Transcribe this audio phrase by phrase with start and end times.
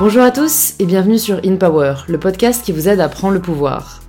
[0.00, 3.34] Bonjour à tous et bienvenue sur In Power, le podcast qui vous aide à prendre
[3.34, 4.00] le pouvoir.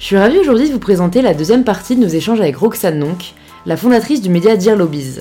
[0.00, 2.98] Je suis ravie aujourd'hui de vous présenter la deuxième partie de nos échanges avec Roxane
[2.98, 3.34] Nonk,
[3.64, 5.20] la fondatrice du média Dear Lobbies.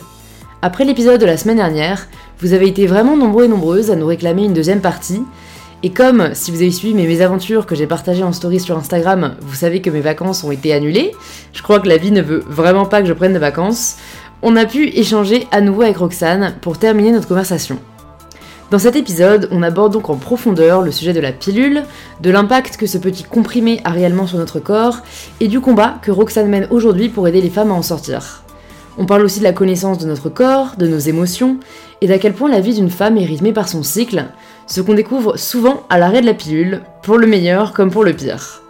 [0.64, 2.08] Après l'épisode de la semaine dernière,
[2.40, 5.22] vous avez été vraiment nombreux et nombreuses à nous réclamer une deuxième partie.
[5.84, 9.36] Et comme, si vous avez suivi mes mésaventures que j'ai partagées en story sur Instagram,
[9.42, 11.12] vous savez que mes vacances ont été annulées,
[11.54, 13.98] je crois que la vie ne veut vraiment pas que je prenne de vacances,
[14.42, 17.78] on a pu échanger à nouveau avec Roxane pour terminer notre conversation.
[18.70, 21.84] Dans cet épisode, on aborde donc en profondeur le sujet de la pilule,
[22.22, 25.04] de l'impact que ce petit comprimé a réellement sur notre corps,
[25.40, 28.44] et du combat que Roxane mène aujourd'hui pour aider les femmes à en sortir.
[28.98, 31.60] On parle aussi de la connaissance de notre corps, de nos émotions,
[32.02, 34.26] et d'à quel point la vie d'une femme est rythmée par son cycle,
[34.66, 38.12] ce qu'on découvre souvent à l'arrêt de la pilule, pour le meilleur comme pour le
[38.12, 38.64] pire.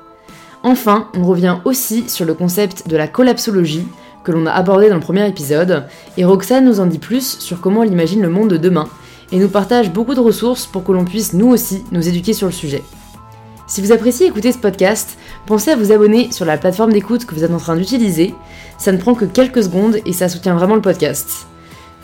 [0.61, 3.87] Enfin, on revient aussi sur le concept de la collapsologie,
[4.23, 5.85] que l'on a abordé dans le premier épisode,
[6.17, 8.87] et Roxane nous en dit plus sur comment elle imagine le monde de demain,
[9.31, 12.47] et nous partage beaucoup de ressources pour que l'on puisse nous aussi nous éduquer sur
[12.47, 12.83] le sujet.
[13.67, 17.35] Si vous appréciez écouter ce podcast, pensez à vous abonner sur la plateforme d'écoute que
[17.35, 18.33] vous êtes en train d'utiliser.
[18.77, 21.47] Ça ne prend que quelques secondes et ça soutient vraiment le podcast.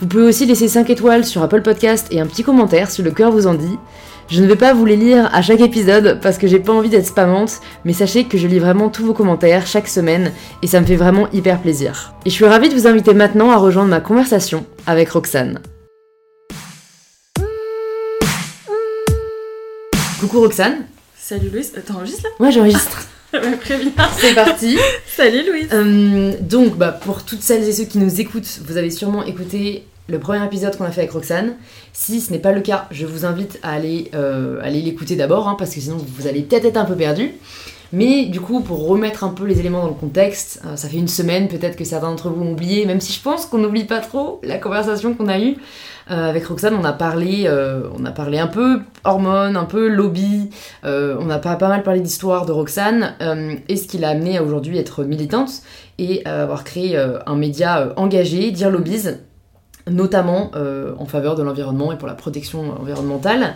[0.02, 3.12] Vous pouvez aussi laisser 5 étoiles sur Apple Podcast et un petit commentaire si le
[3.12, 3.78] cœur vous en dit.
[4.30, 6.90] Je ne vais pas vous les lire à chaque épisode parce que j'ai pas envie
[6.90, 10.82] d'être spammante, mais sachez que je lis vraiment tous vos commentaires chaque semaine et ça
[10.82, 12.14] me fait vraiment hyper plaisir.
[12.26, 15.60] Et je suis ravie de vous inviter maintenant à rejoindre ma conversation avec Roxane.
[20.24, 20.86] Coucou Roxane.
[21.20, 23.08] Salut Louise, Euh, t'enregistres là Moi j'enregistre.
[23.34, 23.92] Ouais, Préviens.
[24.18, 24.78] C'est parti.
[25.18, 25.68] Salut Louise.
[25.74, 29.84] Euh, donc, bah, pour toutes celles et ceux qui nous écoutent, vous avez sûrement écouté
[30.08, 31.56] le premier épisode qu'on a fait avec Roxane.
[31.92, 35.50] Si ce n'est pas le cas, je vous invite à aller, euh, aller l'écouter d'abord,
[35.50, 37.32] hein, parce que sinon vous allez peut-être être un peu perdu.
[37.94, 40.98] Mais du coup, pour remettre un peu les éléments dans le contexte, euh, ça fait
[40.98, 43.84] une semaine, peut-être que certains d'entre vous ont oublié, même si je pense qu'on n'oublie
[43.84, 45.58] pas trop la conversation qu'on a eue.
[46.10, 49.88] Euh, avec Roxane, on a parlé, euh, on a parlé un peu hormones, un peu
[49.90, 50.50] lobby,
[50.84, 53.14] on a pas, pas mal parlé d'histoire de Roxane
[53.70, 55.62] et ce qui l'a amené à aujourd'hui être militante
[56.00, 59.10] et avoir créé un média engagé, Dear Lobbies,
[59.90, 60.52] notamment
[60.98, 63.56] en faveur de l'environnement et pour la protection environnementale.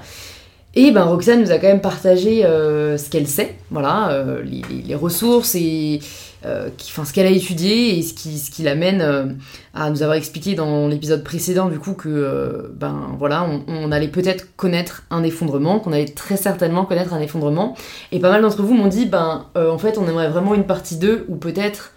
[0.76, 4.94] Et ben Roxane nous a quand même partagé euh, ce qu'elle sait, voilà, euh, les,
[4.96, 6.00] ressources et
[6.46, 9.38] euh, qui- enfin, ce qu'elle a étudié et ce qui, ce qui l'amène
[9.74, 14.08] à nous avoir expliqué dans l'épisode précédent du coup que ben voilà on, on allait
[14.08, 17.76] peut-être connaître un effondrement, qu'on allait très certainement connaître un effondrement.
[18.12, 20.98] Et pas mal d'entre vous m'ont dit ben en fait on aimerait vraiment une partie
[20.98, 21.94] 2 où peut-être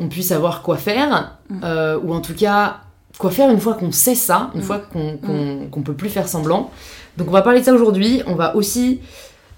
[0.00, 1.60] on puisse savoir quoi faire, Mm.
[1.64, 2.78] euh, ou en tout cas
[3.20, 4.64] quoi faire une fois qu'on sait ça, une Mm.
[4.64, 5.18] fois qu'on
[5.70, 6.70] qu'on- peut plus faire semblant.
[7.16, 8.22] Donc on va parler de ça aujourd'hui.
[8.26, 9.00] On va aussi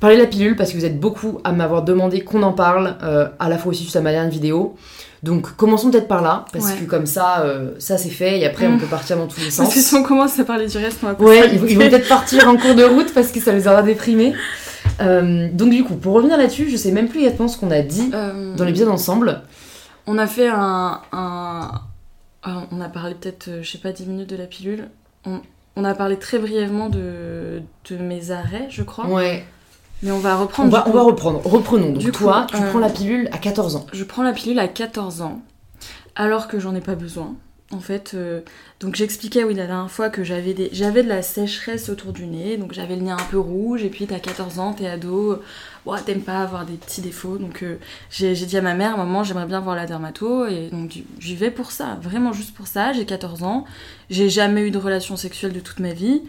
[0.00, 2.96] parler de la pilule parce que vous êtes beaucoup à m'avoir demandé qu'on en parle,
[3.02, 4.74] euh, à la fois aussi sur ma dernière vidéo.
[5.22, 6.76] Donc commençons peut-être par là parce Ouais.
[6.80, 8.78] que comme ça, euh, ça c'est fait et après on Mm.
[8.80, 10.00] peut partir dans tous les Parce que si sens.
[10.00, 12.74] on commence à parler du reste, on va Ouais, ils, vont- peut-être partir en cours
[12.74, 14.34] de route parce que ça les aura déprimés.
[15.00, 17.80] Euh, donc du coup, pour revenir là-dessus, je sais même plus exactement ce qu'on a
[17.82, 18.10] dit
[18.56, 19.42] dans l'épisode ensemble.
[20.08, 20.98] On a fait un.
[21.12, 21.70] un-
[22.44, 24.88] on a parlé peut-être, euh, je sais pas, 10 minutes de la pilule.
[25.26, 25.40] On,
[25.76, 29.06] on a parlé très brièvement de, de mes arrêts, je crois.
[29.06, 29.44] Ouais.
[30.02, 30.70] Mais on va On reprendre.
[30.70, 31.40] va, du on va reprendre.
[31.46, 31.90] Reprenons.
[31.92, 33.86] Donc Du toi, coup, tu euh, prends la pilule à 14 ans.
[33.92, 35.40] Je prends la pilule à 14 ans,
[36.16, 37.36] alors que j'en ai pas besoin.
[37.70, 38.42] En fait, euh,
[38.80, 42.26] donc j'expliquais oui la dernière fois que j'avais des, j'avais de la sécheresse autour du
[42.26, 45.38] nez, donc j'avais le nez un peu rouge, et puis t'as 14 ans, t'es ado,
[45.86, 47.76] ouais, t'aimes pas avoir des petits défauts, donc euh,
[48.10, 51.50] j'ai, dit à ma mère, maman, j'aimerais bien voir la dermato, et donc j'y vais
[51.50, 53.64] pour ça, vraiment juste pour ça, j'ai 14 ans,
[54.10, 56.22] j'ai jamais eu de relation sexuelle de toute ma vie,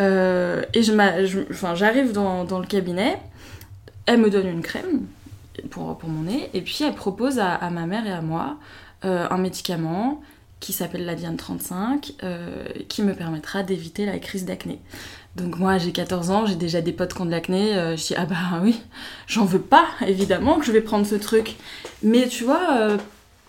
[0.00, 3.18] euh, et j'arrive dans, dans le cabinet,
[4.06, 5.06] elle me donne une crème
[5.70, 8.56] pour, pour mon nez, et puis elle propose à, ma mère et à moi
[9.04, 10.20] euh, un médicament
[10.60, 14.80] qui s'appelle la Diane 35, euh, qui me permettra d'éviter la crise d'acné.
[15.38, 18.06] Donc moi j'ai 14 ans, j'ai déjà des potes qui ont de l'acné, euh, je
[18.08, 18.80] dis ah bah oui,
[19.26, 21.56] j'en veux pas, évidemment que je vais prendre ce truc.
[22.02, 22.96] Mais tu vois, euh,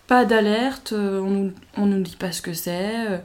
[0.08, 1.52] pas d'alerte, euh, on,
[1.82, 3.08] on nous dit pas ce que c'est.
[3.10, 3.18] euh.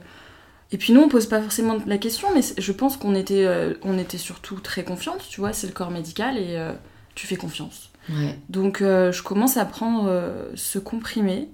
[0.71, 3.75] Et puis nous on pose pas forcément la question, mais je pense qu'on était, euh,
[3.83, 6.57] on était surtout très confiante, tu vois, c'est le corps médical et
[7.13, 7.91] tu fais confiance.
[8.09, 8.37] Ouais.
[8.49, 10.11] Donc je commence à prendre
[10.55, 11.49] ce comprimé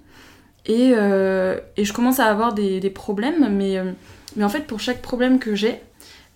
[0.66, 3.78] et, et je commence à avoir des, des problèmes, mais,
[4.38, 5.82] mais en fait pour chaque problème que j'ai,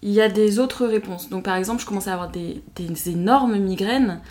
[0.05, 1.29] il y a des autres réponses.
[1.29, 2.61] Donc par exemple je commence à avoir des,
[3.07, 4.21] énormes migraines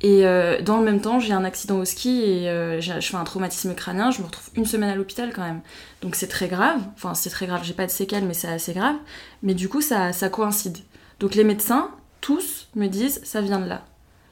[0.00, 3.16] et euh, dans le même temps j'ai un accident au ski et euh, je fais
[3.16, 5.60] un traumatisme crânien, je me retrouve une semaine à l'hôpital quand même.
[6.02, 8.72] Donc c'est très grave, enfin c'est très grave, j'ai pas de séquelles mais c'est assez
[8.72, 8.94] grave,
[9.42, 10.78] mais du coup ça, ça coïncide.
[11.18, 11.90] Donc les médecins,
[12.20, 13.84] tous, me disent ça vient de là.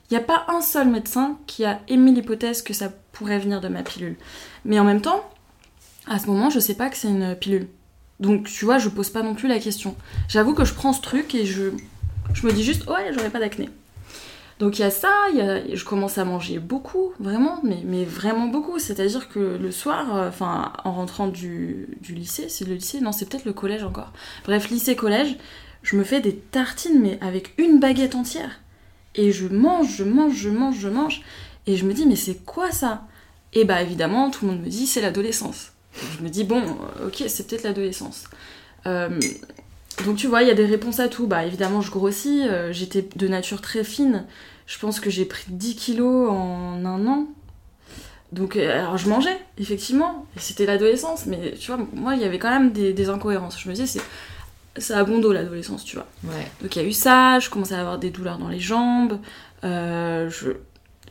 [0.08, 3.60] Il n'y a pas un seul médecin qui a émis l'hypothèse que ça pourrait venir
[3.60, 4.16] de ma pilule.
[4.64, 5.28] Mais en même temps,
[6.06, 7.68] à ce moment, je sais pas que c'est une pilule.
[8.22, 9.96] Donc, tu vois, je pose pas non plus la question.
[10.28, 11.70] J'avoue que je prends ce truc et je.
[12.32, 13.68] je me dis juste, ouais, j'aurais pas d'acné.
[14.60, 18.78] Donc il y a ça, je commence à manger beaucoup, vraiment, mais, vraiment beaucoup.
[18.78, 23.28] C'est-à-dire que le soir, enfin, en rentrant du, du lycée, c'est le lycée, non, c'est
[23.28, 24.12] peut-être le collège encore.
[24.44, 25.36] Bref, lycée-collège,
[25.82, 28.60] je me fais des tartines, mais avec une baguette entière.
[29.16, 31.22] Et je mange, je mange, je mange, je mange.
[31.66, 33.02] Et je me dis, mais c'est quoi ça?
[33.54, 35.72] Et bah évidemment, tout le monde me dit, c'est l'adolescence.
[36.18, 38.24] Je me dis, bon, euh, ok, c'est peut-être l'adolescence.
[38.86, 39.20] Euh,
[40.04, 41.26] donc tu vois, il y a des réponses à tout.
[41.26, 44.24] Bah évidemment, je grossis, j'étais de nature très fine.
[44.66, 47.28] Je pense que j'ai pris 10 kilos en un an.
[48.32, 50.26] Donc, euh, alors je mangeais, effectivement.
[50.36, 53.60] C'était l'adolescence, mais tu vois, moi, il y avait quand même des, incohérences.
[53.60, 56.06] Je me disais, c'est, ça a bon dos l'adolescence, tu vois.
[56.62, 59.18] Donc, il y a eu ça, je commençais à avoir des douleurs dans les jambes,
[59.64, 60.52] euh, je,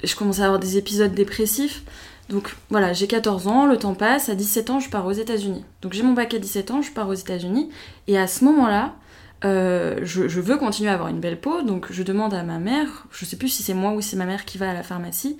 [0.03, 1.83] je commençais à avoir des épisodes dépressifs.
[2.31, 5.65] Donc voilà, j'ai 14 ans, le temps passe, à 17 ans, je pars aux États-Unis.
[5.81, 7.69] Donc j'ai mon bac à 17 ans, je pars aux États-Unis,
[8.07, 8.95] et à ce moment-là,
[9.43, 13.05] euh, je, veux continuer à avoir une belle peau, donc je demande à ma mère,
[13.11, 15.37] je sais plus si c'est moi ou c'est ma mère qui va à la pharmacie,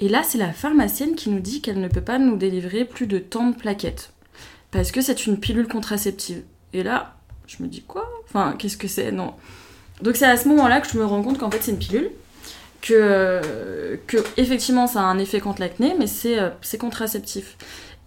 [0.00, 3.06] et là c'est la pharmacienne qui nous dit qu'elle ne peut pas nous délivrer plus
[3.06, 4.12] de tant de plaquettes,
[4.72, 6.42] parce que c'est une pilule contraceptive.
[6.72, 7.14] Et là,
[7.46, 8.10] je me dis quoi?
[8.24, 9.12] Enfin, qu'est-ce que c'est?
[9.12, 9.34] Non.
[10.00, 12.10] Donc c'est à ce moment-là que je me rends compte qu'en fait c'est une pilule,
[12.82, 13.40] que,
[14.06, 17.56] que effectivement ça a un effet contre l'acné, mais c'est euh, contraceptif.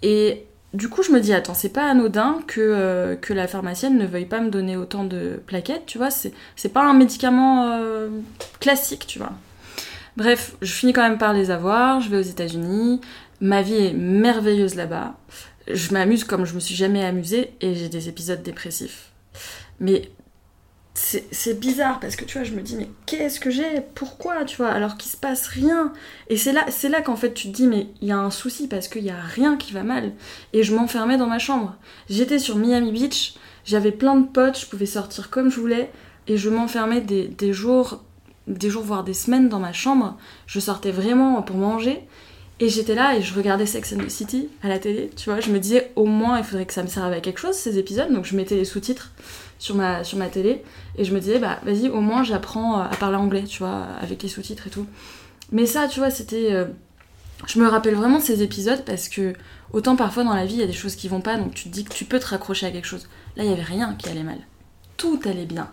[0.04, 0.45] Et
[0.75, 4.06] du coup, je me dis, attends, c'est pas anodin que, euh, que la pharmacienne ne
[4.06, 6.33] veuille pas me donner autant de plaquettes, tu vois, c'est
[6.74, 8.10] pas un médicament euh,
[8.60, 9.31] classique, tu vois.
[10.18, 13.01] Bref, je finis quand même par les avoir, je vais aux États-Unis,
[13.42, 15.16] ma vie est merveilleuse là-bas,
[15.72, 19.12] je m'amuse comme je me suis jamais amusée et j'ai des épisodes dépressifs.
[19.80, 20.10] Mais
[20.98, 23.82] c'est bizarre parce que tu vois, je me dis, mais qu'est-ce que j'ai?
[23.96, 24.46] Pourquoi?
[24.46, 25.92] Tu vois, alors qu'il se passe rien.
[26.30, 28.68] Et c'est là, là qu'en fait tu te dis, mais il y a un souci
[28.70, 30.14] parce qu'il y a rien qui va mal.
[30.54, 31.76] Et je m'enfermais dans ma chambre.
[32.10, 35.92] J'étais sur Miami Beach, j'avais plein de potes, je pouvais sortir comme je voulais.
[36.28, 38.04] Et je m'enfermais des jours,
[38.48, 40.18] des jours, voire des semaines dans ma chambre.
[40.48, 42.08] Je sortais vraiment pour manger.
[42.60, 45.42] Et j'étais là et je regardais Sex and the City à la télé, tu vois.
[45.42, 47.78] Je me disais, au moins, il faudrait que ça me serve à quelque chose, ces
[47.78, 48.12] épisodes.
[48.13, 49.12] Donc je mettais les sous-titres
[49.60, 50.63] sur ma, sur ma télé.
[50.98, 54.24] Et je me disais, bah vas-y, au moins j'apprends à parler anglais, tu vois, avec
[54.24, 54.86] les sous-titres et tout.
[55.52, 56.54] Mais ça, tu vois, c'était.
[56.54, 56.66] Euh,
[57.48, 59.34] je me rappelle vraiment ces épisodes parce que
[59.74, 61.66] autant parfois dans la vie il y a des choses qui vont pas, donc tu
[61.66, 63.08] te dis que tu peux te raccrocher à quelque chose.
[63.36, 64.38] Là, il y avait rien qui allait mal.
[64.96, 65.69] Tout allait bien.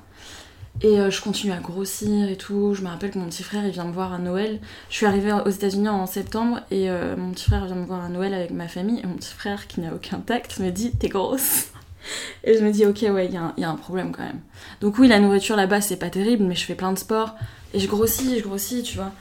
[0.81, 2.75] Et euh, je continue à grossir et tout.
[2.75, 4.61] Je me rappelle que mon petit frère il vient me voir à Noël.
[4.89, 8.03] Je suis arrivée aux États-Unis en septembre et euh, mon petit frère vient me voir
[8.03, 9.01] à Noël avec ma famille.
[9.01, 11.69] Et mon petit frère, qui n'a aucun tact, me dit T'es grosse.
[12.45, 14.41] Et je me dis, ok, ouais, il y, a un problème quand même.
[14.81, 17.37] Donc, oui, la nourriture là-bas, c'est pas terrible, mais je fais plein de sport
[17.75, 19.13] et je grossis, je grossis, tu vois.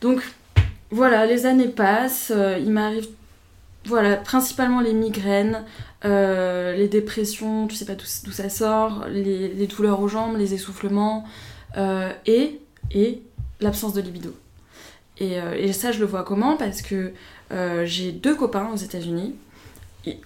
[0.00, 0.20] Donc,
[0.90, 3.08] voilà, les années passent, euh, il m'arrive,
[3.84, 5.64] voilà, principalement les migraines,
[6.04, 11.24] euh, les dépressions, tu sais pas d'où ça sort, les, douleurs aux jambes, les essoufflements,
[11.76, 12.60] euh, et,
[12.90, 13.22] et
[13.60, 14.34] l'absence de libido.
[15.18, 16.56] Et, et, ça, je le vois comment?
[16.56, 17.12] Parce que
[17.84, 19.34] j'ai deux copains aux États-Unis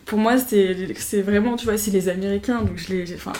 [0.05, 3.15] pour moi, c'est vraiment, tu vois, c'est les Américains, donc je les.
[3.15, 3.33] Enfin,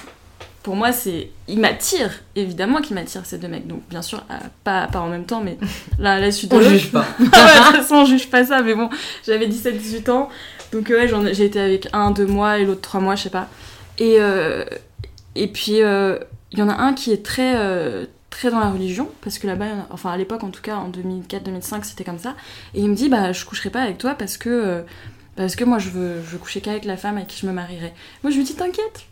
[0.64, 1.31] pour moi, c'est.
[1.46, 3.66] Ils m'attirent, évidemment qu'ils m'attirent, ces deux mecs.
[3.66, 4.34] Donc, bien sûr, euh,
[4.64, 5.58] pas, pas en même temps, mais
[5.99, 6.56] là, la suite de.
[6.56, 7.06] On juge pas.
[7.20, 8.88] de toute façon, on juge pas ça, mais bon,
[9.26, 10.31] j'avais 17-18 ans,
[10.72, 13.49] donc ouais, j'ai été avec un, deux mois et l'autre trois mois, je sais pas.
[13.99, 14.64] Et, euh,
[15.35, 16.18] et puis, euh,
[16.50, 17.54] il y en a un qui est très.
[18.30, 21.85] très dans la religion parce que là-bas enfin à l'époque en tout cas en 2004-2005
[21.85, 22.35] c'était comme ça
[22.75, 24.83] et il me dit bah je coucherai pas avec toi parce que
[25.37, 27.52] parce que moi, je veux, je veux coucher qu'avec la femme avec qui je me
[27.52, 27.92] marierai.
[28.23, 29.06] Moi, je lui dis, t'inquiète.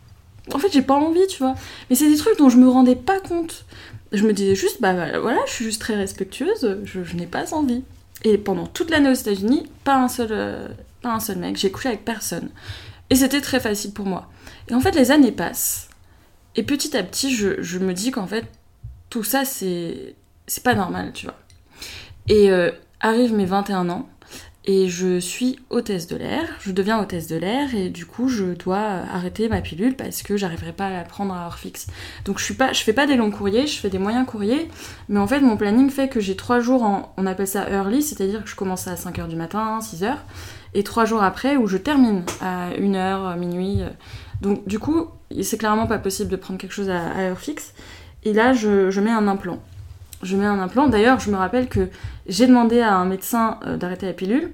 [0.51, 1.55] En fait, j'ai pas envie, tu vois.
[1.89, 3.65] Mais c'est des trucs dont je me rendais pas compte.
[4.11, 7.83] Je me disais juste, bah voilà, je suis juste très respectueuse, je, n'ai pas envie.
[8.23, 10.67] Et pendant toute l'année aux États-Unis, pas un seul, euh,
[11.01, 12.49] pas un seul mec, j'ai couché avec personne.
[13.09, 14.29] Et c'était très facile pour moi.
[14.69, 15.89] Et en fait, les années passent.
[16.55, 18.45] Et petit à petit, je, me dis qu'en fait,
[19.09, 21.39] tout ça, c'est, c'est pas normal, tu vois.
[22.27, 24.07] Et euh, arrivent mes 21 ans,
[24.65, 28.45] et je suis hôtesse de l'air, je deviens hôtesse de l'air et du coup je
[28.53, 31.87] dois arrêter ma pilule parce que j'arriverai pas à la prendre à heure fixe.
[32.23, 34.69] Donc je suis pas, je fais pas des longs courriers, je fais des moyens courriers,
[35.09, 38.01] mais en fait mon planning fait que j'ai trois jours en, on appelle ça early,
[38.01, 40.15] c'est-à-dire que je commence à 5h du matin, 6h,
[40.73, 43.81] et trois jours après où je termine à 1h, minuit.
[44.41, 45.07] Donc du coup
[45.41, 47.73] c'est clairement pas possible de prendre quelque chose à, heure fixe.
[48.23, 49.59] Et là je, je mets un implant
[50.23, 50.87] je mets un implant.
[50.87, 51.89] D'ailleurs, je me rappelle que
[52.27, 54.51] j'ai demandé à un médecin euh, d'arrêter la pilule.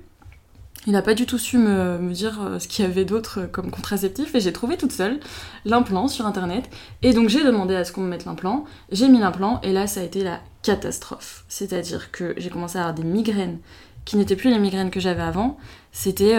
[0.88, 3.48] Il n'a pas du tout su me, dire euh, ce qu'il y avait d'autre euh,
[3.48, 5.20] comme contraceptif et j'ai trouvé toute seule
[5.66, 6.70] l'implant sur internet.
[7.02, 8.66] Et donc j'ai demandé à ce qu'on me mette l'implant.
[8.92, 11.46] J'ai mis l'implant et là ça a été la catastrophe.
[11.48, 13.60] C'est-à-dire que j'ai commencé à avoir des migraines
[14.06, 15.58] qui n'étaient plus les migraines que j'avais avant.
[15.92, 16.38] C'était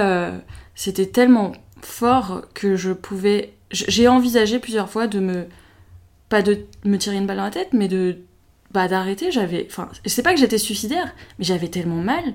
[0.75, 3.55] c'était tellement fort que je pouvais.
[3.71, 5.47] J'ai envisagé plusieurs fois de me
[6.31, 8.19] pas de me tirer une balle dans la tête, mais de
[8.71, 9.31] bah, d'arrêter.
[9.31, 12.35] J'avais, enfin, c'est pas que j'étais suicidaire, mais j'avais tellement mal,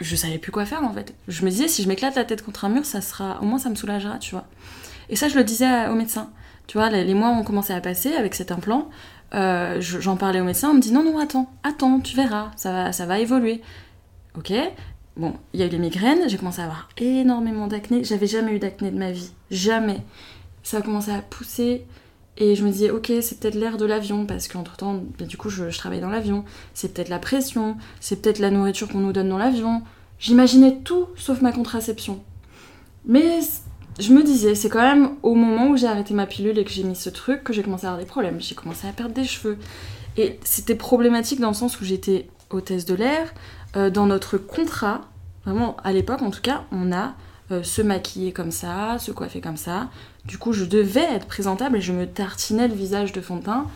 [0.00, 1.14] je savais plus quoi faire en fait.
[1.28, 3.58] Je me disais, si je m'éclate la tête contre un mur, ça sera, au moins
[3.58, 4.46] ça me soulagera, tu vois.
[5.08, 6.30] Et ça, je le disais au médecin.
[6.66, 8.90] Tu vois, les mois ont commencé à passer avec cet implant.
[9.34, 12.72] Euh, j'en parlais au médecin, on me dit non, non, attends, attends, tu verras, ça
[12.72, 13.60] va, ça va évoluer.
[14.36, 14.52] Ok,
[15.16, 18.04] bon, il y a eu les migraines, j'ai commencé à avoir énormément d'acné.
[18.04, 20.02] J'avais jamais eu d'acné de ma vie, jamais.
[20.62, 21.86] Ça a commencé à pousser
[22.36, 25.36] et je me disais, ok, c'est peut-être l'air de l'avion, parce qu'entre temps, bah, du
[25.36, 26.44] coup, je, travaille dans l'avion.
[26.74, 29.82] C'est peut-être la pression, c'est peut-être la nourriture qu'on nous donne dans l'avion.
[30.18, 32.22] J'imaginais tout sauf ma contraception.
[33.04, 33.40] Mais
[33.98, 36.70] je me disais, c'est quand même au moment où j'ai arrêté ma pilule et que
[36.70, 38.40] j'ai mis ce truc que j'ai commencé à avoir des problèmes.
[38.40, 39.58] J'ai commencé à perdre des cheveux.
[40.16, 43.32] Et c'était problématique dans le sens où j'étais hôtesse de l'air.
[43.76, 45.02] Euh, dans notre contrat,
[45.44, 47.14] vraiment à l'époque en tout cas, on a
[47.52, 49.88] euh, se maquiller comme ça, se coiffer comme ça.
[50.30, 53.42] Du coup, je devais être présentable et je me tartinais le visage de fond de
[53.42, 53.66] teint.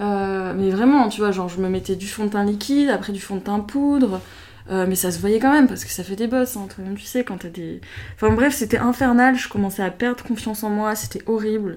[0.00, 3.12] Euh, mais vraiment, tu vois, genre je me mettais du fond de teint liquide, après
[3.12, 4.22] du fond de teint poudre.
[4.70, 6.96] Euh, mais ça se voyait quand même parce que ça fait des bosses, hein, toi-même
[6.96, 7.82] tu sais, quand t'as des.
[8.14, 11.76] Enfin bref, c'était infernal, je commençais à perdre confiance en moi, c'était horrible.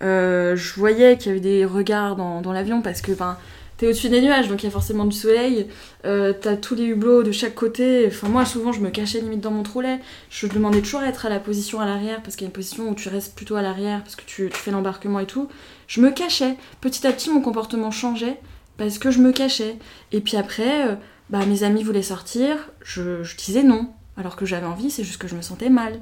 [0.00, 3.36] je voyais qu'il y avait des regards dans, dans l'avion parce que, ben,
[3.76, 5.66] t'es au-dessus des nuages, donc il y a forcément du soleil,
[6.04, 8.04] euh, t'as tous les hublots de chaque côté.
[8.06, 10.00] Enfin, moi, souvent, je me cachais limite dans mon troulet.
[10.30, 12.54] Je demandais toujours à être à la position à l'arrière, parce qu'il y a une
[12.54, 15.48] position où tu restes plutôt à l'arrière, parce que tu, fais l'embarquement et tout.
[15.88, 16.56] Je me cachais.
[16.80, 18.38] Petit à petit, mon comportement changeait,
[18.76, 19.76] parce que je me cachais.
[20.12, 20.94] Et puis après, euh,
[21.30, 25.28] bah, mes amis voulaient sortir, je, disais non, alors que j'avais envie, c'est juste que
[25.28, 26.00] je me sentais mal.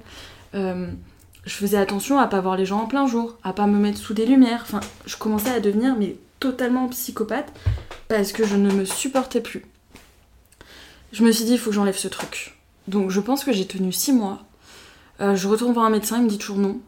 [0.55, 0.89] Euh,
[1.45, 3.99] je faisais attention à pas voir les gens en plein jour, à pas me mettre
[3.99, 4.61] sous des lumières.
[4.63, 7.53] Enfin, je commençais à devenir mais totalement psychopathe
[8.09, 9.63] parce que je ne me supportais plus.
[11.13, 12.59] Je me suis dit, il faut que j'enlève ce truc.
[12.89, 14.43] Donc je pense que j'ai tenu six mois.
[15.21, 16.81] Euh, je retourne voir un médecin, il me dit toujours non.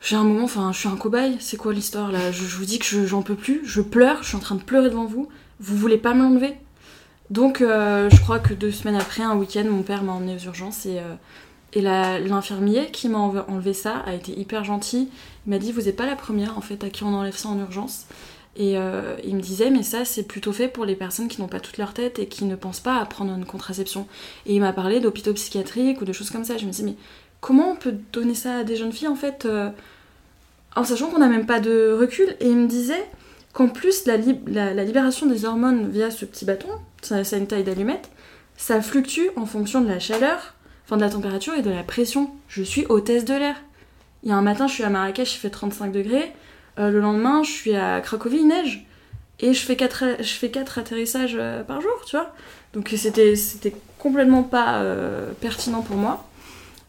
[0.00, 2.32] J'ai un moment, enfin, je suis un cobaye, c'est quoi l'histoire là?
[2.32, 4.88] Je, vous dis que j'en peux plus, je pleure, je suis en train de pleurer
[4.88, 5.28] devant vous,
[5.58, 6.54] vous voulez pas m'enlever
[7.28, 10.44] Donc euh, je crois que deux semaines après, un week-end, mon père m'a emmené aux
[10.46, 11.14] urgences et, euh,
[11.72, 15.08] et l'infirmier qui m'a enlevé ça a été hyper gentil.
[15.46, 17.48] Il m'a dit, vous n'êtes pas la première en fait à qui on enlève ça
[17.48, 18.06] en urgence.
[18.56, 21.48] Et euh, il me disait, mais ça, c'est plutôt fait pour les personnes qui n'ont
[21.48, 24.06] pas toute leur tête et qui ne pensent pas à prendre une contraception.
[24.46, 26.56] Et il m'a parlé d'hôpitaux psychiatriques ou de choses comme ça.
[26.56, 26.96] Je me dis, mais
[27.40, 29.70] comment on peut donner ça à des jeunes filles, en fait, euh,
[30.74, 32.36] en sachant qu'on n'a même pas de recul?
[32.40, 33.06] Et il me disait
[33.52, 36.68] qu'en plus, la, libération des hormones via ce petit bâton,
[37.02, 38.10] ça, une taille d'allumette,
[38.56, 40.54] ça fluctue en fonction de la chaleur,
[40.96, 42.30] de la température et de la pression.
[42.48, 43.56] Je suis hôtesse de l'air.
[44.22, 46.32] Il y a un matin, je suis à Marrakech, il fait 35 degrés.
[46.78, 48.86] Euh, le lendemain, je suis à Cracovie, il neige.
[49.40, 52.32] Et je fais 4, je fais quatre atterrissages euh, par jour, tu vois.
[52.74, 56.26] Donc c'était, c'était complètement pas euh, pertinent pour moi.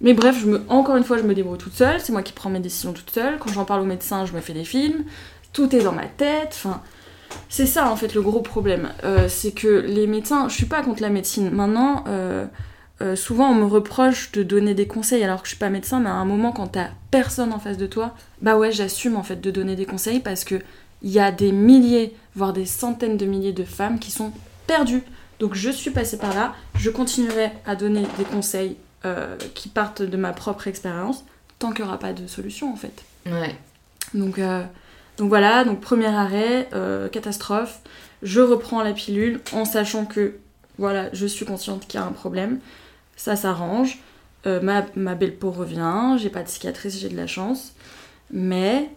[0.01, 2.01] Mais bref, je me, encore une fois, je me débrouille toute seule.
[2.01, 3.37] C'est moi qui prends mes décisions toute seule.
[3.39, 5.05] Quand j'en parle au médecin, je me fais des films.
[5.53, 6.49] Tout est dans ma tête.
[6.51, 6.81] Enfin,
[7.47, 8.89] c'est ça en fait le gros problème.
[9.29, 11.51] c'est que les médecins, je suis pas contre la médecine.
[11.51, 12.03] Maintenant,
[13.01, 15.99] euh, souvent on me reproche de donner des conseils alors que je suis pas médecin,
[15.99, 19.23] mais à un moment quand t'as personne en face de toi, bah ouais, j'assume en
[19.23, 20.55] fait de donner des conseils parce que
[21.01, 24.31] il y a des milliers, voire des centaines de milliers de femmes qui sont
[24.67, 25.01] perdues.
[25.39, 30.03] Donc je suis passée par là, je continuerai à donner des conseils euh, qui partent
[30.03, 31.25] de ma propre expérience
[31.57, 33.03] tant qu'il n'y aura pas de solution en fait.
[33.25, 33.55] Ouais.
[34.13, 34.63] Donc, euh,
[35.17, 36.69] donc voilà, donc premier arrêt,
[37.11, 37.79] catastrophe.
[38.21, 40.35] Je reprends la pilule en sachant que
[40.77, 42.59] voilà, je suis consciente qu'il y a un problème
[43.21, 43.99] ça s'arrange.
[44.47, 44.59] Euh,
[44.95, 47.73] ma, belle peau revient, j'ai pas de cicatrices, j'ai de la chance.
[48.33, 48.89] Mais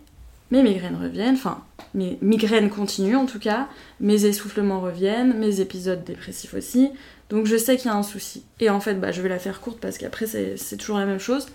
[0.51, 1.63] mes migraines reviennent, enfin,
[1.93, 3.69] mes migraines continuent en tout cas,
[4.01, 6.91] mes essoufflements reviennent, mes épisodes dépressifs aussi.
[7.29, 8.45] Donc je sais qu'il y a un souci.
[8.61, 11.19] Et en fait, bah, je vais la faire courte parce qu'après, c'est toujours la même
[11.19, 11.49] chose.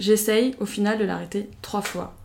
[0.00, 2.16] J'essaye au final de l'arrêter trois fois.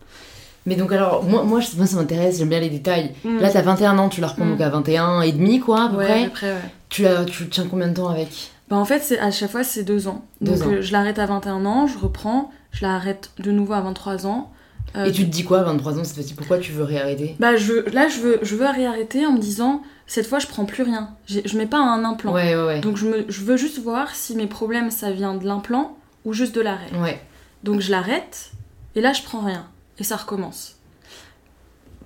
[0.66, 3.12] Mais donc alors, moi, moi, ça m'intéresse, j'aime bien les détails.
[3.22, 3.38] Mm.
[3.38, 4.50] Là, t'as 21 ans, tu la reprends mm.
[4.50, 6.22] donc à 21 et demi, quoi, à peu près.
[6.24, 6.58] ouais.
[6.88, 8.53] Tu, as, tu tiens combien de temps avec?
[8.68, 10.24] Bah en fait, c'est à chaque fois, c'est deux ans.
[10.40, 14.26] Donc euh, je l'arrête à 21 ans, je reprends, je l'arrête de nouveau à 23
[14.26, 14.52] ans.
[14.96, 17.36] Euh, et tu te dis quoi à 23 ans cette fois Pourquoi tu veux réarrêter?
[17.40, 20.64] Bah je, là, je veux, je veux réarrêter en me disant, cette fois, je prends
[20.64, 21.10] plus rien.
[21.26, 22.32] Je mets pas un implant.
[22.32, 22.80] Ouais, ouais, ouais.
[22.80, 26.32] Donc je, me, je veux juste voir si mes problèmes, ça vient de l'implant ou
[26.32, 26.90] juste de l'arrêt.
[26.94, 27.20] Ouais.
[27.64, 28.52] Donc je l'arrête,
[28.94, 29.66] et là, je prends rien.
[29.98, 30.76] Et ça recommence.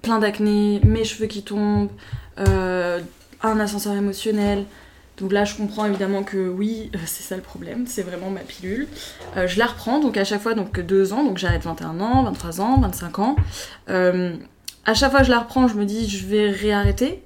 [0.03, 1.91] Plein d'acné, mes cheveux qui tombent,
[2.39, 3.01] euh,
[3.43, 4.65] un ascenseur émotionnel,
[5.19, 8.41] donc là, je comprends évidemment que oui, euh, c'est ça le problème, c'est vraiment ma
[8.41, 8.87] pilule.
[9.37, 12.23] Euh, je la reprends, donc à chaque fois, donc deux ans, donc j'arrête 21 ans,
[12.25, 13.37] 23 ans, 25 ans.
[13.89, 14.37] Euh,
[14.85, 17.23] à chaque fois que je la reprends, je me dis, je vais réarrêter.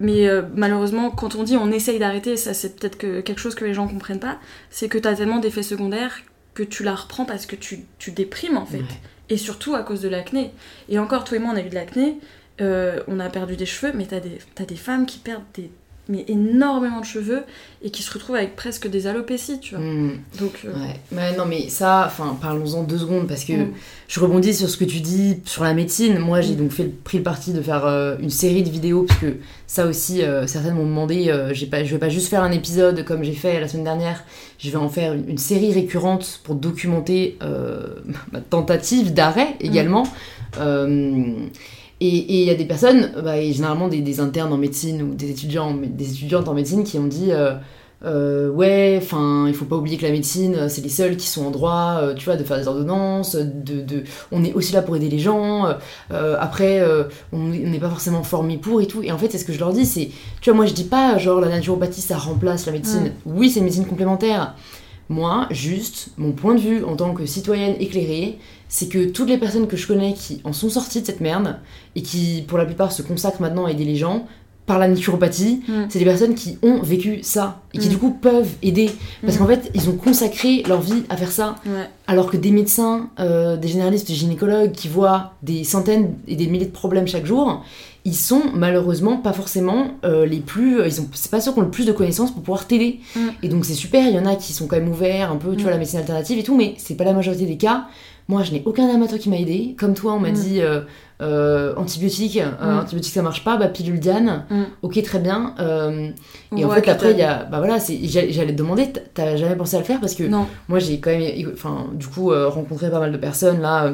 [0.00, 3.64] Mais malheureusement, quand on dit on essaye d'arrêter, ça c'est peut-être que quelque chose que
[3.64, 4.38] les gens comprennent pas,
[4.70, 6.20] c'est que tu as tellement d'effets secondaires
[6.54, 8.84] que tu la reprends parce que tu, tu déprimes en fait.
[9.28, 10.52] Et surtout à cause de l'acné.
[10.88, 12.20] Et encore, toi et moi, on a eu de l'acné,
[12.60, 15.68] on a perdu des cheveux, mais t'as des, t'as des femmes qui perdent des,
[16.08, 17.42] mais énormément de cheveux
[17.82, 19.84] et qui se retrouvent avec presque des alopécies, tu vois.
[19.84, 20.12] Hmm.
[20.40, 20.96] Donc, euh, Ouais.
[21.12, 23.72] Mais non, mais ça, enfin, parlons-en deux secondes parce que Mm.
[24.08, 26.18] je rebondis sur ce que tu dis sur la médecine.
[26.18, 26.56] Moi, j'ai Mm.
[26.56, 29.36] donc fait, pris le parti de faire euh, une série de vidéos parce que
[29.66, 31.30] ça aussi, euh, certaines m'ont demandé.
[31.52, 34.24] j'ai pas, je vais pas juste faire un épisode comme j'ai fait la semaine dernière.
[34.58, 37.38] Je vais en faire une, une série récurrente pour documenter
[38.32, 40.04] ma tentative d'arrêt également.
[42.06, 45.14] Et il y a des personnes, bah, et généralement des, des internes en médecine ou
[45.14, 47.54] des étudiants, des étudiantes en médecine qui ont dit euh,
[48.04, 51.26] euh, ouais, enfin, il faut pas oublier que la médecine, euh, c'est les seuls qui
[51.26, 54.72] sont en droit, euh, tu vois, de faire des ordonnances, de, de, on est aussi
[54.72, 55.66] là pour aider les gens.
[56.12, 56.80] euh, après,
[57.32, 59.02] on n'est pas forcément formé pour et tout.
[59.02, 60.84] Et en fait, c'est ce que je leur dis, c'est, tu vois, moi je dis
[60.84, 63.10] pas genre la naturopathie ça remplace la médecine.
[63.26, 64.54] Oui, c'est une médecine complémentaire.
[65.08, 68.38] Moi, juste, mon point de vue en tant que citoyenne éclairée,
[68.68, 71.56] c'est que toutes les personnes que je connais qui en sont sorties de cette merde
[71.96, 74.26] et qui, pour la plupart, se consacrent maintenant à aider les gens
[74.66, 75.72] par la naturopathie, Mm.
[75.88, 77.90] c'est des personnes qui ont vécu ça et qui Mm.
[77.90, 78.90] du coup peuvent aider
[79.22, 79.38] parce Mm.
[79.38, 81.54] qu'en fait, ils ont consacré leur vie à faire ça.
[81.64, 81.88] ouais.
[82.06, 86.46] Alors que des médecins, euh, des généralistes, des gynécologues qui voient des centaines et des
[86.48, 87.64] milliers de problèmes chaque jour,
[88.04, 90.86] ils sont malheureusement pas forcément euh, les plus.
[90.86, 93.00] Ils ont, c'est pas ceux qui ont le plus de connaissances pour pouvoir t'aider.
[93.42, 95.56] Et donc c'est super, il y en a qui sont quand même ouverts un peu,
[95.56, 97.86] tu vois, la médecine alternative et tout, mais c'est pas la majorité des cas.
[98.28, 99.74] Moi, je n'ai aucun amateur qui m'a aidé.
[99.78, 100.34] Comme toi, on m'a Mm.
[100.34, 100.82] dit euh,
[101.22, 102.78] euh, antibiotiques, euh, Mm.
[102.80, 104.62] antibiotiques ça marche pas, bah pilule Diane, Mm.
[104.82, 105.54] ok, très bien.
[105.60, 106.10] Euh,
[106.56, 107.44] et en Ouais, fait, après, il y a.
[107.44, 109.98] Bah voilà, j'allais te demander, t'as jamais pensé à le faire?
[110.00, 110.46] Parce que Non.
[110.68, 113.92] moi, j'ai quand même, enfin, du coup, euh, rencontré pas mal de personnes là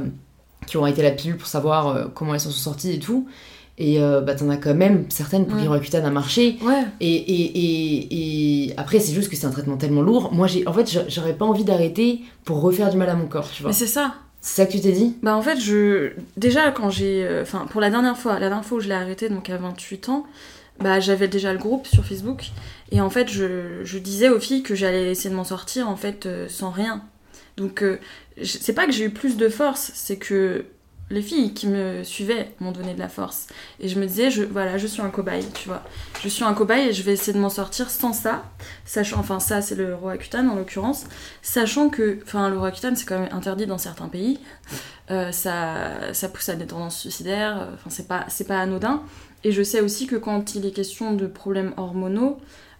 [0.66, 3.28] qui ont arrêté la pilule pour savoir comment elles s'en sont sorties et tout.
[3.76, 5.66] Et euh, bah, t'en as quand même certaines pour qui.
[5.66, 6.58] Roaccutane a marché.
[6.64, 6.84] Ouais.
[7.00, 10.32] Et, et, et, et après, c'est juste que c'est un traitement tellement lourd.
[10.32, 13.26] Moi, j'ai, en fait, j'a- j'aurais pas envie d'arrêter pour refaire du mal à mon
[13.26, 13.70] corps, tu vois.
[13.70, 14.14] Mais c'est ça.
[14.46, 15.16] C'est ça que tu t'es dit?
[15.22, 18.64] Bah en fait, je déjà quand j'ai euh, enfin pour la dernière fois, la dernière
[18.64, 20.26] fois où je l'ai arrêté donc à 28 ans,
[20.80, 22.50] bah j'avais déjà le groupe sur Facebook
[22.92, 25.96] et en fait, je, je disais aux filles que j'allais essayer de m'en sortir en
[25.96, 27.02] fait euh, sans rien.
[27.56, 27.98] Donc euh,
[28.42, 30.66] c'est pas que j'ai eu plus de force, c'est que
[31.10, 33.46] les filles qui me suivaient m'ont donné de la force
[33.78, 35.82] et je me disais voilà, je suis un cobaye, tu vois.
[36.22, 38.44] Je suis un cobaye et je vais essayer de m'en sortir sans ça,
[38.84, 41.04] sachant enfin ça c'est le Roaccutane en l'occurrence,
[41.42, 44.38] sachant que enfin le Roaccutane c'est quand même interdit dans certains pays.
[45.10, 49.02] Euh, ça, ça pousse à des tendances suicidaires, euh, enfin c'est pas, c'est pas anodin.
[49.44, 52.38] Et je sais aussi que quand il est question de problèmes hormonaux,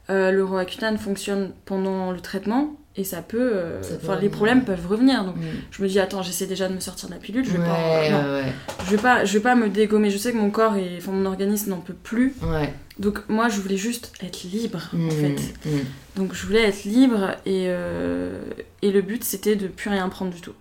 [0.08, 4.28] euh, le Roaccutane fonctionne pendant le traitement et ça peut, euh, Ça peut enfin les
[4.28, 5.24] problèmes peuvent revenir.
[5.24, 5.40] Donc Mm.
[5.70, 7.64] je me dis attends j'essaie déjà de me sortir de la pilule, je vais Ouais,
[7.64, 8.52] pas, ouais,
[8.86, 10.10] je vais pas, je vais pas me dégommer.
[10.10, 12.34] Je sais que mon corps et enfin mon organisme n'en peut plus.
[12.42, 12.72] ouais.
[13.00, 15.36] Donc moi je voulais juste être libre Mm, en fait.
[15.66, 15.70] mm.
[16.16, 18.40] Donc je voulais être libre et, euh,
[18.82, 20.52] et le but c'était de plus rien prendre du tout.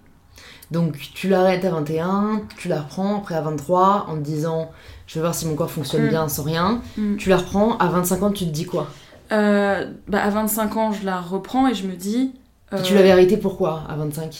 [0.71, 4.71] Donc, tu l'arrêtes à 21, tu la reprends après à 23 en te disant
[5.05, 6.09] je vais voir si mon corps fonctionne Mm.
[6.09, 6.81] bien sans rien.
[6.97, 7.17] Mm.
[7.17, 8.87] Tu la reprends à 25 ans, tu te dis quoi?
[9.33, 12.31] Euh, bah, à 25 ans, je la reprends et je me dis.
[12.71, 14.33] Et euh, Tu l'avais arrêté pourquoi à 25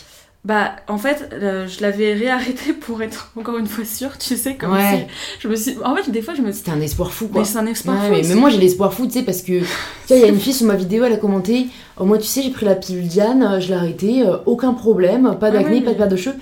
[0.45, 4.55] Bah, en fait, euh, je l'avais réarrêté pour être encore une fois sûre, tu sais,
[4.55, 5.07] comme Ouais.
[5.09, 5.39] si.
[5.41, 5.75] Je me suis.
[5.83, 6.59] En fait, des fois, je me suis.
[6.59, 7.41] C'était un espoir fou quoi.
[7.41, 9.59] Mais c'est un espoir Ouais, fou mais, moi j'ai l'espoir fou, tu sais, parce que
[9.59, 9.65] tu
[10.05, 12.25] sais, il y a une fille sous ma vidéo, elle a commenté Oh, Moi, tu
[12.27, 15.51] sais, j'ai pris la pilule Diane, euh, je l'ai arrêtée, euh, aucun problème, pas Ah
[15.51, 16.35] d'acné, pas de perte de cheveux.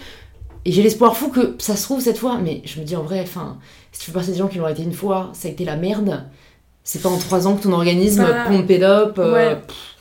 [0.63, 3.01] Et j'ai l'espoir fou que ça se trouve cette fois, mais je me dis en
[3.03, 3.57] vrai, enfin,
[3.91, 5.75] si tu fais partie des gens qui l'ont arrêté une fois, ça a été la
[5.75, 6.23] merde.
[6.83, 9.55] C'est pas en trois ans que ton organisme Bah, pompe et dope, euh, ouais.
[9.55, 9.95] pff,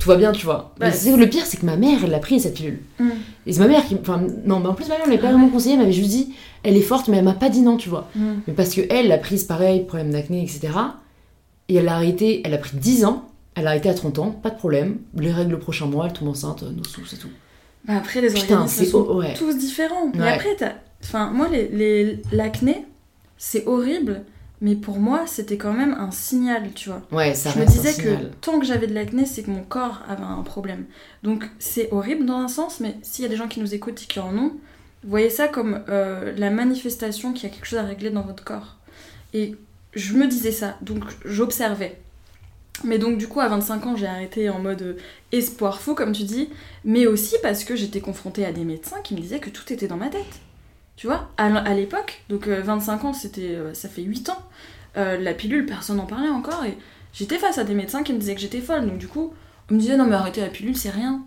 [0.00, 0.74] tout va bien, tu vois.
[0.78, 2.80] Bah, mais c'est le pire, c'est que ma mère, elle l'a pris cette pilule.
[2.98, 3.10] Mm.
[3.46, 3.94] Et c'est ma mère qui.
[4.00, 6.10] Enfin, non, mais en plus, ma mère, elle m'avait pas vraiment conseillé, elle m'avait juste
[6.10, 8.08] dit Elle est forte, mais elle m'a pas dit non, tu vois.
[8.16, 8.32] Mm.
[8.48, 10.68] Mais parce que elle l'a prise pareil, problème d'acné, etc.
[11.68, 14.30] Et elle l'a arrêté, elle a pris 10 ans, elle a arrêté à 30 ans,
[14.32, 14.98] pas de problème.
[15.16, 17.30] Les règles le prochain mois, elle tombe enceinte, euh, nos sous, c'est tout.
[17.86, 18.90] Bah, après, les Putain, organismes c'est.
[18.90, 19.34] sont oh, ouais.
[19.34, 20.10] tous différents.
[20.14, 20.28] Mais Ouais.
[20.32, 20.72] après, t'as.
[21.02, 22.22] Enfin, moi, les, les...
[22.32, 22.84] l'acné,
[23.38, 24.22] c'est horrible,
[24.60, 27.02] mais pour moi, c'était quand même un signal, tu vois.
[27.12, 30.02] Ouais, ça je me disais que tant que j'avais de l'acné, c'est que mon corps
[30.08, 30.84] avait un problème.
[31.22, 34.02] Donc c'est horrible dans un sens, mais s'il y a des gens qui nous écoutent
[34.02, 34.52] et qui en ont,
[35.02, 38.44] voyez ça comme euh, la manifestation qu'il y a quelque chose à régler dans votre
[38.44, 38.76] corps.
[39.32, 39.56] Et
[39.94, 41.98] je me disais ça, donc j'observais.
[42.82, 44.96] Mais donc du coup à 25 ans j'ai arrêté en mode euh,
[45.30, 46.48] espoir fou comme tu dis,
[46.84, 49.86] mais aussi parce que j'étais confrontée à des médecins qui me disaient que tout était
[49.86, 50.40] dans ma tête.
[50.96, 54.38] Tu vois, à l'époque, donc euh, 25 ans c'était, euh, ça fait 8 ans,
[54.96, 56.78] euh, la pilule personne n'en parlait encore et
[57.12, 59.34] j'étais face à des médecins qui me disaient que j'étais folle, donc du coup,
[59.70, 61.24] on me disait non mais arrêtez la pilule, c'est rien.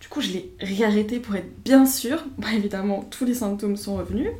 [0.00, 2.24] Du coup, je l'ai réarrêtée pour être bien sûre.
[2.38, 4.30] Bah, évidemment, tous les symptômes sont revenus.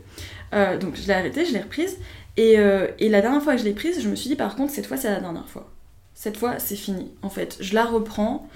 [0.55, 1.99] Euh, donc je l'ai arrêtée, je l'ai reprise.
[2.37, 4.55] Et, euh, et la dernière fois que je l'ai prise, je me suis dit par
[4.55, 5.69] contre, cette fois, c'est la dernière fois.
[6.14, 7.11] Cette fois, c'est fini.
[7.23, 8.49] En fait, je la reprends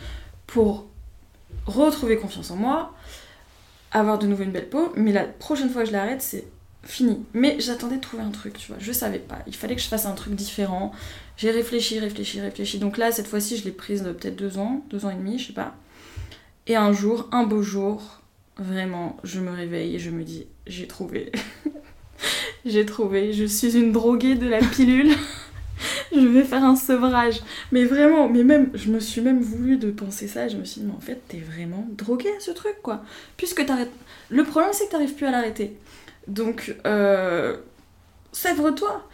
[0.47, 0.87] pour
[1.67, 2.95] retrouver confiance en moi,
[3.92, 6.44] avoir de nouveau une belle peau, mais la prochaine fois que je l'arrête, c'est
[6.83, 7.24] fini.
[7.33, 8.76] Mais j'attendais de trouver un truc, tu vois.
[8.81, 9.38] Je savais pas.
[9.46, 10.92] Il fallait que je fasse un truc différent.
[11.37, 12.78] J'ai réfléchi, réfléchi, réfléchi.
[12.78, 15.48] Donc là, cette fois-ci, je l'ai prise peut-être deux ans, deux ans et demi, je
[15.48, 15.74] sais pas.
[16.66, 18.20] Et un jour, un beau jour,
[18.57, 21.33] vraiment, je me réveille et je me dis, j'ai trouvé.
[22.64, 23.33] j'ai trouvé.
[23.33, 25.12] Je suis une droguée de la pilule.
[26.14, 27.40] je vais faire un sevrage.
[27.71, 30.49] Mais vraiment, mais même, je me suis même voulu de penser ça.
[30.49, 33.03] Je me suis dit, mais en fait, t'es vraiment droguée à ce truc, quoi.
[33.37, 33.92] Puisque t'arrêtes.
[34.31, 35.77] Le problème, c'est que t'arrives plus à l'arrêter.
[36.29, 37.57] Donc, euh,
[38.33, 39.07] sèvre-toi.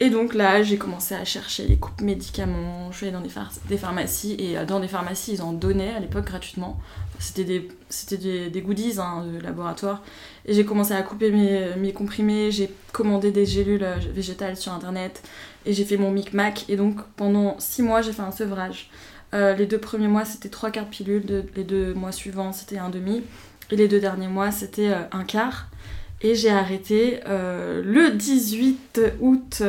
[0.00, 2.90] Et donc là, j'ai commencé à chercher les coupes médicaments.
[2.90, 6.00] Je suis allée dans des, pharmacies et euh, dans des pharmacies, ils en donnaient à
[6.00, 6.80] l'époque gratuitement.
[7.20, 10.02] c'était des, goodies hein, de laboratoire.
[10.44, 12.50] Et j'ai commencé à couper mes, mes comprimés.
[12.50, 15.22] J'ai commandé des gélules euh, végétales sur internet
[15.66, 16.64] et j'ai fait mon micmac.
[16.68, 18.90] Et donc pendant six mois, j'ai fait un sevrage.
[19.34, 21.46] Euh, les deux premiers mois, c'était trois quarts pilules.
[21.56, 23.22] les deux mois suivants, c'était un demi.
[23.70, 25.68] Et les deux derniers mois, c'était un quart.
[26.20, 29.62] Et j'ai arrêté euh, le 18 août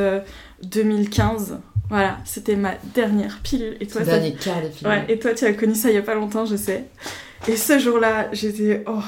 [0.62, 1.52] 2015.
[1.52, 1.56] Euh,
[1.88, 3.76] voilà, c'était ma dernière pilule.
[3.80, 4.88] Et toi, dernier quart de pilule.
[4.88, 6.84] Ouais, et toi, tu as connu ça il y a pas longtemps, je sais.
[7.48, 8.84] Et ce jour-là, j'étais.
[8.86, 9.02] Oh,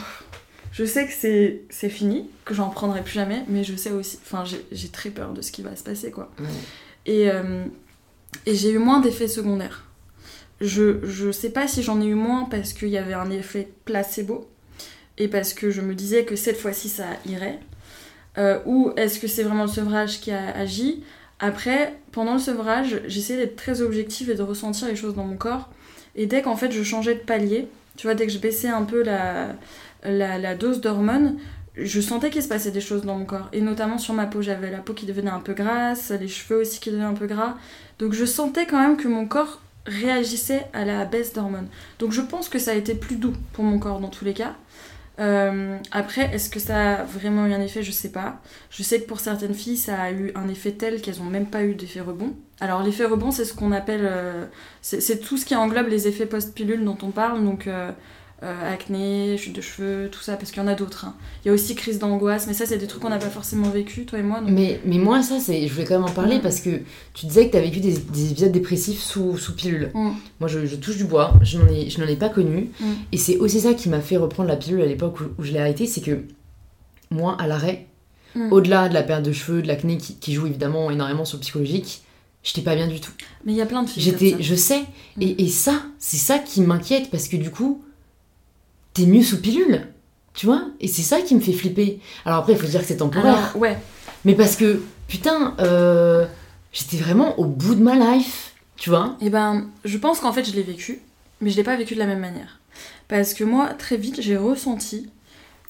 [0.76, 1.12] je sais que
[1.70, 4.18] c'est fini, que j'en prendrai plus jamais, mais je sais aussi.
[4.22, 6.30] Enfin, j'ai très peur de ce qui va se passer, quoi.
[7.06, 7.64] Et, euh,
[8.44, 9.86] et j'ai eu moins d'effets secondaires.
[10.60, 13.68] Je, je sais pas si j'en ai eu moins parce qu'il y avait un effet
[13.86, 14.50] placebo
[15.16, 17.58] et parce que je me disais que cette fois-ci ça irait
[18.36, 21.02] euh, Ou est-ce que c'est vraiment le sevrage qui a agi
[21.38, 25.38] Après, pendant le sevrage, j'essayais d'être très objective et de ressentir les choses dans mon
[25.38, 25.70] corps.
[26.16, 28.82] Et dès qu'en fait je changeais de palier, tu vois, dès que je baissais un
[28.82, 29.54] peu la,
[30.06, 31.36] la, dose d'hormones,
[31.76, 33.48] je sentais qu'il se passait des choses dans mon corps.
[33.52, 36.60] Et notamment sur ma peau, j'avais la peau qui devenait un peu grasse, les cheveux
[36.60, 37.56] aussi qui devenaient un peu gras.
[37.98, 41.68] Donc je sentais quand même que mon corps réagissait à la baisse d'hormones.
[41.98, 44.34] Donc je pense que ça a été plus doux pour mon corps dans tous les
[44.34, 44.54] cas.
[45.18, 47.82] Euh, après, est-ce que ça a vraiment eu un effet?
[47.82, 48.40] Je sais pas.
[48.70, 51.46] Je sais que pour certaines filles, ça a eu un effet tel qu'elles n'ont même
[51.46, 52.34] pas eu d'effet rebond.
[52.60, 54.04] Alors, l'effet rebond, c'est ce qu'on appelle.
[54.04, 54.44] Euh,
[54.82, 57.42] c'est tout ce qui englobe les effets post-pilule dont on parle.
[57.44, 57.92] Donc, euh,
[58.42, 61.07] euh, acné, chute de cheveux, tout ça, parce qu'il y en a d'autres.
[61.07, 61.14] Hein.
[61.42, 63.70] Il y a aussi crise d'angoisse, mais ça, c'est des trucs qu'on n'a pas forcément
[63.70, 64.42] vécu, toi et moi.
[64.46, 66.83] Mais, mais moi, ça, c'est, je voulais quand même en parler parce que
[67.14, 69.90] tu disais que tu as vécu des, des, épisodes dépressifs sous, sous pilule.
[69.94, 72.68] Moi, je, je, touche du bois, je n'en ai, je n'en ai pas connu.
[73.11, 75.59] Et c'est aussi ça qui m'a fait reprendre la pilule à l'époque où, je l'ai
[75.59, 76.20] arrêtée, c'est que
[77.11, 77.87] moi, à l'arrêt,
[78.51, 81.40] au-delà de la perte de cheveux, de l'acné qui, qui joue évidemment énormément sur le
[81.40, 82.03] psychologique,
[82.42, 83.12] j'étais pas bien du tout.
[83.46, 84.03] Mais il y a plein de filles.
[84.03, 84.83] J'étais, je sais,
[85.22, 87.83] et, et ça, c'est ça qui m'inquiète parce que du coup,
[88.96, 89.87] t'es mieux sous pilule.
[90.32, 92.00] Tu vois Et c'est ça qui me fait flipper.
[92.24, 93.54] Alors après, il faut dire que c'est temporaire.
[93.56, 93.78] ouais.
[94.24, 96.26] Mais parce que, putain, euh,
[96.72, 98.54] j'étais vraiment au bout de ma life.
[98.76, 101.00] Tu vois Et eh ben, je pense qu'en fait, je l'ai vécu,
[101.40, 102.61] mais je l'ai pas vécu de la même manière.
[103.09, 105.09] Parce que moi, très vite, j'ai ressenti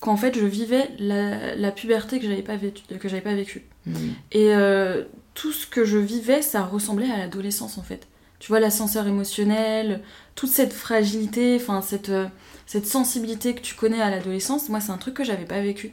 [0.00, 3.64] qu'en fait, je vivais la, puberté que j'avais pas, vécu, que j'avais pas vécue.
[3.86, 3.94] Hmm.
[4.32, 8.08] Et euh, tout ce que je vivais, ça ressemblait à l'adolescence, en fait.
[8.38, 10.00] Tu vois, l'ascenseur émotionnel,
[10.34, 12.26] toute cette fragilité, enfin, cette, euh,
[12.66, 15.92] cette sensibilité que tu connais à l'adolescence, moi, c'est un truc que j'avais pas vécu.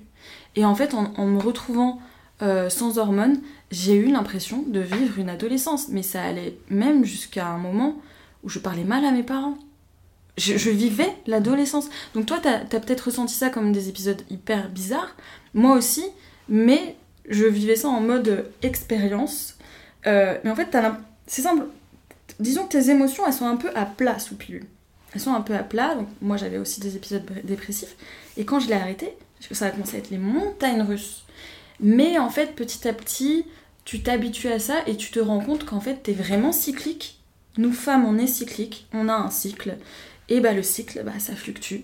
[0.55, 1.99] Et en fait, en, me retrouvant
[2.41, 3.39] euh, sans hormones,
[3.71, 5.89] j'ai eu l'impression de vivre une adolescence.
[5.89, 8.01] Mais ça allait même jusqu'à un moment
[8.43, 9.57] où je parlais mal à mes parents.
[10.37, 11.89] Je, vivais l'adolescence.
[12.15, 15.15] Donc toi, t'as as, peut-être ressenti ça comme des épisodes hyper bizarres.
[15.53, 16.03] Moi aussi,
[16.49, 16.95] mais
[17.29, 19.57] je vivais ça en mode expérience.
[20.07, 20.75] Euh, mais en fait,
[21.27, 21.65] c'est simple.
[22.39, 24.65] Disons que tes émotions, elles sont un peu à plat sous pilule
[25.13, 25.95] elles sont un peu à plat.
[25.95, 27.95] Donc moi j'avais aussi des épisodes dépressifs.
[28.37, 31.23] Et quand je l'ai arrêté, parce que ça a commencé à être les montagnes russes.
[31.79, 33.45] Mais en fait, petit à petit,
[33.85, 37.19] tu t'habitues à ça et tu te rends compte qu'en fait, t'es vraiment cyclique.
[37.57, 39.77] Nous femmes, on est cyclique, on a un cycle.
[40.29, 41.81] Et bah le cycle, bah ça fluctue.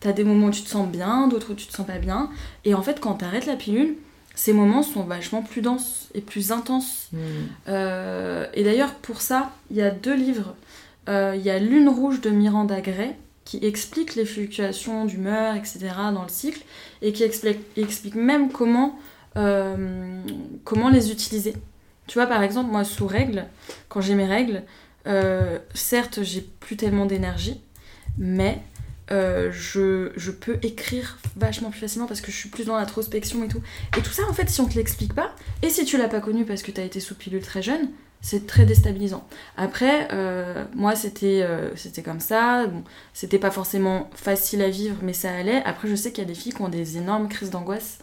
[0.00, 2.30] T'as des moments où tu te sens bien, d'autres où tu te sens pas bien.
[2.64, 3.96] Et en fait, quand t'arrêtes la pilule,
[4.34, 7.08] ces moments sont vachement plus denses et plus intenses.
[7.12, 7.18] Hmm.
[7.68, 10.56] Euh, et d'ailleurs, pour ça, il y a deux livres
[11.08, 15.80] euh, il y a Lune rouge de Miranda Gray qui explique les fluctuations d'humeur, etc.
[16.14, 16.62] dans le cycle
[17.00, 18.98] et qui explique, même comment,
[19.36, 20.20] euh,
[20.64, 21.54] comment les utiliser.
[22.06, 23.46] Tu vois, par exemple, moi, sous règles,
[23.88, 24.62] quand j'ai mes règles,
[25.08, 27.60] euh, certes, j'ai plus tellement d'énergie,
[28.16, 28.62] mais
[29.10, 33.48] je, je, peux écrire vachement plus facilement parce que je suis plus dans l'introspection et
[33.48, 33.60] tout.
[33.98, 36.20] Et tout ça, en fait, si on te l'explique pas, et si tu l'as pas
[36.20, 37.90] connu parce que tu as été sous pilule très jeune,
[38.22, 39.26] c'est très déstabilisant.
[39.56, 42.66] Après, euh, moi, c'était euh, c'était comme ça.
[42.68, 45.62] Bon, c'était pas forcément facile à vivre, mais ça allait.
[45.64, 47.98] Après, je sais qu'il y a des filles qui ont des énormes crises d'angoisse.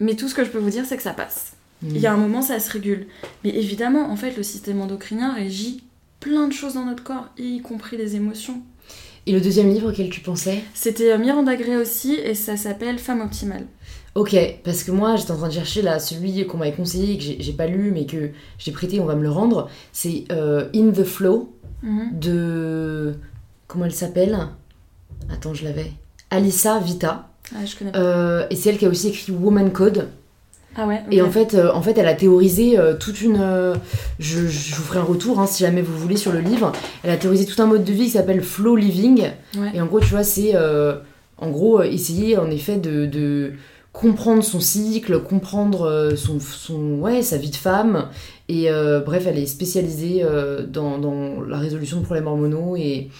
[0.00, 1.52] Mais tout ce que je peux vous dire, c'est que ça passe.
[1.82, 1.88] Mmh.
[1.90, 3.06] Il y a un moment, ça se régule.
[3.44, 5.84] Mais évidemment, en fait, le système endocrinien régit
[6.18, 8.62] plein de choses dans notre corps, y compris les émotions.
[9.26, 10.64] Et le deuxième livre auquel tu pensais?
[10.72, 13.66] C'était euh, Miranda Gray aussi, et ça s'appelle Femme optimale.
[14.14, 17.42] Ok, parce que moi j'étais en train de chercher là celui qu'on m'avait conseillé, que
[17.42, 19.70] j'ai pas lu mais que j'ai prêté, on va me le rendre.
[19.92, 22.10] C'est euh, In the Flow Mhm.
[22.20, 23.14] de.
[23.66, 24.38] Comment elle s'appelle?
[25.32, 25.90] Attends, je l'avais.
[26.30, 27.28] Alissa Vita.
[27.54, 27.98] Ah, je connais pas.
[27.98, 30.08] Euh, et c'est elle qui a aussi écrit Woman Code.
[30.76, 33.38] Ah ouais Et en fait, euh, en fait, elle a théorisé euh, toute une.
[33.40, 33.74] euh,
[34.18, 36.70] je, je vous ferai un retour hein, si jamais vous voulez sur le livre.
[37.02, 39.24] Elle a théorisé tout un mode de vie qui s'appelle Flow Living.
[39.58, 39.70] Ouais.
[39.74, 40.54] Et en gros, tu vois, c'est
[41.38, 43.52] en gros essayer en effet de, de
[43.92, 48.08] comprendre son cycle, comprendre euh, son, son, ouais, sa vie de femme.
[48.48, 53.10] Et euh, bref, elle est spécialisée euh, dans, dans la résolution de problèmes hormonaux et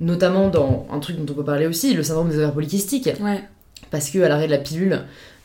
[0.00, 3.10] notamment dans un truc dont on peut parler aussi, le syndrome des ovaires polykystiques.
[3.20, 3.42] Ouais.
[3.90, 5.02] Parce que à l'arrêt de la pilule,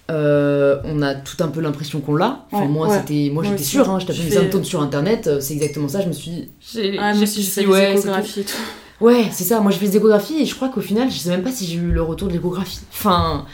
[0.09, 2.45] euh, on a tout un peu l'impression qu'on l'a.
[2.51, 2.97] Enfin, Ouais, moi, ouais.
[2.99, 3.89] c'était, moi, j'étais sûre.
[3.89, 5.29] Hein, je tapais symptômes sur internet.
[5.39, 6.01] C'est exactement ça.
[6.01, 6.49] Je me suis.
[6.59, 8.57] J'ai, Ah, j'ai- moi aussi, je j'ai fais dit, des échographies et tout.
[9.05, 9.59] Ouais, c'est ça.
[9.61, 11.65] Moi, j'ai fait des échographies et je crois qu'au final, je sais même pas si
[11.65, 12.79] j'ai eu le retour de l'échographie.
[12.91, 13.45] Enfin,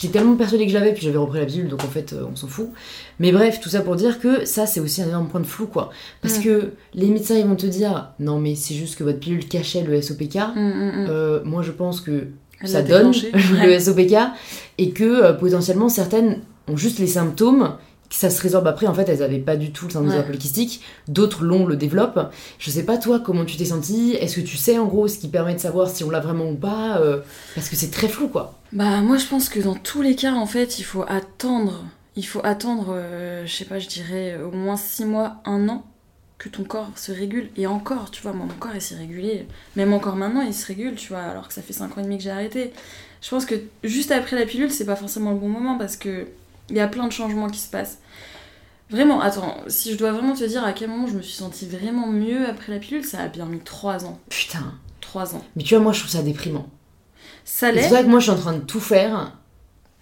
[0.00, 2.24] j'étais tellement persuadée que je l'avais, puis j'avais repris la pilule, donc en fait, euh,
[2.30, 2.68] on s'en fout.
[3.20, 5.66] Mais bref, tout ça pour dire que ça, c'est aussi un énorme point de flou,
[5.66, 5.90] quoi.
[6.20, 6.42] Parce Mm.
[6.42, 9.82] que les médecins, ils vont te dire, non, mais c'est juste que votre pilule cachait
[9.82, 10.34] le SOPK.
[10.56, 11.06] Mm, mm.
[11.08, 12.26] Euh, moi, je pense que
[12.60, 13.32] Elle ça donne déclenché.
[13.66, 13.78] le.
[13.78, 14.16] SOPK
[14.78, 17.74] et que euh, potentiellement certaines ont juste les symptômes
[18.16, 20.66] ça se résorbe après en fait elles avaient pas du tout le syndrome Ouais.
[21.08, 24.56] d'autres l'ont le développent je sais pas toi comment tu t'es senti est-ce que tu
[24.56, 27.20] sais en gros ce qui permet de savoir si on l'a vraiment ou pas euh,
[27.54, 30.32] parce que c'est très flou quoi Bah moi je pense que dans tous les cas
[30.34, 31.84] en fait il faut attendre,
[32.16, 35.84] il faut attendre, euh, je sais pas, je dirais au moins 6 mois, un an
[36.38, 37.48] que ton corps se régule.
[37.56, 39.46] Et encore, tu vois, moi mon corps il s'est régulé,
[39.76, 42.04] même encore maintenant il se régule, tu vois, alors que ça fait 5 ans et
[42.04, 42.72] demi que j'ai arrêté.
[43.22, 46.26] Je pense que juste après la pilule c'est pas forcément le bon moment parce que
[46.70, 47.98] il y a plein de changements qui se passent.
[48.90, 51.66] Vraiment, attends, si je dois vraiment te dire à quel moment je me suis sentie
[51.66, 54.18] vraiment mieux après la pilule, ça a bien mis 3 ans.
[54.28, 55.44] putain 3 ans.
[55.56, 56.66] mais tu vois moi je trouve ça déprimant
[57.44, 57.82] Ça l'est.
[57.82, 59.32] c'est vrai que moi je suis en train de tout faire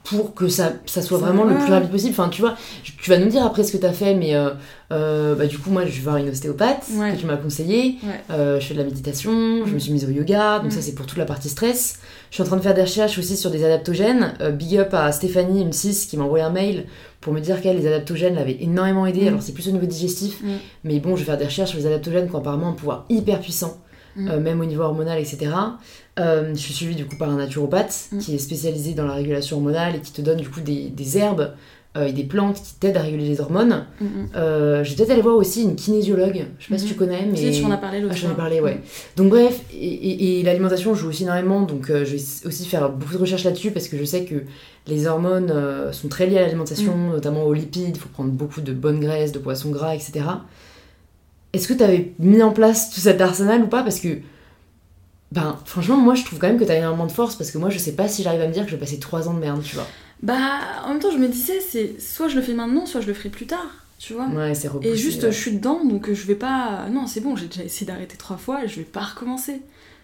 [0.05, 2.11] pour que ça, ça soit Ça vraiment le plus rapide possible.
[2.13, 4.51] Enfin, tu vois, tu vas nous dire après ce que t'as fait, mais euh,
[4.91, 7.13] euh, bah, du coup, moi, je vais voir une ostéopathe Ouais.
[7.13, 7.97] que tu m'as conseillé.
[8.03, 8.21] Ouais.
[8.31, 9.31] Euh, je fais de la méditation,
[9.65, 9.75] je Mm.
[9.75, 10.75] me suis mise au yoga, donc Mm.
[10.75, 12.01] ça, c'est pour toute la partie stress.
[12.31, 14.35] Je suis en train de faire des recherches aussi sur des adaptogènes.
[14.59, 16.87] Big up à Stéphanie, une 6, qui m'a envoyé un mail
[17.21, 19.23] pour me dire qu'elle, les adaptogènes l'avaient énormément aidé.
[19.23, 19.29] Mm.
[19.29, 20.47] Alors, c'est plus au niveau digestif, Mm.
[20.85, 23.05] mais bon, je vais faire des recherches sur les adaptogènes qui ont apparemment un pouvoir
[23.09, 23.79] hyper puissant.
[24.17, 24.29] Mm.
[24.29, 25.53] euh, même au niveau hormonal, etc.
[26.19, 28.19] Euh, je suis suivie du coup par un naturopathe Mm.
[28.19, 31.17] qui est spécialisé dans la régulation hormonale et qui te donne du coup des, des
[31.19, 31.53] herbes
[31.97, 33.85] euh, et des plantes qui t'aident à réguler les hormones.
[34.01, 34.29] Mm, mm.
[34.37, 36.91] Euh, J'ai peut-être aller voir aussi une kinésiologue, je sais pas si Mhm.
[36.91, 37.37] tu connais, mais...
[37.53, 38.81] Si, tu en as parlé l'autre Ah, j'en ai parlé, ouais.
[39.17, 42.89] Donc bref, et, et- et l'alimentation joue aussi énormément, donc euh, je vais aussi faire
[42.91, 44.37] beaucoup de recherches là-dessus parce que je sais que
[44.89, 45.53] les hormones
[45.93, 47.11] sont très liées à l'alimentation, Mm.
[47.13, 50.21] notamment aux lipides, il faut prendre beaucoup de bonnes graisses, de poissons gras, etc.
[51.53, 53.83] Est-ce que tu avais mis en place tout cet arsenal ou pas?
[53.83, 54.19] Parce que,
[55.33, 57.59] ben, franchement, moi je trouve quand même que tu as énormément de force parce que
[57.59, 59.35] moi je sais pas si j'arrive à me dire que je vais passer 3 ans
[59.35, 59.87] de merde, tu vois.
[60.23, 60.37] Bah,
[60.85, 63.15] en même temps, je me disais, c'est soit je le fais maintenant, soit je le
[63.15, 63.67] ferai plus tard,
[63.99, 64.29] tu vois.
[64.29, 64.91] Ouais, c'est repoussé.
[64.91, 65.33] Et juste, ouais.
[65.33, 66.87] je suis dedans, donc je vais pas.
[66.91, 69.61] Non, c'est bon, j'ai déjà essayé d'arrêter trois fois je vais pas recommencer.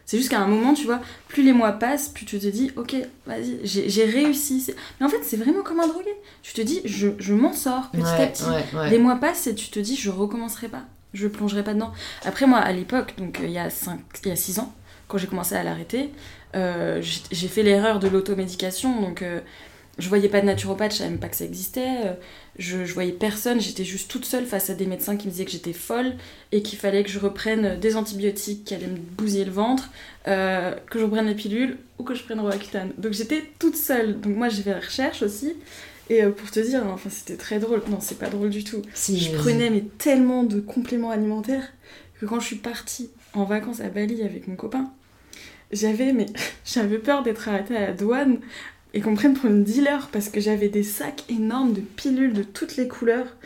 [0.09, 2.71] C'est juste qu'à un moment, tu vois, plus les mois passent, plus tu te dis,
[2.77, 4.73] ok, vas-y, j'ai réussi.
[4.99, 6.09] Mais en fait, c'est vraiment comme un drogué.
[6.43, 8.91] Tu te dis, je, je m'en sors petit ouais, à petit.
[8.91, 10.85] Les mois passent et tu te dis, je recommencerai pas.
[11.15, 11.93] Je plongerai pas dedans.
[12.25, 14.75] Après, moi, à l'époque, donc euh, il y a 5, il y a 6 ans,
[15.09, 16.11] quand j'ai commencé à l'arrêter,
[16.55, 19.01] euh, j'ai fait l'erreur de l'automédication.
[19.01, 19.41] Donc, euh,
[19.99, 22.07] je voyais pas de naturopathe, je savais même pas que ça existait.
[22.07, 22.13] euh,
[22.59, 25.45] je, je voyais personne, j'étais juste toute seule face à des médecins qui me disaient
[25.45, 26.15] que j'étais folle
[26.53, 29.91] et qu'il fallait que je reprenne des antibiotiques qui allaient me bousiller le ventre,
[30.25, 32.93] que je reprenne les pilules ou que je prenne Roaccutane.
[32.99, 34.21] Donc, j'étais toute seule.
[34.21, 35.55] Donc, moi, j'ai fait la recherche aussi.
[36.11, 37.83] Et euh, pour te dire, hein, enfin, c'était très drôle.
[37.91, 38.83] Non, c'est pas drôle du tout.
[38.95, 41.73] Si, Je prenais mais tellement de compléments alimentaires
[42.21, 44.91] que quand je suis partie en vacances à Bali avec mon copain,
[45.71, 46.27] j'avais mais
[46.65, 48.39] j'avais peur d'être arrêtée à la douane
[48.95, 52.43] et qu'on prenne pour une dealer parce que j'avais des sacs énormes de pilules de
[52.43, 53.37] toutes les couleurs.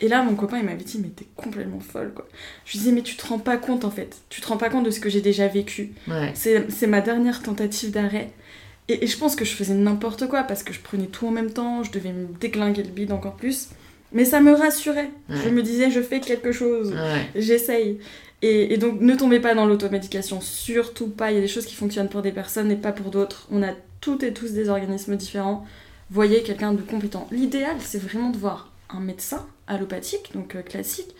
[0.00, 2.26] Et là, mon copain, il m'avait dit, mais t'es complètement folle, quoi.
[2.64, 4.16] Je lui disais, mais tu te rends pas compte, en fait.
[4.30, 5.92] Tu te rends pas compte de ce que j'ai déjà vécu.
[6.08, 6.32] Ouais.
[6.34, 8.32] C'est ma dernière tentative d'arrêt.
[8.88, 11.30] Et, et je pense que je faisais n'importe quoi parce que je prenais tout en
[11.30, 13.68] même temps, je devais me déglinguer le bide encore plus.
[14.12, 15.10] Mais ça me rassurait.
[15.30, 17.28] Je me disais, je fais quelque chose, Ouais.
[17.34, 17.98] j'essaye.
[18.42, 21.30] Et, et donc ne tombez pas dans l'automédication, surtout pas.
[21.30, 23.46] Il y a des choses qui fonctionnent pour des personnes et pas pour d'autres.
[23.50, 25.64] On a toutes et tous des organismes différents.
[26.10, 27.26] Voyez quelqu'un de compétent.
[27.30, 31.14] L'idéal, c'est vraiment de voir un médecin allopathique, donc euh, classique.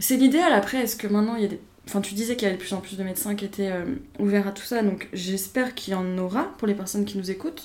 [0.00, 0.52] C'est l'idéal.
[0.52, 1.60] Après, est-ce que maintenant il y a des.
[1.90, 3.84] Enfin, tu disais qu'il y avait de plus en plus de médecins qui étaient euh,
[4.20, 7.32] ouverts à tout ça, donc j'espère qu'il y en aura pour les personnes qui nous
[7.32, 7.64] écoutent.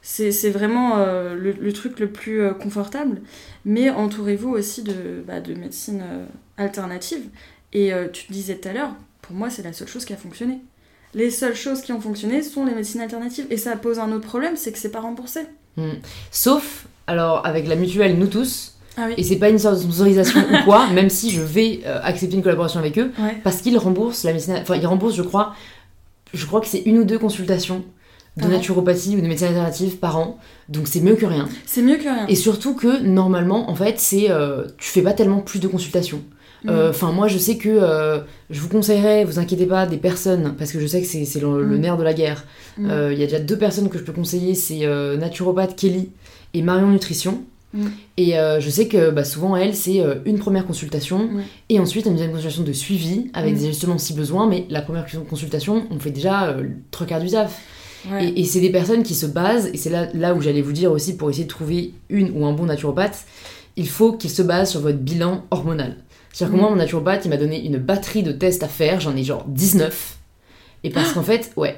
[0.00, 3.20] C'est vraiment euh, le, truc le plus euh, confortable.
[3.66, 6.02] Mais entourez-vous aussi de, bah, de médecine
[6.56, 7.20] alternative.
[7.74, 10.60] Et tu disais tout à l'heure, pour moi, c'est la seule chose qui a fonctionné.
[11.12, 13.46] les seules choses qui ont fonctionné sont les médecines alternatives.
[13.50, 15.40] Et ça pose un autre problème, c'est que c'est pas remboursé.
[15.76, 15.96] Hmm.
[16.30, 19.14] Sauf, alors, avec la mutuelle, nous tous, Ah oui.
[19.16, 22.42] et c'est pas une sorte d'autorisation ou quoi, même si je vais euh, accepter une
[22.42, 23.36] collaboration avec eux, Ouais.
[23.44, 24.56] parce qu'ils remboursent la médecine.
[24.60, 25.54] Enfin, ils remboursent, je crois,
[26.34, 27.84] je crois que c'est une ou deux consultations
[28.36, 28.48] de an.
[28.48, 31.48] naturopathie ou de médecine alternative par an, donc c'est mieux que rien.
[31.64, 32.26] C'est mieux que rien.
[32.28, 36.22] Et surtout que normalement, en fait, c'est euh, tu fais pas tellement plus de consultations.
[36.64, 36.68] Mm.
[36.70, 38.18] Euh, Enfin, moi, je sais que euh,
[38.50, 41.62] je vous conseillerais, vous inquiétez pas, des personnes, parce que je sais que c'est le,
[41.62, 41.80] le Mm.
[41.80, 42.44] nerf de la guerre.
[42.78, 42.90] Mm.
[42.90, 44.86] Euh, Il y a déjà deux personnes que je peux conseiller, c'est
[45.18, 46.10] naturopathe Kelly
[46.54, 47.42] et Marion Nutrition.
[47.76, 47.86] Mm.
[48.16, 51.42] Et euh, je sais que bah, souvent, elle, c'est euh, une première consultation Ouais.
[51.68, 53.58] et ensuite une deuxième consultation de suivi avec Mm.
[53.58, 54.46] des ajustements si besoin.
[54.48, 57.60] Mais la première consultation, on fait déjà euh, trois quarts du taf.
[58.10, 58.28] Ouais.
[58.28, 60.72] Et, et c'est des personnes qui se basent, et c'est là, là où j'allais vous
[60.72, 63.24] dire aussi pour essayer de trouver une ou un bon naturopathe,
[63.76, 65.96] il faut qu'il se base sur votre bilan hormonal.
[66.32, 66.60] C'est-à-dire que Mm.
[66.60, 69.44] moi, mon naturopathe, il m'a donné une batterie de tests à faire, j'en ai genre
[69.48, 70.18] 19.
[70.84, 71.76] Et parce qu'en fait, ouais.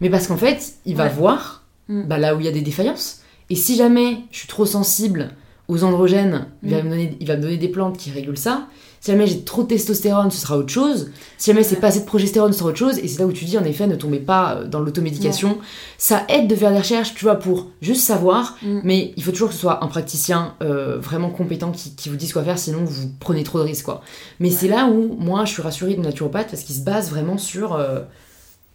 [0.00, 1.06] Mais parce qu'en fait, il va Ah.
[1.08, 1.12] Ouais.
[1.14, 3.22] voir bah, là où il y a des défaillances.
[3.50, 5.30] Et si jamais je suis trop sensible
[5.68, 6.84] aux androgènes, il, va Mm.
[6.84, 8.68] me donner, il va me donner des plantes qui régulent ça.
[9.00, 11.10] Si jamais j'ai trop de testostérone, ce sera autre chose.
[11.38, 12.98] Si jamais c'est pas assez de progestérone, ce sera autre chose.
[12.98, 15.58] Et c'est là où tu dis, en effet, ne tombez pas euh, dans l'automédication.
[15.98, 18.56] Ça aide de faire des recherches, tu vois, pour juste savoir.
[18.62, 18.80] Mm.
[18.84, 22.16] Mais il faut toujours que ce soit un praticien euh, vraiment compétent qui, qui vous
[22.16, 24.02] dise quoi faire, sinon vous prenez trop de risques, quoi.
[24.40, 27.38] Mais c'est là où, moi, je suis rassurée de naturopathe parce qu'il se base vraiment
[27.38, 27.74] sur...
[27.74, 28.00] euh,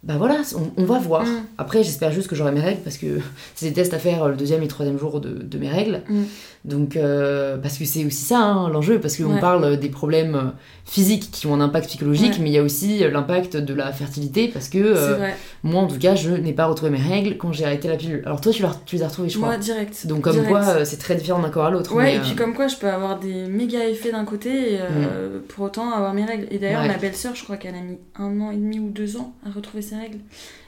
[0.02, 1.24] bah voilà, on, on va voir.
[1.24, 1.44] Mm.
[1.58, 3.20] Après, j'espère juste que j'aurai mes règles parce que
[3.54, 5.68] c'est des tests à faire euh, le deuxième et le troisième jour de, de mes
[5.68, 6.02] règles.
[6.64, 6.68] Mm.
[6.70, 9.40] Donc, euh, parce que c'est aussi ça hein, l'enjeu, parce qu'on Ouais.
[9.40, 10.42] parle des problèmes euh,
[10.84, 12.38] physiques qui ont un impact psychologique, Ouais.
[12.40, 15.28] mais il y a aussi euh, l'impact de la fertilité, parce que euh,
[15.64, 18.22] moi, en tout cas, je n'ai pas retrouvé mes règles quand j'ai arrêté la pilule.
[18.24, 19.48] Alors toi, tu, tu les as retrouvées, je crois.
[19.48, 20.06] Moi, direct.
[20.06, 20.50] Donc comme Direct.
[20.50, 21.94] quoi, c'est très différent d'un corps à l'autre.
[21.94, 24.78] Ouais, mais, et puis comme quoi je peux avoir des méga effets d'un côté et
[24.80, 26.46] euh, pour autant avoir mes règles.
[26.50, 29.16] Et d'ailleurs, ma belle-sœur, je crois qu'elle a mis un an et demi ou deux
[29.16, 30.18] ans à retrouver ses règles.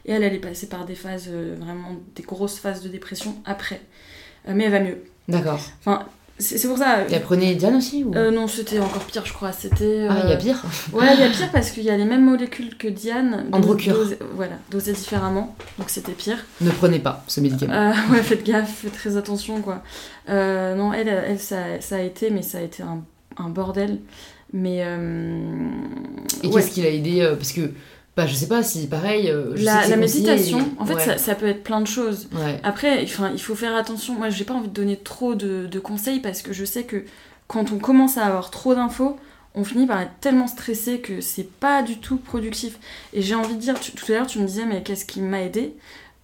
[0.06, 3.36] Et elle, elle est passée par des phases, euh, vraiment des grosses phases de dépression
[3.44, 3.80] après.
[4.48, 4.98] Euh, mais elle va mieux.
[5.28, 5.60] D'accord.
[5.80, 6.04] Enfin,
[6.38, 7.02] c'est pour ça.
[7.08, 8.12] Et elle prenait Diane aussi ou...
[8.14, 9.52] Euh, non, c'était encore pire, je crois.
[9.52, 10.06] C'était.
[10.10, 11.96] Ah, il y a euh, pire Ouais, il y a pire parce qu'il y a
[11.96, 13.46] les mêmes molécules que Diane.
[13.52, 13.94] Androcure.
[13.94, 15.54] dosées- Voilà, dosées différemment.
[15.78, 16.44] Donc c'était pire.
[16.60, 17.72] Ne prenez pas ce médicament.
[17.72, 19.82] Euh, ouais, faites gaffe, faites très attention, quoi.
[20.28, 23.02] Non, elle, elle ça, ça a été, mais ça a été un,
[23.36, 24.00] un bordel.
[24.52, 24.78] Mais.
[26.42, 26.52] Et ouais.
[26.52, 27.70] qu'est-ce qui l'a aidé Parce que,
[28.16, 29.28] bah, je sais pas si pareil.
[29.30, 31.04] euh, je La, méditation, en fait, ouais.
[31.04, 32.28] ça, ça peut être plein de choses.
[32.32, 32.60] Ouais.
[32.62, 34.14] Après, enfin, il faut faire attention.
[34.14, 37.04] Moi, j'ai pas envie de donner trop de, de conseils parce que je sais que
[37.48, 39.16] quand on commence à avoir trop d'infos,
[39.56, 42.78] on finit par être tellement stressé que c'est pas du tout productif.
[43.12, 45.20] Et j'ai envie de dire, tu- tout à l'heure, tu me disais, mais qu'est-ce qui
[45.20, 45.74] m'a aidé?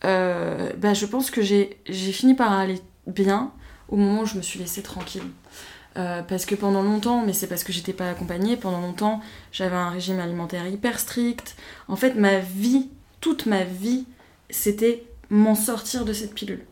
[0.05, 3.53] Euh, bah, Je pense que j'ai fini par aller bien
[3.89, 5.23] au moment où je me suis laissée tranquille.
[5.97, 9.75] Euh, parce que pendant longtemps, mais c'est parce que j'étais pas accompagnée, pendant longtemps, j'avais
[9.77, 11.57] un régime alimentaire hyper strict.
[11.89, 12.89] En fait, ma vie,
[13.21, 14.05] toute ma vie,
[14.51, 16.65] c'était m'en sortir de cette pilule.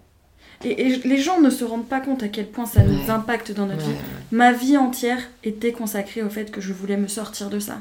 [0.64, 3.50] Et, et les gens ne se rendent pas compte à quel point ça nous impacte
[3.52, 3.98] dans notre Ouais, vie.
[4.32, 7.78] Ma vie entière était consacrée au fait que je voulais me sortir de ça.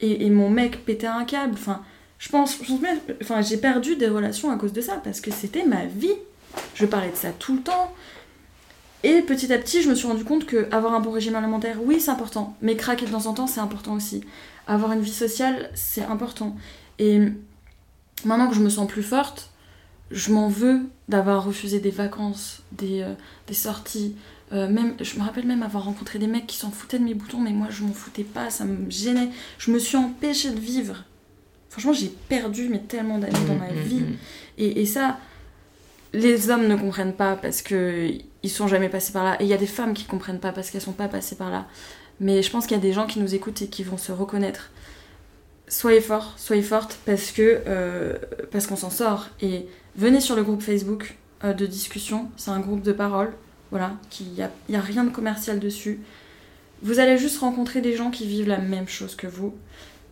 [0.00, 1.54] Et, et mon mec pétait un câble.
[1.54, 1.82] Enfin,
[2.18, 5.20] je pense, je pense même- enfin, j'ai perdu des relations à cause de ça parce
[5.20, 6.14] que c'était ma vie.
[6.74, 7.92] Je parlais de ça tout le temps.
[9.08, 11.76] Et petit à petit, je me suis rendu compte que avoir un bon régime alimentaire,
[11.84, 12.56] oui, c'est important.
[12.60, 14.22] Mais craquer de temps en temps, c'est important aussi.
[14.66, 16.56] Avoir une vie sociale, c'est important.
[16.98, 17.20] Et
[18.24, 19.50] maintenant que je me sens plus forte,
[20.10, 23.14] je m'en veux d'avoir refusé des vacances, des, euh,
[23.46, 24.16] des sorties.
[24.52, 27.14] Euh, même, je me rappelle même avoir rencontré des mecs qui s'en foutaient de mes
[27.14, 29.28] boutons, mais moi je m'en foutais pas, ça me gênait.
[29.58, 31.04] Je me suis empêchée de vivre.
[31.70, 34.00] Franchement, j'ai perdu mais tellement d'années dans ma Mm, mm, vie.
[34.00, 34.16] mm.
[34.58, 35.18] Et, et ça,
[36.12, 38.08] les hommes ne comprennent pas parce que
[38.46, 39.36] ils sont jamais passés par là.
[39.40, 41.50] Et il y a des femmes qui comprennent pas parce qu'elles sont pas passées par
[41.50, 41.66] là.
[42.20, 44.12] Mais je pense qu'il y a des gens qui nous écoutent et qui vont se
[44.12, 44.70] reconnaître.
[45.68, 48.14] Soyez forts, soyez fortes parce que euh,
[48.52, 49.28] parce qu'on s'en sort.
[49.42, 52.30] Et venez sur le groupe Facebook euh, de discussion.
[52.36, 53.32] C'est un groupe de parole.
[53.72, 56.00] Voilà, il n'y a, y a rien de commercial dessus.
[56.82, 59.54] Vous allez juste rencontrer des gens qui vivent la même chose que vous.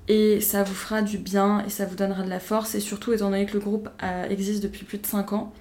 [0.09, 2.75] Et ça vous fera du bien et ça vous donnera de la force.
[2.75, 5.53] Et surtout, étant donné que le groupe euh, existe depuis plus de 5 ans,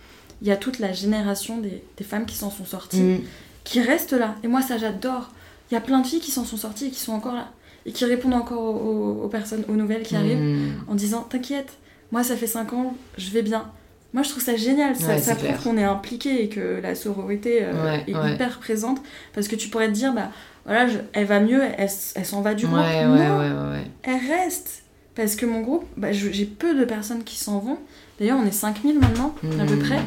[0.42, 3.20] il y a toute la génération des, des femmes qui s'en sont sorties, Mm.
[3.64, 4.36] qui restent là.
[4.44, 5.32] Et moi, ça, j'adore.
[5.72, 7.50] Il y a plein de filles qui s'en sont sorties et qui sont encore là.
[7.86, 8.76] Et qui répondent encore aux,
[9.22, 10.86] aux- aux personnes, aux nouvelles qui arrivent Mm.
[10.88, 11.74] en disant T'inquiète,
[12.12, 13.66] moi, ça fait 5 ans, je vais bien.
[14.14, 14.96] Moi, je trouve ça génial.
[14.96, 18.16] Ça, Ouais, ça c'est prouve qu'on est impliqué et que la sororité euh, Ouais, est
[18.16, 18.34] ouais.
[18.36, 19.02] hyper présente.
[19.34, 20.30] Parce que tu pourrais te dire Bah
[20.66, 22.78] voilà, je- elle va mieux, elle, elle s'en va du groupe.
[22.78, 23.74] Non,
[24.04, 24.84] elle reste.
[25.16, 27.78] Parce que mon groupe, bah, j'ai peu de personnes qui s'en vont.
[28.24, 29.80] D'ailleurs, on est 5000 maintenant, à peu Mm.
[29.80, 30.00] près.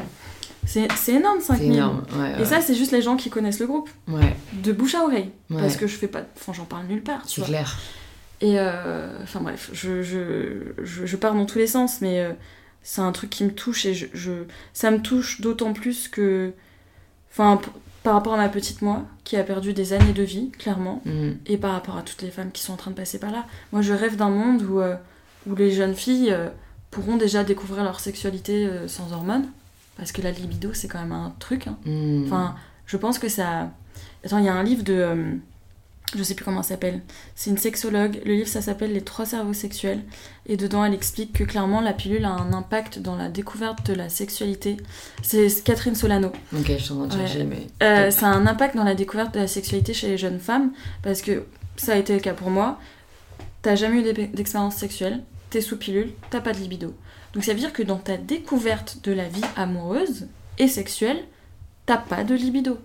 [0.64, 1.74] C'est énorme, C'est 5000.
[1.74, 2.02] énorme.
[2.18, 5.02] Ouais, Et ça, c'est juste les gens qui connaissent le groupe, Ouais, de bouche à
[5.04, 5.30] oreille.
[5.50, 6.22] Parce que je fais pas.
[6.36, 7.76] Enfin, j'en parle nulle part, c'est clair.
[8.40, 12.32] Et euh, enfin bref, je, je, je, je pars dans tous les sens, mais euh,
[12.82, 16.52] c'est un truc qui me touche et je, je- ça me touche d'autant plus que.
[17.32, 17.60] Enfin,
[18.02, 21.32] par rapport à ma petite moi, qui a perdu des années de vie, clairement, Mm.
[21.46, 23.44] et par rapport à toutes les femmes qui sont en train de passer par là.
[23.72, 24.96] Moi, je rêve d'un monde où, euh,
[25.46, 26.34] où les jeunes filles
[26.96, 29.46] pourront déjà découvrir leur sexualité euh, sans hormones,
[29.98, 31.66] parce que la libido, c'est quand même un truc.
[31.66, 31.76] hein.
[31.84, 32.24] Mm.
[32.24, 32.54] Enfin,
[32.86, 33.70] je pense que ça.
[34.24, 34.94] Attends, il y a un livre de.
[34.94, 35.32] euh,
[36.16, 37.02] je sais plus comment ça s'appelle.
[37.34, 38.20] C'est une sexologue.
[38.24, 40.02] Le livre, ça s'appelle Les trois cerveaux sexuels.
[40.46, 43.94] Et dedans, elle explique que clairement, la pilule a un impact dans la découverte de
[43.94, 44.76] la sexualité.
[45.22, 46.28] C'est Catherine Solano.
[46.56, 47.66] Ok, je suis en train de chercher, mais.
[47.82, 50.70] Euh, ça a un impact dans la découverte de la sexualité chez les jeunes femmes
[51.02, 51.44] parce que
[51.76, 52.78] ça a été le cas pour moi.
[53.62, 55.22] T'as jamais eu d'expérience sexuelle,
[55.56, 56.92] t'es sous pilule, t'as pas de libido.
[57.32, 60.26] Donc ça veut dire que dans ta découverte de la vie amoureuse
[60.58, 61.24] et sexuelle,
[61.86, 62.76] t'as pas de libido.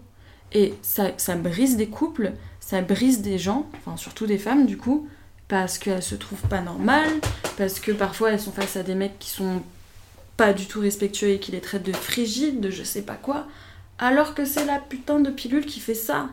[0.53, 4.77] Et ça, ça brise des couples, ça brise des gens, enfin surtout des femmes du
[4.77, 5.09] coup,
[5.49, 7.11] parce qu'elles se trouvent pas normales,
[7.57, 9.61] parce que parfois elles sont face à des mecs qui sont
[10.37, 13.47] pas du tout respectueux et qui les traitent de frigides, de je sais pas quoi
[13.99, 16.29] alors que c'est la putain de pilule qui fait ça.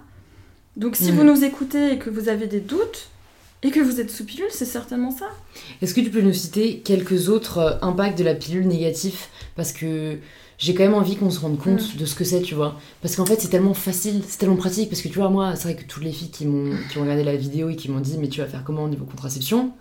[0.76, 1.18] Donc si Mhm.
[1.18, 3.08] vous nous écoutez et que vous avez des doutes,
[3.62, 5.26] et que vous êtes sous pilule, c'est certainement ça.
[5.82, 9.72] Est-ce que tu peux nous citer quelques autres euh, impacts de la pilule négatifs Parce
[9.72, 10.18] que
[10.58, 12.78] j'ai quand même envie qu'on se rende compte de ce que c'est, tu vois.
[13.02, 14.90] Parce qu'en fait, c'est tellement facile, c'est tellement pratique.
[14.90, 17.02] Parce que tu vois, moi, c'est vrai que toutes les filles qui, m'ont, qui ont
[17.02, 19.72] regardé la vidéo et qui m'ont dit, mais tu vas faire comment au niveau contraception?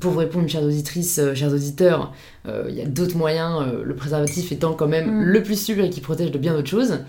[0.00, 2.12] Pour vous répondre, chères auditrices, euh, chers auditeurs,
[2.46, 5.24] euh, il y a d'autres moyens, euh, le préservatif étant quand même Mm.
[5.24, 7.00] le plus sûr et qui protège de bien d'autres choses.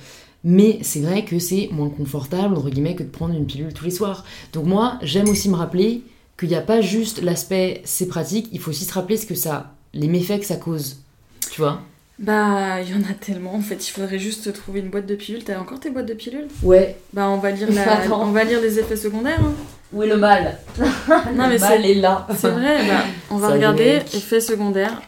[0.47, 3.83] Mais c'est vrai que c'est moins confortable, entre guillemets, que de prendre une pilule tous
[3.85, 4.23] les soirs.
[4.53, 6.03] Donc moi, j'aime aussi me rappeler
[6.37, 9.33] qu'il n'y a pas juste l'aspect c'est pratique, il faut aussi se rappeler ce que
[9.35, 10.97] ça, les méfaits que ça cause.
[11.51, 11.81] Tu vois?
[12.19, 13.55] Bah, il y en a tellement.
[13.55, 15.43] En fait, il faudrait juste trouver une boîte de pilules.
[15.43, 16.47] T'as encore tes boîtes de pilules?
[16.63, 16.95] Ouais.
[17.11, 18.15] Bah, on va lire, la...
[18.15, 19.41] On va lire les effets secondaires.
[19.41, 19.53] hein.
[19.91, 20.57] Où est le mal?
[20.77, 20.85] Non,
[21.47, 22.27] mais Le mal c'est est là.
[22.37, 22.87] c'est vrai.
[22.87, 25.01] Bah, on va Ça regarder effets secondaires.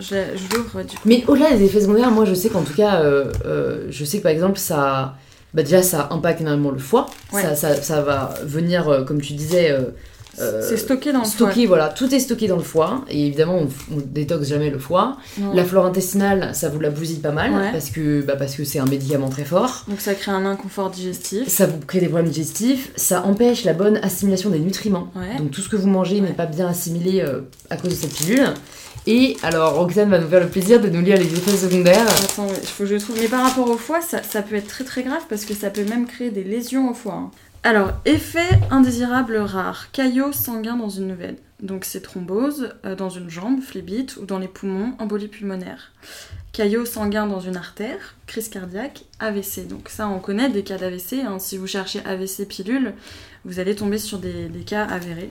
[0.00, 0.16] Je,
[0.54, 1.02] l'ouvre du coup.
[1.04, 4.18] Mais au-delà des effets secondaires, moi je sais qu'en tout cas, euh, euh, je sais
[4.18, 5.14] que par exemple, ça.
[5.52, 7.06] Bah déjà, ça impacte énormément le foie.
[7.32, 7.42] Ouais.
[7.42, 9.76] Ça, ça, ça va venir, euh, comme tu disais,
[10.38, 13.04] c'est stocké dans le stocké, voilà, tout est stocké dans le foie.
[13.10, 15.16] Et évidemment, on, on détoxe jamais le foie.
[15.24, 15.44] foie.
[15.44, 15.52] Non.
[15.52, 17.72] La flore intestinale, ça vous la bousille pas mal Ouais.
[17.72, 19.84] parce que bah, parce que c'est un médicament très fort.
[19.88, 21.48] Donc ça crée un inconfort digestif.
[21.48, 25.08] Ça vous crée des problèmes digestifs, ça empêche la bonne assimilation des nutriments.
[25.16, 25.36] Ouais.
[25.36, 27.24] Donc tout ce que vous mangez n'est pas bien assimilé
[27.68, 28.54] à cause de cette pilule.
[29.12, 32.06] Et alors Roxane va nous faire le plaisir de nous lire les effets secondaires.
[32.22, 33.18] Attends, il faut que je trouve.
[33.18, 35.68] Mais par rapport au foie, ça, ça peut être très très grave parce que ça
[35.68, 37.14] peut même créer des lésions au foie.
[37.14, 37.30] hein.
[37.64, 41.34] Alors, effet indésirable rare, caillot sanguin dans une veine.
[41.60, 45.90] Donc c'est thrombose euh, dans une jambe, phlébite, ou dans les poumons, embolie pulmonaire.
[46.52, 49.66] Caillot sanguin dans une artère, crise cardiaque, AVC.
[49.66, 51.14] Donc ça, on connaît des cas d'AVC.
[51.26, 51.38] hein.
[51.40, 52.94] Si vous cherchez AVC pilule,
[53.44, 55.30] vous allez tomber sur des, des cas avérés.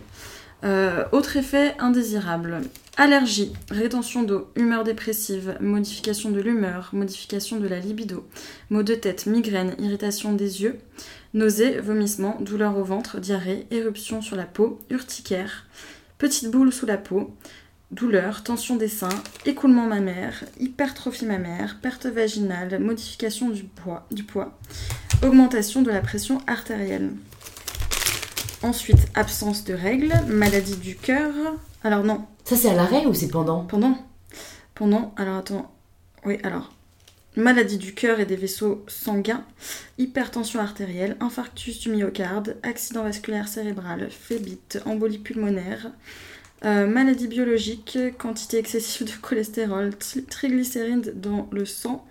[0.64, 2.62] Euh, autre effet indésirable.
[2.98, 8.28] Allergie, rétention d'eau, humeur dépressive, modification de l'humeur, modification de la libido,
[8.70, 10.78] maux de tête, migraine, irritation des yeux,
[11.34, 15.66] nausées, vomissements, douleur au ventre, diarrhée, éruption sur la peau, urticaire,
[16.18, 17.34] petite boule sous la peau,
[17.92, 19.08] douleur, tension des seins,
[19.46, 24.60] écoulement mammaire, hypertrophie mammaire, perte vaginale, modification du poids,
[25.24, 27.12] augmentation de la pression artérielle.
[28.62, 31.34] Ensuite, absence de règles, maladie du cœur.
[31.84, 33.64] Alors non, Ça c'est à l'arrêt ou c'est pendant?
[33.66, 33.98] Pendant
[34.76, 35.74] Pendant, alors attends.
[36.26, 36.74] Oui, alors.
[37.38, 39.46] Maladie du cœur et des vaisseaux sanguins,
[39.98, 45.92] hypertension artérielle, infarctus du myocarde, accident vasculaire cérébral, phlébite, embolie pulmonaire,
[46.66, 52.06] euh, maladie biologique, quantité excessive de cholestérol, tri- triglycérides dans le sang,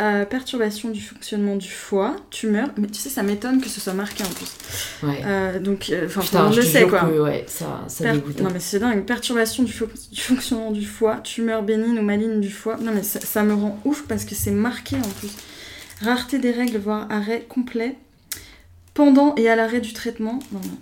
[0.00, 2.68] euh, perturbation du fonctionnement du foie, tumeur.
[2.78, 4.50] Mais tu sais, ça m'étonne que ce soit marqué en plus.
[5.06, 5.20] Ouais.
[5.24, 7.00] Euh, donc, euh, enfin, je jure quoi.
[7.00, 8.40] que ouais, ça, ça Per- dégoûte.
[8.40, 12.40] Non mais c'est dingue, perturbation du, fo- du fonctionnement du foie, tumeur bénigne ou maligne
[12.40, 12.76] du foie.
[12.80, 15.30] Non mais ça, ça me rend ouf parce que c'est marqué en plus.
[16.02, 17.96] Rareté des règles, voire arrêt complet.
[18.94, 20.38] Pendant et à l'arrêt du traitement.
[20.52, 20.78] Non, non.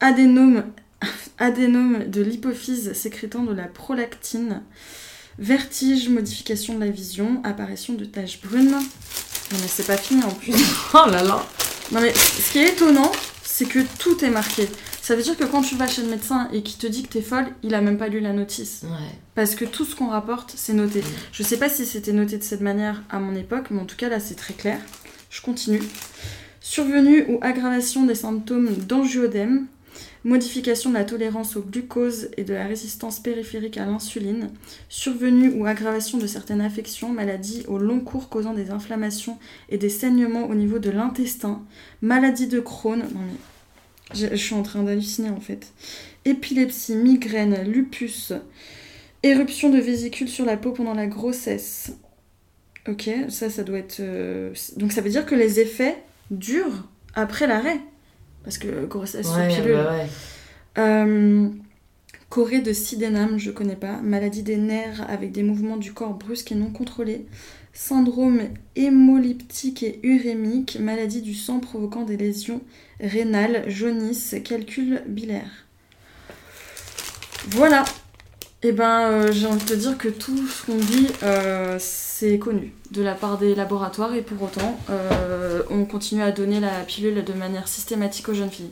[0.00, 0.64] Adénome,
[1.38, 4.62] adénome de l'hypophyse sécrétant de la prolactine.
[5.40, 8.70] Vertige, modification de la vision, apparition de taches brunes.
[8.70, 8.78] Non
[9.52, 10.52] mais c'est pas fini en plus.
[10.94, 11.44] Oh là là
[11.92, 13.10] Non mais ce qui est étonnant,
[13.42, 14.68] c'est que tout est marqué.
[15.00, 17.08] Ça veut dire que quand tu vas chez le médecin et qu'il te dit que
[17.08, 18.82] t'es folle, il a même pas lu la notice.
[18.84, 19.18] Ouais.
[19.34, 21.02] Parce que tout ce qu'on rapporte, c'est noté.
[21.32, 23.96] Je sais pas si c'était noté de cette manière à mon époque, mais en tout
[23.96, 24.78] cas là c'est très clair.
[25.30, 25.82] Je continue.
[26.60, 29.66] Survenue ou aggravation des symptômes d'angioedème,
[30.24, 34.50] modification de la tolérance au glucose et de la résistance périphérique à l'insuline,
[34.88, 39.38] survenue ou aggravation de certaines affections, maladies au long cours causant des inflammations
[39.70, 41.62] et des saignements au niveau de l'intestin,
[42.02, 43.38] maladie de Crohn, non mais
[44.14, 45.72] Je, je suis en train d'halluciner en fait.
[46.24, 48.32] Épilepsie, migraine, lupus,
[49.22, 51.92] éruption de vésicules sur la peau pendant la grossesse.
[52.88, 54.00] Ok, ça, ça doit être.
[54.00, 57.80] euh, Donc ça veut dire que les effets durent après l'arrêt.
[58.50, 59.74] Parce que grossesse sous Ouais, pilule.
[59.76, 60.08] bah ouais.
[60.78, 61.48] Euh,
[62.30, 63.98] Corée de Sydenham, je connais pas.
[64.02, 67.26] Maladie des nerfs avec des mouvements du corps brusques et non contrôlés.
[67.72, 68.40] Syndrome
[68.74, 70.78] hémolyptique et urémique.
[70.80, 72.60] Maladie du sang provoquant des lésions
[72.98, 75.66] rénales, jaunisse, calcul bilaire.
[77.50, 77.84] Voilà.
[78.62, 82.38] Et ben, euh, j'ai envie de te dire que tout ce qu'on dit, euh, c'est
[82.38, 86.80] connu de la part des laboratoires et pour autant, euh, on continue à donner la
[86.86, 88.70] pilule de manière systématique aux jeunes filles.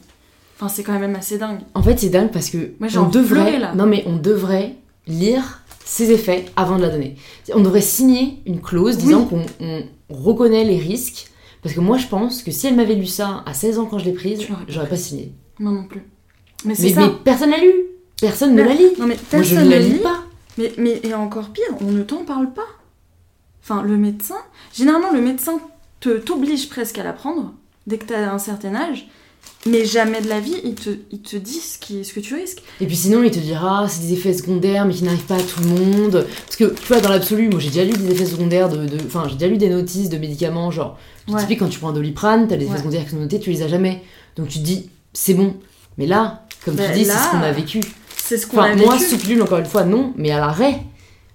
[0.56, 1.60] Enfin, c'est quand même assez dingue.
[1.74, 3.74] En fait, c'est dingue parce que Moi, on devrait, pleurer, là.
[3.74, 4.74] non mais on devrait
[5.06, 7.16] lire ses effets avant de la donner.
[7.54, 9.04] On devrait signer une clause Oui.
[9.04, 9.82] disant qu'on on
[10.14, 11.28] reconnaît les risques.
[11.62, 13.98] Parce que moi, je pense que si elle m'avait lu ça à 16 ans quand
[13.98, 15.32] je l'ai prise, j'aurais pas signé.
[15.58, 16.02] Moi non plus.
[16.64, 17.00] Mais c'est Mais, ça.
[17.00, 17.72] mais personne l'a lu.
[18.20, 18.92] Personne ne la lit.
[18.98, 19.94] Non mais Moi, je personne ne la lit.
[19.98, 20.20] pas.
[20.56, 22.66] Mais, mais et encore pire, on ne t'en parle pas.
[23.62, 24.36] Enfin, le médecin,
[24.74, 25.60] généralement le médecin
[26.00, 27.52] te t'oblige presque à la prendre
[27.86, 29.06] dès que tu as un certain âge,
[29.66, 32.34] mais jamais de la vie il te, il te dit ce, qui, ce que tu
[32.34, 32.62] risques.
[32.80, 35.42] Et puis sinon, il te dira, c'est des effets secondaires, mais qui n'arrivent pas à
[35.42, 36.26] tout le monde.
[36.46, 38.86] Parce que, tu vois, dans l'absolu, moi j'ai déjà lu des effets secondaires de.
[39.06, 40.98] Enfin, j'ai déjà lu des notices de médicaments, genre.
[41.28, 41.40] Ouais.
[41.40, 42.78] Typique, quand tu prends un doliprane, t'as des effets Ouais.
[42.78, 44.02] secondaires qui sont notés, tu les as jamais.
[44.36, 45.54] Donc tu te dis, c'est bon.
[45.98, 47.80] Mais là, comme tu dis, c'est ce qu'on a vécu.
[48.28, 49.06] C'est ce qu'on Enfin, a moi, vécu.
[49.06, 50.80] sous pilule, encore une fois, non, mais à l'arrêt,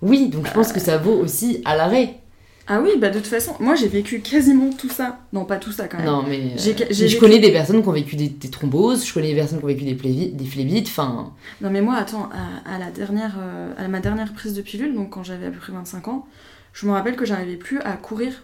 [0.04, 0.28] oui.
[0.30, 2.20] Donc je pense que ça vaut aussi à l'arrêt.
[2.68, 5.20] Ah oui, bah de toute façon, moi j'ai vécu quasiment tout ça.
[5.34, 6.06] Non, pas tout ça quand même.
[6.06, 6.54] Non, mais.
[6.56, 9.58] euh, je connais des personnes qui ont vécu des, des thromboses, je connais des personnes
[9.60, 11.34] qui ont vécu des, des phlébites, enfin.
[11.62, 14.94] Non mais moi, attends, à, à la dernière, euh, à ma dernière prise de pilule,
[14.94, 16.26] donc quand j'avais à peu près 25 ans,
[16.74, 18.44] je me rappelle que j'arrivais plus à courir.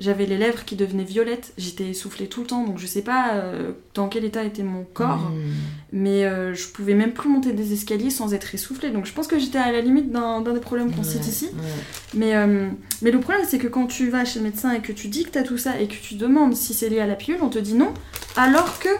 [0.00, 3.32] J'avais les lèvres qui devenaient violettes, j'étais essoufflée tout le temps, donc je sais pas
[3.34, 5.50] euh, dans quel état était mon corps, hmm.
[5.92, 9.26] mais euh, je pouvais même plus monter des escaliers sans être essoufflée, donc je pense
[9.26, 11.46] que j'étais à la limite d'un des problèmes qu'on cite ici.
[11.46, 11.68] ouais.
[12.14, 12.68] Mais, euh,
[13.02, 15.24] mais le problème, c'est que quand tu vas chez le médecin et que tu dis
[15.24, 17.48] que t'as tout ça et que tu demandes si c'est lié à la pilule, on
[17.48, 17.92] te dit non,
[18.36, 18.90] alors que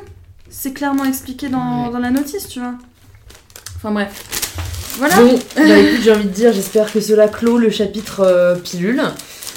[0.50, 1.92] c'est clairement expliqué dans, Ouais.
[1.92, 2.74] dans la notice, tu vois.
[3.76, 4.24] Enfin bref.
[4.98, 5.14] Voilà.
[5.14, 9.00] Bon, bah écoute, j'ai envie de dire, j'espère que cela clôt le chapitre euh, pilule.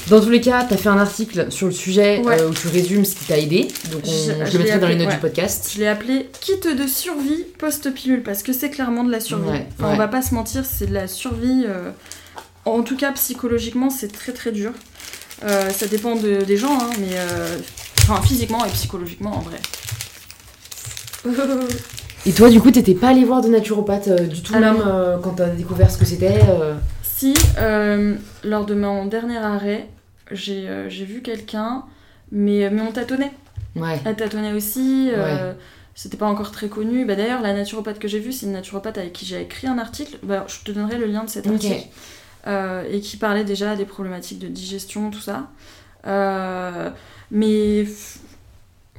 [0.09, 2.41] Dans tous les cas, t'as fait un article sur le sujet Ouais.
[2.41, 3.67] euh, où tu résumes ce qui t'a aidé.
[3.91, 5.13] Donc on- Je- le mettrai dans les notes ouais.
[5.13, 5.71] du podcast.
[5.73, 9.49] Je l'ai appelé kit de survie post-pilule parce que c'est clairement de la survie.
[9.49, 9.91] Ouais, Enfin.
[9.93, 11.65] On va pas se mentir, c'est de la survie.
[11.67, 11.91] euh,
[12.65, 14.71] En tout cas, psychologiquement, c'est très très dur.
[15.43, 17.15] Euh, ça dépend de- des gens, hein, mais
[18.03, 19.57] enfin physiquement et psychologiquement en vrai.
[22.25, 25.31] Et toi, du coup, t'étais pas allé voir de naturopathe du tout, Alors- même quand
[25.37, 26.39] t'as découvert ce que c'était
[27.21, 29.87] Si, euh, lors de mon dernier arrêt,
[30.31, 31.83] j'ai euh, j'ai vu quelqu'un,
[32.31, 33.31] mais, mais on tâtonnait.
[33.75, 34.01] Ouais.
[34.03, 35.11] Elle tâtonnait aussi.
[35.13, 35.53] euh,
[35.93, 37.05] C'était pas encore très connu.
[37.05, 39.77] Bah, D'ailleurs, la naturopathe que j'ai vue, c'est une naturopathe avec qui j'ai écrit un
[39.77, 40.17] article.
[40.23, 41.89] Bah, je te donnerai le lien de cet article.
[42.47, 45.51] Euh, et qui parlait déjà des problématiques de digestion, tout ça.
[46.07, 46.89] Euh,
[47.29, 47.85] mais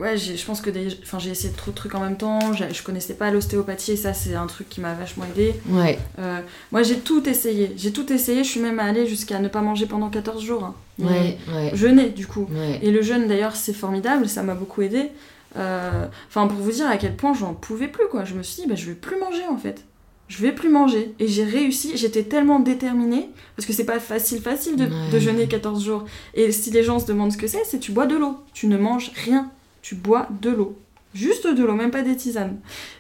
[0.02, 2.52] ouais, je pense que j'ai essayé trop de trucs en même temps.
[2.52, 5.54] j'ai- Je connaissais pas l'ostéopathie et ça, c'est un truc qui m'a vachement aidé.
[5.70, 5.98] Ouais.
[6.18, 6.40] Euh,
[6.72, 7.72] moi, j'ai tout essayé.
[7.76, 8.44] J'ai tout essayé.
[8.44, 10.64] Je suis même allée jusqu'à ne pas manger pendant 14 jours.
[10.64, 10.74] hein.
[10.98, 11.38] Ouais.
[11.54, 11.70] Ouais.
[11.74, 12.46] Jeûner, du coup.
[12.52, 12.78] Ouais.
[12.82, 14.28] Et le jeûne, d'ailleurs, c'est formidable.
[14.28, 15.08] Ça m'a beaucoup aidé.
[15.56, 18.24] Euh, Enfin, pour vous dire à quel point j'en pouvais plus, quoi.
[18.24, 19.84] Je me suis dit, bah, je vais plus manger, en fait.
[20.28, 21.12] Je vais plus manger.
[21.18, 21.92] Et j'ai réussi.
[21.96, 23.28] J'étais tellement déterminée.
[23.54, 24.90] Parce que c'est pas facile, facile de, Ouais.
[25.12, 26.04] de jeûner 14 jours.
[26.34, 28.36] Et si les gens se demandent ce que c'est, c'est tu bois de l'eau.
[28.54, 29.50] Tu ne manges rien.
[29.82, 30.78] Tu bois de l'eau.
[31.14, 32.58] Juste de l'eau, même pas des tisanes.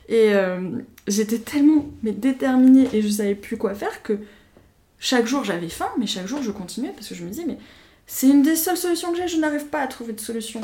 [0.08, 0.60] Et euh,
[1.08, 4.18] j'étais tellement mais déterminée et je savais plus quoi faire que
[4.98, 7.56] chaque jour j'avais faim, mais chaque jour je continuais parce que je me disais, mais
[8.06, 10.60] c'est une des seules solutions que j'ai, je n'arrive pas à trouver de solution.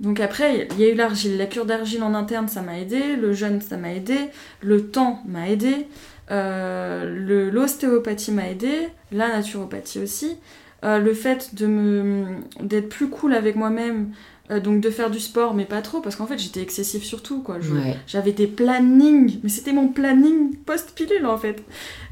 [0.00, 3.16] Donc après, il y a eu l'argile, la cure d'argile en interne, ça m'a aidé,
[3.16, 4.18] le jeûne, ça m'a aidé,
[4.60, 5.86] le temps m'a aidé,
[6.30, 10.36] euh, l'ostéopathie m'a aidé, la naturopathie aussi,
[10.84, 14.12] Euh, le fait d'être plus cool avec moi-même,
[14.50, 17.22] euh, donc de faire du sport, mais pas trop, parce qu'en fait j'étais excessive sur
[17.22, 17.56] tout, quoi.
[17.56, 17.96] Ouais.
[18.06, 21.62] j'avais des plannings, mais c'était mon planning post-pilule en fait.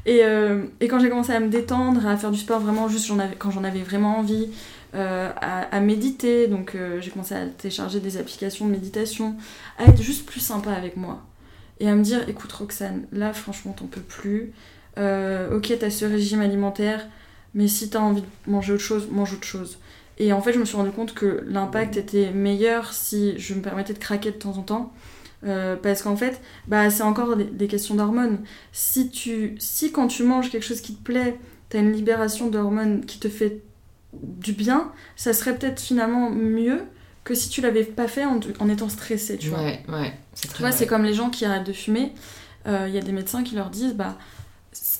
[0.07, 3.11] Et, euh, et quand j'ai commencé à me détendre, à faire du sport vraiment juste
[3.11, 4.49] avais, quand j'en avais vraiment envie,
[4.95, 9.35] euh, à, à méditer, donc j'ai commencé à télécharger des applications de méditation,
[9.77, 11.21] à être juste plus sympa avec moi.
[11.79, 14.53] Et à me dire, écoute Roxane, là franchement t'en peux plus.
[14.97, 17.07] Ok, t'as ce régime alimentaire,
[17.53, 19.77] mais si t'as envie de manger autre chose, mange autre chose.
[20.19, 23.61] Et en fait, je me suis rendu compte que l'impact était meilleur si je me
[23.61, 24.93] permettais de craquer de temps en temps.
[25.45, 28.39] Euh, parce qu'en fait, bah, c'est encore des, des questions d'hormones.
[28.71, 31.37] Si, tu, si quand tu manges quelque chose qui te plaît,
[31.69, 33.61] t'as une libération d'hormones qui te fait
[34.13, 36.83] du bien, ça serait peut-être finalement mieux
[37.23, 39.59] que si tu l'avais pas fait en, en étant stressé, tu vois.
[39.59, 40.13] Ouais, ouais.
[40.33, 42.13] C'est Tu vois, comme les gens qui arrêtent de fumer.
[42.67, 44.17] Euh, Il y a des médecins qui leur disent bah,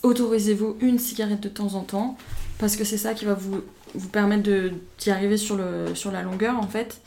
[0.01, 2.17] autorisez-vous une cigarette de temps en temps,
[2.59, 3.61] parce que c'est ça qui va vous,
[3.95, 4.49] vous permettre
[4.97, 7.01] d'y arriver sur, le, sur la longueur, en fait.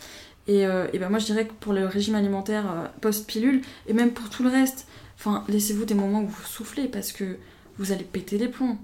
[0.48, 3.92] Et, euh, et ben moi, je dirais que pour le régime alimentaire euh, post-pilule, et
[3.92, 4.86] même pour tout le reste,
[5.18, 7.36] enfin, laissez-vous des moments où vous soufflez, parce que
[7.78, 8.78] vous allez péter les plombs.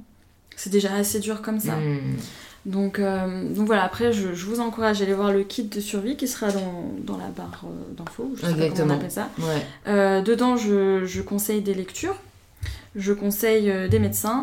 [0.56, 1.76] C'est déjà assez dur comme ça.
[1.76, 2.16] Hmm.
[2.66, 5.80] Donc, euh, donc voilà, après, je, je vous encourage à aller voir le kit de
[5.80, 8.94] survie qui sera dans, dans la barre euh, d'infos, je sais pas comment on Exactement.
[8.94, 9.30] appelle ça.
[9.38, 10.22] Ouais.
[10.22, 12.16] Dedans, je, je conseille des lectures,
[12.96, 14.42] je conseille des médecins,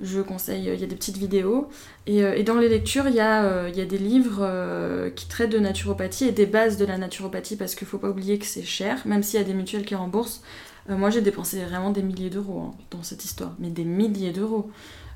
[0.00, 1.68] je conseille, il y a des petites vidéos.
[2.06, 5.58] Et, euh, dans les lectures, il y, a, euh, des livres euh, qui traitent de
[5.58, 9.02] naturopathie et des bases de la naturopathie parce qu'il faut pas oublier que c'est cher,
[9.06, 10.42] même s'il y a des mutuelles qui remboursent.
[10.88, 14.70] Moi, j'ai dépensé vraiment des milliers d'euros hein, dans cette histoire, mais des milliers d'euros.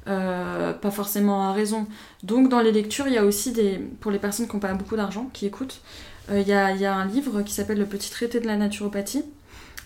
[0.05, 1.87] Pas forcément à raison.
[2.25, 4.75] Donc dans les lectures, il y a aussi des, pour les personnes qui n'ont pas
[4.75, 5.81] beaucoup d'argent, qui écoutent,
[6.31, 9.25] il y a un livre qui s'appelle Le Petit Traité de la Naturopathie.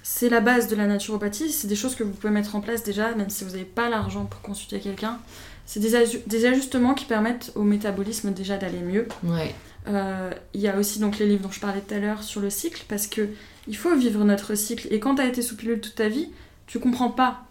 [0.09, 2.85] C'est la base de la naturopathie, c'est des choses que vous pouvez mettre en place
[2.85, 5.19] déjà, même si vous n'avez pas l'argent pour consulter quelqu'un.
[5.67, 9.09] C'est des, aju- des ajustements qui permettent au métabolisme déjà d'aller mieux.
[9.25, 9.53] Ouais.
[9.89, 12.41] Euh, Il y a aussi donc les livres dont je parlais tout à l'heure sur
[12.41, 13.29] le cycle, parce que
[13.67, 14.87] il faut vivre notre cycle.
[14.93, 16.29] Et quand tu as été sous pilule toute ta vie,
[16.69, 17.45] tu comprends pas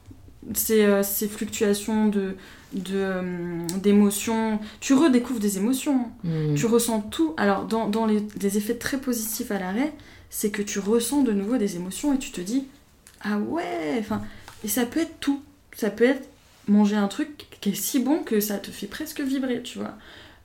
[0.54, 2.38] ces, euh, ces fluctuations de
[2.94, 4.60] euh, d'émotions.
[4.80, 6.10] Tu redécouvres des émotions.
[6.24, 6.56] Hmm.
[6.56, 7.34] Tu ressens tout.
[7.36, 9.94] Alors, dans, dans les, des effets très positifs à l'arrêt,
[10.38, 12.66] c'est que tu ressens de nouveau des émotions et tu te dis
[13.22, 14.22] Ah ouais enfin,
[14.66, 15.42] Et ça peut être tout.
[15.78, 16.28] Ça peut être
[16.68, 19.94] manger un truc qui est si bon que ça te fait presque vibrer, tu vois.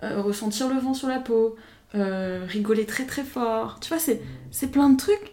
[0.05, 1.57] Euh, ressentir le vent sur la peau,
[1.97, 3.79] euh, rigoler très très fort.
[3.81, 4.23] Tu vois, c'est,
[4.53, 5.33] c'est plein de trucs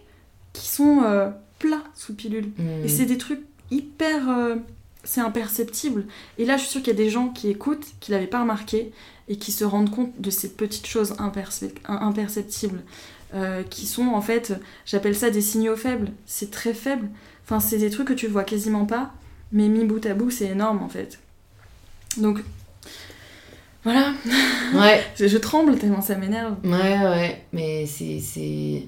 [0.52, 1.30] qui sont euh,
[1.60, 2.50] plats sous pilule.
[2.58, 2.84] Hmm.
[2.84, 4.22] Et c'est des trucs hyper.
[5.04, 6.06] c'est imperceptible.
[6.36, 8.40] Et là, je suis sûre qu'il y a des gens qui écoutent, qui l'avaient pas
[8.40, 8.90] remarqué,
[9.28, 12.82] et qui se rendent compte de ces petites choses imperce- imperceptibles.
[13.34, 14.54] Euh, qui sont en fait,
[14.86, 16.10] j'appelle ça des signaux faibles.
[16.26, 17.08] C'est très faible.
[17.44, 19.12] Enfin, c'est des trucs que tu vois quasiment pas,
[19.52, 21.18] mais mis bout à bout, c'est énorme en fait.
[22.16, 22.40] Donc,
[23.84, 24.12] voilà.
[24.74, 25.02] Ouais.
[25.18, 26.56] Je, je tremble tellement ça m'énerve.
[26.64, 28.82] Ouais, ouais, mais c'est.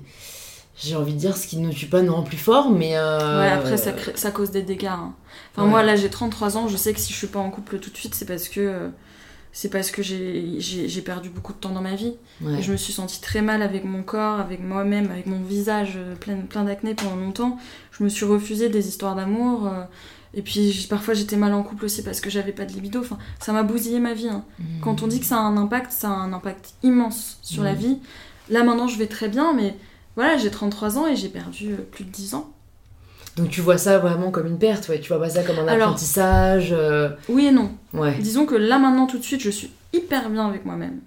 [0.82, 2.96] J'ai envie de dire, ce qui ne tue pas nous rend plus fort, mais.
[2.96, 4.86] euh, Ouais, après, ça, crée- ça cause des dégâts.
[4.86, 5.12] hein.
[5.52, 5.70] Enfin, Ouais.
[5.70, 6.68] moi, là, j'ai 33 ans.
[6.68, 8.88] Je sais que si je suis pas en couple tout de suite, c'est parce que.
[9.52, 12.14] C'est parce que j'ai perdu beaucoup de temps dans ma vie.
[12.40, 12.58] Ouais.
[12.58, 15.94] Et je me suis sentie très mal avec mon corps, avec moi-même, avec mon visage
[15.96, 17.58] euh, plein, plein d'acné pendant longtemps.
[17.90, 19.66] Je me suis refusée des histoires d'amour.
[19.66, 19.82] euh,
[20.32, 23.00] et puis parfois j'étais mal en couple aussi parce que j'avais pas de libido.
[23.00, 24.28] Enfin, ça m'a bousillé ma vie.
[24.28, 24.44] hein.
[24.60, 24.80] Hmm.
[24.82, 27.72] Quand on dit que ça a un impact, ça a un impact immense sur la
[27.72, 27.78] Mhm.
[27.78, 27.98] vie.
[28.48, 29.74] Là maintenant je vais très bien, mais
[30.14, 32.52] voilà, j'ai 33 ans et j'ai perdu euh, plus de 10 ans.
[33.40, 35.00] Donc tu vois ça vraiment comme une perte, ouais.
[35.00, 36.68] Tu vois pas ça comme un Alors- apprentissage.
[36.72, 37.70] euh, Oui et non.
[37.94, 38.14] Ouais.
[38.20, 40.98] Disons que là maintenant tout de suite je suis hyper bien avec moi-même.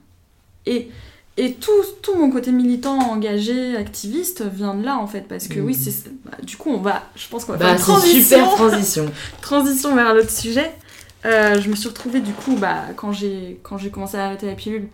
[0.65, 0.89] Et,
[1.37, 1.71] et tout,
[2.01, 5.27] tout mon côté militant, engagé, activiste vient de là en fait.
[5.27, 7.75] Parce que oui, c'est, bah, du coup on va, je pense qu'on va Bah, faire
[7.75, 9.05] une transition, super transition.
[9.41, 10.71] transition vers l'autre sujet.
[11.25, 14.45] Euh, je me suis retrouvée du coup bah, quand, j'ai, quand j'ai commencé à arrêter
[14.47, 14.87] la pilule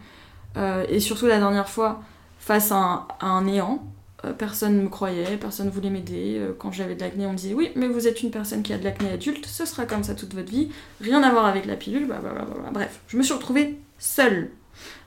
[0.57, 2.01] euh, et surtout la dernière fois
[2.39, 3.81] face à un, à un néant.
[4.25, 6.37] Euh, personne ne me croyait, personne ne voulait m'aider.
[6.39, 8.73] Euh, Quand j'avais de l'acné, on me disait oui, mais vous êtes une personne qui
[8.73, 11.65] a de l'acné adulte, ce sera comme ça toute votre vie, rien à voir avec
[11.65, 12.71] la pilule, blablabla.
[12.71, 14.49] Bref, je me suis retrouvée seule.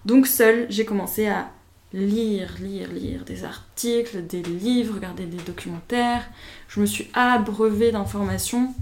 [0.06, 1.50] Donc seule, j'ai commencé à
[1.92, 6.24] lire, lire, lire des articles, des livres, regarder des documentaires.
[6.68, 8.74] Je me suis abreuvée d'informations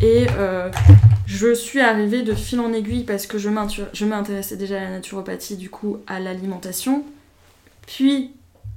[0.00, 0.70] et euh,
[1.26, 3.48] je suis arrivée de fil en aiguille parce que je
[4.04, 7.04] m'intéressais déjà à la naturopathie, du coup à l'alimentation,
[7.86, 8.30] puis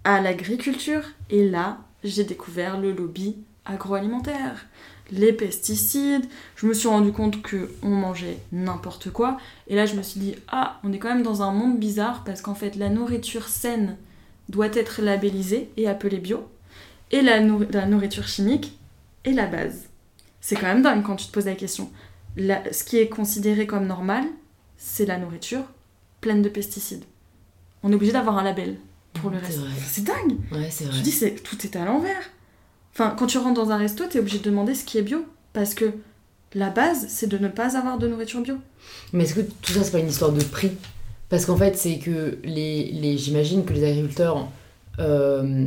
[0.08, 3.36] à l'agriculture et là j'ai découvert le lobby
[3.66, 4.66] agroalimentaire,
[5.12, 6.26] les pesticides.
[6.56, 9.38] Je me suis rendu compte que on mangeait n'importe quoi
[9.68, 12.24] et là je me suis dit ah on est quand même dans un monde bizarre
[12.24, 13.98] parce qu'en fait la nourriture saine
[14.48, 16.48] doit être labellisée et appelée bio
[17.12, 18.80] et la, nourri- la nourriture chimique
[19.26, 19.90] est la base.
[20.40, 21.92] C'est quand même dingue quand tu te poses la question.
[22.38, 24.24] Ce qui est considéré comme normal,
[24.78, 25.64] c'est la nourriture
[26.22, 27.04] pleine de pesticides.
[27.84, 28.78] On est obligé d'avoir un label
[29.22, 29.62] pour le C'est reste.
[29.88, 30.38] C'est dingue.
[30.52, 32.22] Ouais, c'est Je dis, c'est, tout est à l'envers.
[32.94, 35.26] Enfin, quand tu rentres dans un resto, t'es obligé de demander ce qui est bio.
[35.54, 35.86] Parce que
[36.54, 38.56] la base, c'est de ne pas avoir de nourriture bio.
[39.14, 40.72] Mais est-ce que tout ça, c'est pas une histoire de prix?
[41.30, 44.48] Parce qu'en fait, c'est que les, les, j'imagine que les agriculteurs,
[45.00, 45.66] euh,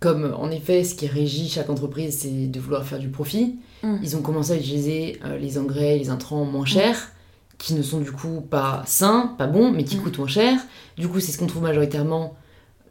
[0.00, 3.98] comme en effet, ce qui régit chaque entreprise, c'est de vouloir faire du profit, Mm.
[4.02, 7.12] ils ont commencé à utiliser euh, les engrais, les intrants moins chers,
[7.58, 10.02] qui ne sont du coup pas sains, pas bons, mais qui Mm.
[10.02, 10.58] coûtent moins cher.
[10.96, 12.34] Du coup, c'est ce qu'on trouve majoritairement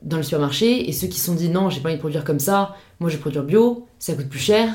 [0.02, 0.90] dans le supermarché.
[0.90, 3.10] Et ceux qui se sont dit non, j'ai pas envie de produire comme ça, moi
[3.10, 4.74] je vais produire bio, ça coûte plus cher.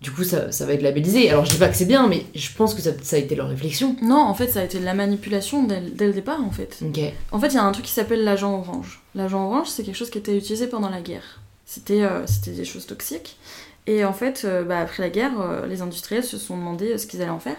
[0.00, 1.30] du coup, ça, ça va être labellisé.
[1.30, 3.36] Alors, je dis pas que c'est bien, mais je pense que ça, ça a été
[3.36, 3.96] leur réflexion.
[4.02, 6.80] Non, en fait, ça a été de la manipulation dès, dès le départ, en fait.
[6.82, 7.00] Ok.
[7.30, 9.00] En fait, il y a un truc qui s'appelle l'agent orange.
[9.14, 11.40] L'agent orange, c'est quelque chose qui était utilisé pendant la guerre.
[11.72, 13.38] C'était euh, des choses toxiques.
[13.86, 17.06] Et en fait, euh, bah, après la guerre, euh, les industriels se sont demandé ce
[17.06, 17.56] qu'ils allaient en faire.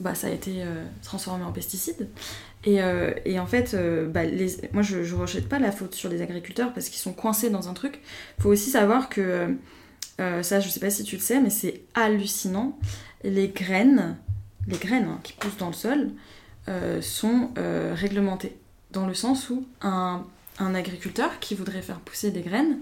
[0.00, 0.64] Bah, ça a été
[1.02, 2.08] transformé en pesticides.
[2.64, 4.22] Et, euh, et en fait, euh, bah,
[4.72, 7.68] moi, je ne rejette pas la faute sur les agriculteurs parce qu'ils sont coincés dans
[7.68, 8.00] un truc.
[8.38, 9.56] Il faut aussi savoir que,
[10.20, 12.78] euh, ça, je sais pas si tu le sais, mais c'est hallucinant.
[13.24, 14.16] Les graines,
[14.68, 16.10] les graines hein, qui poussent dans le sol,
[17.00, 17.50] sont
[17.94, 18.56] réglementées.
[18.92, 20.24] Dans le sens où un,
[20.58, 22.78] agriculteur qui voudrait faire pousser des graines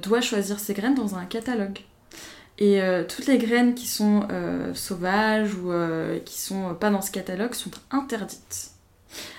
[0.00, 1.80] doit choisir ses graines dans un catalogue.
[2.58, 4.26] Et toutes les graines qui sont
[4.72, 8.72] sauvages ou euh, qui sont pas dans ce catalogue sont interdites.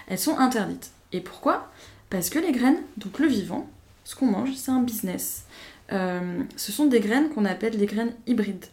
[0.09, 0.91] Elles sont interdites.
[1.13, 1.71] Et pourquoi?
[2.09, 3.67] Parce que les graines, donc le vivant,
[4.03, 5.45] ce qu'on mange, c'est un business.
[5.91, 8.65] Euh, ce sont des graines qu'on appelle des graines hybrides.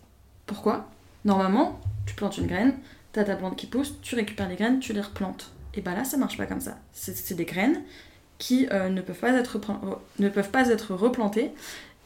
[0.47, 0.89] Pourquoi?
[1.24, 2.74] Normalement, tu plantes une graine,
[3.12, 5.51] t'as ta plante qui pousse, tu récupères les graines, tu les replantes.
[5.74, 6.78] Et bah là, ça marche pas comme ça.
[6.93, 7.82] C'est des graines
[8.39, 9.59] qui euh, ne, peuvent pas être
[10.18, 11.53] ne peuvent pas être replantées,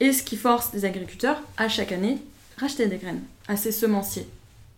[0.01, 2.19] et ce qui force les agriculteurs à chaque année
[2.57, 4.29] racheter des graines à ces semenciers.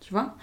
[0.01, 0.35] Tu vois?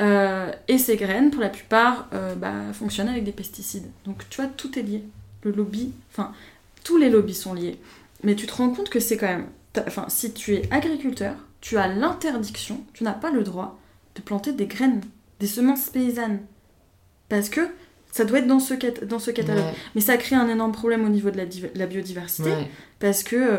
[0.00, 3.90] Euh, Et ces graines, pour la plupart, euh, bah, fonctionnent avec des pesticides.
[4.04, 5.04] Donc tu vois, tout est lié.
[5.42, 6.32] Le lobby, enfin,
[6.84, 7.78] tous les lobbies sont liés.
[8.22, 9.46] Mais tu te rends compte que c'est quand même.
[9.86, 13.78] Enfin, si tu es agriculteur, tu as l'interdiction, tu n'as pas le droit
[14.16, 15.00] de planter des graines,
[15.38, 16.40] des semences paysannes.
[17.28, 17.60] Parce que
[18.12, 19.64] ça doit être dans ce, cat- dans ce catalogue.
[19.64, 19.74] Ouais.
[19.94, 22.50] Mais ça crée un énorme problème au niveau de la, div- la biodiversité.
[22.50, 22.70] Ouais.
[22.98, 23.58] Parce que euh,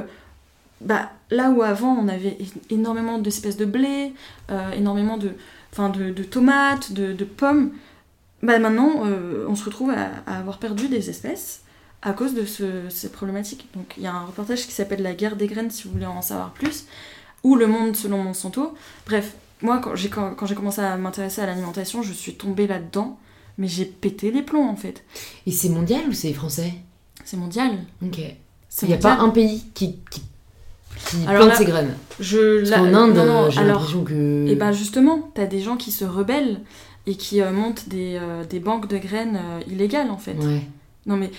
[0.82, 2.38] bah, là où avant on avait
[2.70, 4.14] énormément d'espèces de blé,
[4.52, 5.32] euh, énormément de,
[5.72, 7.72] enfin, de, de tomates, de, de pommes,
[8.44, 11.62] bah, maintenant euh, on se retrouve à, à avoir perdu des espèces
[12.02, 13.68] à cause de ce- ces problématiques.
[13.76, 16.06] Donc il y a un reportage qui s'appelle La guerre des graines si vous voulez
[16.08, 16.86] en savoir plus,
[17.44, 18.74] ou Le monde selon Monsanto.
[19.06, 22.66] Bref, moi quand j'ai quand, quand j'ai commencé à m'intéresser à l'alimentation, je suis tombée
[22.68, 23.20] là-dedans,
[23.60, 25.04] mais j'ai pété les plombs en fait.
[25.46, 26.74] Et c'est mondial ou c'est français?
[27.24, 27.72] C'est mondial.
[28.04, 28.20] Ok.
[28.82, 30.24] Il n'y a pas un pays qui, qui,
[31.08, 31.96] qui Alors plante là, ses graines.
[32.20, 34.46] Je, Parce qu'en Inde, non, j'ai l'impression que.
[34.48, 36.60] Et ben justement, t'as des gens qui se rebellent
[37.08, 40.34] et qui euh, montent des, euh, des banques de graines euh, illégales en fait.
[40.36, 40.62] Ouais.
[41.06, 41.32] Non mais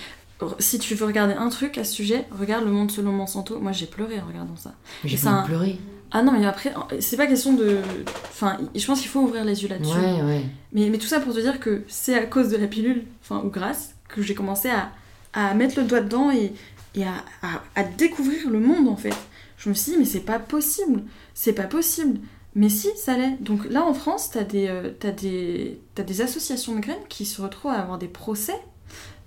[0.59, 3.59] si tu veux regarder un truc à ce sujet, regarde Le Monde selon Monsanto.
[3.59, 4.73] Moi j'ai pleuré en regardant ça.
[5.05, 5.79] J'ai pas de pleurer.
[6.11, 7.77] Ah non mais après, c'est pas question de...
[8.29, 9.97] Enfin, je pense qu'il faut ouvrir les yeux là-dessus.
[9.97, 10.41] Ouais, ouais.
[10.73, 13.41] Mais, mais tout ça pour te dire que c'est à cause de la pilule, enfin
[13.43, 14.89] ou grâce, que j'ai commencé à,
[15.33, 16.53] à mettre le doigt dedans et,
[16.93, 19.15] et à, à- à découvrir le monde en fait.
[19.63, 21.03] Je me suis dit mais c'est pas possible,
[21.33, 22.19] c'est pas possible.
[22.55, 23.41] Mais si, ça l'est.
[23.41, 27.71] Donc là en France, t'as des, euh, des, des associations de graines qui se retrouvent
[27.71, 28.59] à avoir des procès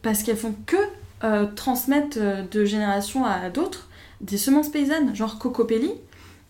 [0.03, 0.77] parce qu'elles font que
[1.25, 3.89] euh, transmettre euh, de génération à d'autres
[4.21, 5.91] des semences paysannes, genre Cocopelli,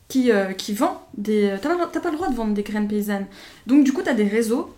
[0.08, 1.54] qui, euh, qui vend des...
[1.62, 3.26] T'as pas, pas le droit de vendre des graines paysannes.
[3.66, 4.74] Donc du coup, t'as des réseaux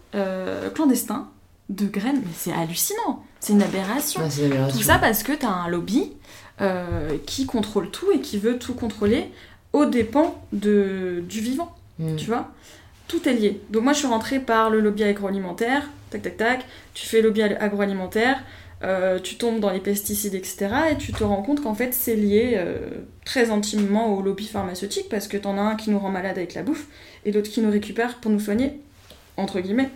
[0.75, 1.31] clandestins
[1.69, 4.23] de graines, mais c'est hallucinant, c'est une aberration.
[4.23, 4.79] Ouais, une aberration.
[4.79, 6.13] Tout ça parce que t'as un lobby
[6.61, 9.27] euh, qui contrôle tout et qui veut tout contrôler
[9.73, 12.15] aux dépens de, du vivant, Mm.
[12.17, 12.49] tu vois.
[13.09, 13.61] Tout est lié.
[13.71, 17.43] Donc moi je suis rentrée par le lobby agroalimentaire, tac tac tac, tu fais lobby
[17.43, 18.39] ag- agroalimentaire,
[18.85, 20.69] euh, tu tombes dans les pesticides, etc.
[20.93, 22.77] Et tu te rends compte qu'en fait c'est lié euh,
[23.25, 26.55] très intimement au lobby pharmaceutique parce que t'en as un qui nous rend malade avec
[26.55, 26.87] la bouffe
[27.25, 28.79] et l'autre qui nous récupère pour nous soigner,
[29.37, 29.91] entre guillemets.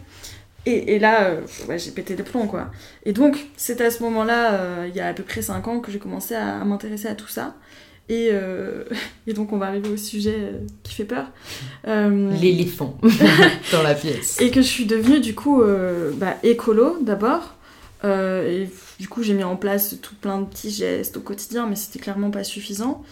[0.65, 2.71] Et, et là, euh, ouais, j'ai pété des plombs, quoi.
[3.05, 5.81] Et donc, c'est à ce moment-là, euh, il y a à peu près 5 ans,
[5.81, 7.57] que j'ai commencé à, à m'intéresser à tout ça.
[8.09, 8.85] Et, euh,
[9.27, 10.53] et donc, on va arriver au sujet
[10.83, 11.27] qui fait peur.
[11.85, 12.99] L'éléphant
[13.73, 14.41] dans la pièce.
[14.41, 15.63] et que je suis devenue, du coup,
[16.15, 17.55] bah, écolo, d'abord.
[18.05, 18.69] Et
[19.01, 21.99] du coup, j'ai mis en place tout plein de petits gestes au quotidien, mais c'était
[21.99, 23.03] clairement pas suffisant.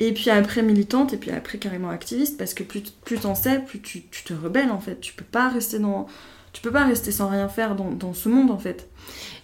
[0.00, 3.58] Et puis après militante, et puis après carrément activiste, parce que plus, plus t'en sais,
[3.58, 5.00] plus tu, tu te rebelles, en fait.
[5.00, 6.06] Tu peux pas rester dans...
[6.52, 8.88] Tu peux pas rester sans rien faire dans, dans ce monde, en fait.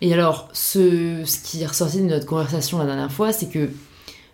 [0.01, 3.71] Et alors, ce, ce qui est ressorti de notre conversation la dernière fois, c'est que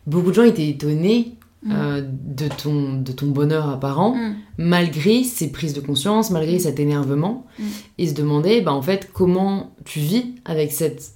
[0.07, 1.73] beaucoup de gens étaient étonnés Mm.
[1.77, 4.35] euh, de, ton, de ton bonheur apparent, Mm.
[4.59, 7.62] malgré ces prises de conscience, malgré cet énervement, Mm.
[7.99, 11.12] et se demandaient, bah, en fait, comment tu vis avec cette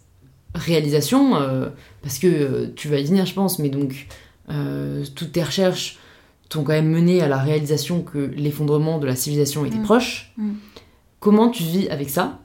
[0.55, 1.69] réalisation, euh,
[2.03, 4.07] parce que euh, tu vas y venir, je pense, mais donc,
[5.17, 5.99] toutes tes recherches
[6.49, 9.83] t'ont quand même mené à la réalisation que l'effondrement de la civilisation était Mm.
[9.83, 10.33] proche.
[11.17, 11.21] Mm.
[11.21, 12.41] Comment tu vis avec ça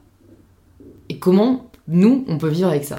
[1.09, 2.97] Et comment nous, on peut vivre avec ça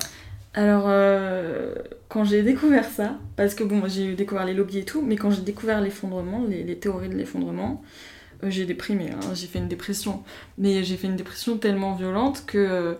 [0.54, 1.74] Alors, euh,
[2.08, 5.30] quand j'ai découvert ça, parce que bon, j'ai découvert les lobbies et tout, mais quand
[5.30, 7.82] j'ai découvert l'effondrement, les, théories de l'effondrement,
[8.44, 10.22] euh, j'ai déprimé, hein, j'ai fait une dépression.
[10.58, 12.94] Mais j'ai fait une dépression tellement violente que euh,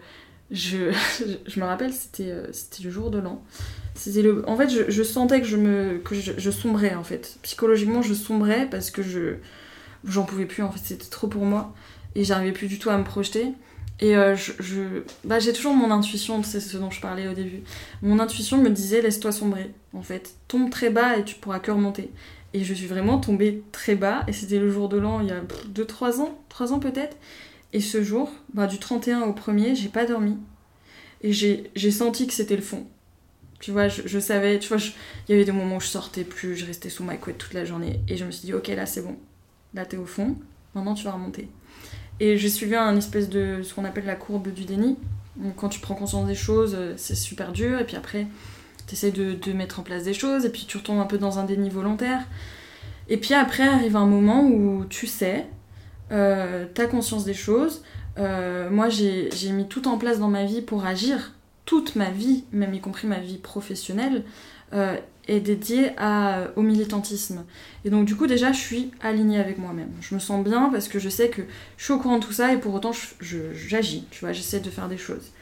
[0.51, 0.93] je,
[1.47, 2.33] je me rappelle, c'était
[2.83, 3.43] le jour de l'an.
[4.07, 4.49] Le...
[4.49, 7.37] En fait, je, je sentais que, je, me, que je sombrais, en fait.
[7.43, 9.35] Psychologiquement, je sombrais parce que je,
[10.07, 11.75] j'en pouvais plus, en fait, c'était trop pour moi.
[12.15, 13.53] Et j'arrivais plus du tout à me projeter.
[14.01, 17.63] Et euh, je, bah, j'ai toujours mon intuition, c'est ce dont je parlais au début.
[18.03, 20.35] Mon intuition me disait laisse-toi sombrer, en fait.
[20.49, 22.11] Tombe très bas et tu pourras que remonter.
[22.53, 25.31] Et je suis vraiment tombée très bas, et c'était le jour de l'an il y
[25.31, 25.41] a
[25.73, 27.17] 2-3 ans, 3 ans peut-être.
[27.73, 30.37] Et ce jour, bah, du 31 au 1er, j'ai pas dormi.
[31.23, 32.87] Et j'ai senti que c'était le fond.
[33.61, 34.79] Tu vois, je, je savais, tu vois,
[35.29, 37.55] il y avait des moments où je sortais plus, je restais sous ma couette toute
[37.55, 38.01] la journée.
[38.09, 39.17] Et je me suis dit, ok, là c'est bon.
[39.75, 40.37] Là t'es au fond,
[40.75, 41.49] maintenant tu vas remonter.
[42.23, 44.97] Et j'ai suivi un espèce de ce qu'on appelle la courbe du déni.
[45.57, 48.29] Quand tu prends conscience des choses, euh, c'est super dur, et puis après,
[48.87, 51.41] tu essaies de, mettre en place des choses, et puis tu retombes un peu dans
[51.41, 52.21] un déni volontaire.
[53.09, 55.47] Et puis après arrive un moment où tu sais,
[56.13, 57.83] euh, t'as conscience des choses.
[58.19, 61.33] Euh, moi, j'ai mis tout en place dans ma vie pour agir.
[61.65, 64.23] Toute ma vie, même y compris ma vie professionnelle,
[65.29, 67.45] est dédiée à, au militantisme.
[67.85, 69.91] Et donc, du coup, déjà, je suis alignée avec moi-même.
[70.01, 71.43] Je me sens bien parce que je sais que
[71.77, 74.05] je suis au courant de tout ça et pour autant, j'agis.
[74.11, 75.33] Tu vois, j'essaie de faire des choses.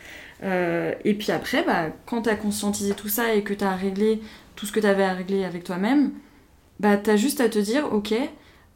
[0.42, 4.20] Euh, et puis après, bah, quand t'as conscientisé tout ça et que t'as réglé
[4.56, 6.12] tout ce que t'avais à régler avec toi-même,
[6.78, 8.14] bah, t'as juste à te dire, ok,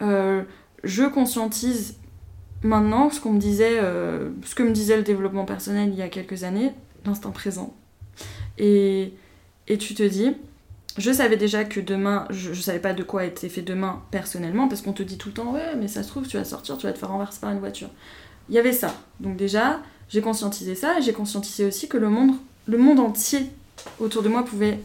[0.02, 0.42] euh,
[0.82, 1.96] je conscientise
[2.62, 6.02] maintenant ce qu'on me disait, euh, ce que me disait le développement personnel il y
[6.02, 6.72] a quelques années,
[7.04, 7.74] l'instant présent.
[8.58, 9.12] Et
[9.66, 10.34] tu te dis,
[10.96, 14.68] je savais déjà que demain, je, je savais pas de quoi était fait demain personnellement,
[14.68, 16.78] parce qu'on te dit tout le temps, ouais, mais ça se trouve, tu vas sortir,
[16.78, 17.88] tu vas te faire renverser par une voiture.
[18.48, 18.94] Il y avait ça.
[19.20, 22.36] Donc déjà, j'ai conscientisé ça, et j'ai conscientisé aussi que le monde,
[22.66, 23.50] le monde entier
[23.98, 24.78] autour de moi pouvait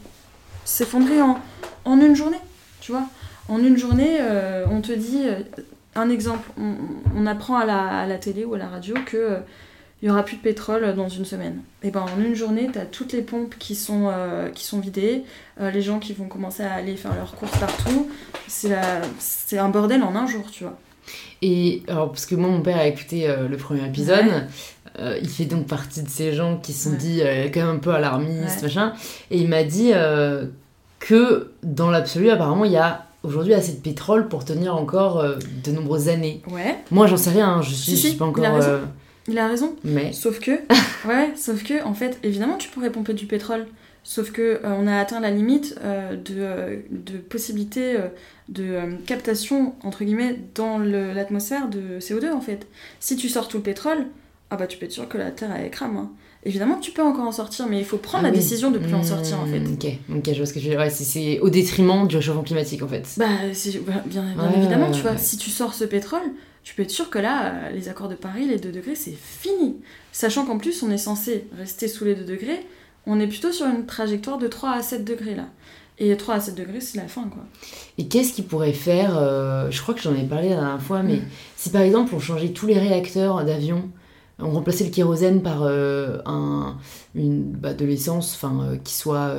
[0.66, 1.40] s'effondrer en,
[1.86, 2.40] en une journée,
[2.82, 3.06] tu vois.
[3.48, 5.42] En une journée, euh, on te dit, euh,
[5.96, 6.50] un exemple,
[7.16, 9.40] on, apprend à la, à la télé ou à la radio que euh,
[10.02, 11.60] il y aura plus de pétrole dans une semaine.
[11.84, 14.80] Et ben en une journée, tu as toutes les pompes qui sont, euh, qui sont
[14.80, 15.24] vidées,
[15.60, 18.10] euh, les gens qui vont commencer à aller faire leurs courses partout.
[18.48, 20.78] C'est un bordel en un jour, tu vois.
[21.42, 24.26] Et alors, parce que moi, mon père a écouté euh, le premier épisode,
[25.00, 25.20] Ouais.
[25.22, 26.98] il fait donc partie de ces gens qui se sont Ouais.
[26.98, 27.22] dit
[27.54, 28.64] quand même un peu alarmistes, Ouais.
[28.64, 28.94] machin,
[29.32, 29.92] et il m'a dit
[31.00, 35.36] que dans l'absolu, apparemment, il y a aujourd'hui assez de pétrole pour tenir encore euh,
[35.64, 36.42] de nombreuses années.
[36.52, 38.46] Ouais, Moi, j'en sais rien, hein, je suis, Si, je suis si, pas encore.
[38.46, 38.80] euh,
[39.32, 39.76] il a raison.
[39.84, 40.14] mais.
[40.14, 40.52] Sauf que,
[41.08, 43.68] ouais, sauf que, en fait, évidemment, tu pourrais pomper du pétrole.
[44.04, 48.08] Sauf que euh, on a atteint la limite euh, de, euh, de possibilité euh,
[48.48, 52.66] de captation, entre guillemets, dans l'atmosphère de CO2, en fait.
[53.00, 54.06] Si tu sors tout le pétrole,
[54.50, 55.98] ah bah tu peux être sûr que la Terre, elle crame.
[55.98, 56.12] hein.
[56.46, 58.40] Évidemment que tu peux encore en sortir, mais il faut prendre Ah la oui.
[58.40, 59.60] décision de plus en sortir, en fait.
[59.60, 60.80] Hmm, Ok, ok, je vois ce que je veux dire.
[60.80, 63.06] Ouais, c'est- au détriment du réchauffement climatique, en fait.
[63.18, 63.26] Bah,
[63.86, 66.22] bah, bien, bien Ouais, évidemment, ouais, tu vois, si tu sors ce pétrole,
[66.64, 69.16] tu peux être sûr que là, euh, les accords de Paris, les 2 degrés, c'est
[69.16, 69.78] fini.
[70.12, 72.66] Sachant qu'en plus, on est censé rester sous les 2 degrés,
[73.06, 75.46] on est plutôt sur une trajectoire de 3 à 7 degrés là.
[76.02, 77.44] Et 3 à 7 degrés, c'est la fin, quoi.
[77.98, 81.04] Et qu'est-ce qu'il pourrait faire euh, Je crois que j'en ai parlé la dernière fois,
[81.04, 81.26] mais Mm.
[81.58, 83.90] si par exemple on changeait tous les réacteurs d'avion,
[84.40, 86.78] on remplaçait le kérosène par euh, un,
[87.16, 89.34] une, bah, de l'essence enfin, euh, qui, soit,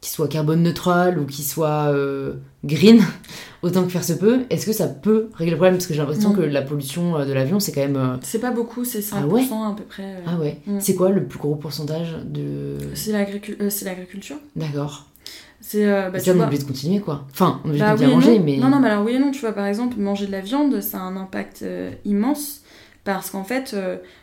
[0.00, 2.34] qui soit carbone neutral ou qui soit euh,
[2.64, 3.02] green,
[3.62, 5.74] autant que faire se peut, est-ce que ça peut régler le problème?
[5.74, 6.36] Parce que j'ai l'impression Mm.
[6.36, 7.96] que la pollution euh, de l'avion, c'est quand même.
[7.96, 9.42] euh, C'est pas beaucoup, c'est 5% Ah ouais?
[9.42, 10.02] à peu près.
[10.04, 10.20] euh.
[10.26, 10.78] Ah ouais Mm.
[10.80, 12.78] C'est quoi le plus gros pourcentage de.
[12.94, 14.36] C'est l'agricu- c'est l'agriculture.
[14.56, 15.06] D'accord.
[15.62, 17.26] C'est, bah, tu on est vois- obligé de continuer quoi.
[17.30, 18.44] Enfin, on est obligé Bah de bien oui manger, non.
[18.46, 18.56] mais.
[18.56, 20.80] Non, non, mais alors oui et non, tu vois, par exemple, manger de la viande,
[20.80, 21.62] ça a un impact
[22.06, 22.62] immense,
[23.04, 23.76] parce qu'en fait,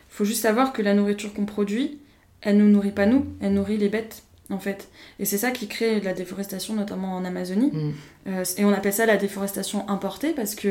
[0.08, 1.98] faut juste savoir que la nourriture qu'on produit,
[2.40, 4.88] elle nous nourrit pas nous, elle nourrit les bêtes, en fait.
[5.18, 7.70] Et c'est ça qui crée de la déforestation, notamment en Amazonie.
[7.72, 7.92] Mm.
[8.28, 10.68] Euh, et on appelle ça la déforestation importée, parce que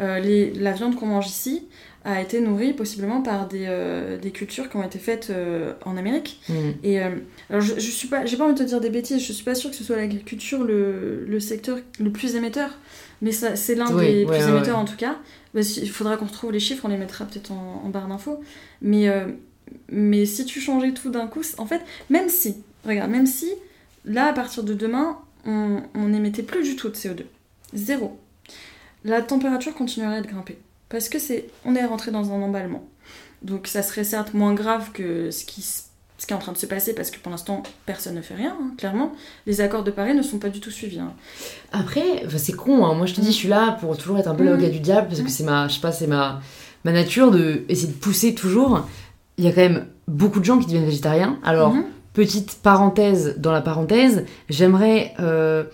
[0.00, 1.66] euh, les, la viande qu'on mange ici
[2.04, 5.32] a été nourrie possiblement par des, euh, des cultures qui ont été faites
[5.84, 6.40] en Amérique.
[6.48, 6.54] Mm.
[6.82, 9.32] Et alors je, je suis pas, j'ai pas envie de te dire des bêtises, je
[9.32, 12.70] suis pas sûre que ce soit l'agriculture le, le secteur le plus émetteur,
[13.22, 14.82] mais ça, c'est l'un Oui, des ouais, plus ouais, émetteurs ouais.
[14.82, 15.18] en tout cas.
[15.52, 18.08] Bah, si- il faudra qu'on retrouve les chiffres, on les mettra peut-être en, en barre
[18.08, 18.40] d'infos.
[18.82, 19.08] Mais,
[19.90, 22.56] mais si tu changeais tout d'un coup, en fait, même si,
[22.86, 23.50] regarde, même si
[24.04, 27.24] là à partir de demain, on n'émettait plus du tout de CO2,
[27.74, 28.18] zéro,
[29.04, 30.58] la température continuerait de grimper.
[30.88, 32.84] Parce que c'est, on est rentré dans un emballement.
[33.42, 36.52] Donc ça serait certes moins grave que ce qui, s- ce qui est en train
[36.52, 39.12] de se passer, parce que pour l'instant, personne ne fait rien, hein, clairement.
[39.46, 40.98] Les accords de Paris ne sont pas du tout suivis.
[40.98, 41.14] hein.
[41.72, 42.94] Après, c'est con, hein.
[42.94, 44.46] moi je te dis, je suis là pour toujours être un peu Mm.
[44.46, 45.30] l'avocat du diable, parce que Mm.
[45.30, 46.42] c'est ma, je sais pas, c'est ma,
[46.84, 48.86] ma nature de essayer de pousser toujours.
[49.38, 51.38] Il y a quand même beaucoup de gens qui deviennent végétariens.
[51.42, 51.84] Alors, Mhm.
[52.12, 55.64] Petite parenthèse dans la parenthèse, j'aimerais euh,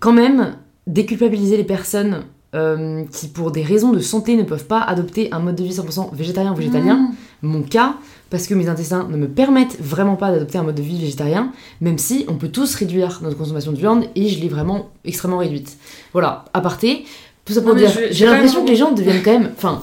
[0.00, 0.56] quand même
[0.86, 2.24] déculpabiliser les personnes
[2.54, 5.72] euh, qui, pour des raisons de santé, ne peuvent pas adopter un mode de vie
[5.74, 6.96] 100% végétarien ou végétalien.
[6.96, 7.14] Mhm.
[7.42, 7.96] Mon cas,
[8.30, 11.52] parce que mes intestins ne me permettent vraiment pas d'adopter un mode de vie végétarien,
[11.80, 15.38] même si on peut tous réduire notre consommation de viande et je l'ai vraiment extrêmement
[15.38, 15.76] réduite.
[16.12, 17.04] Voilà, aparté.
[17.44, 19.50] Tout ça pour Non, dire, j'ai l'impression que les gens deviennent quand même.
[19.56, 19.82] Enfin,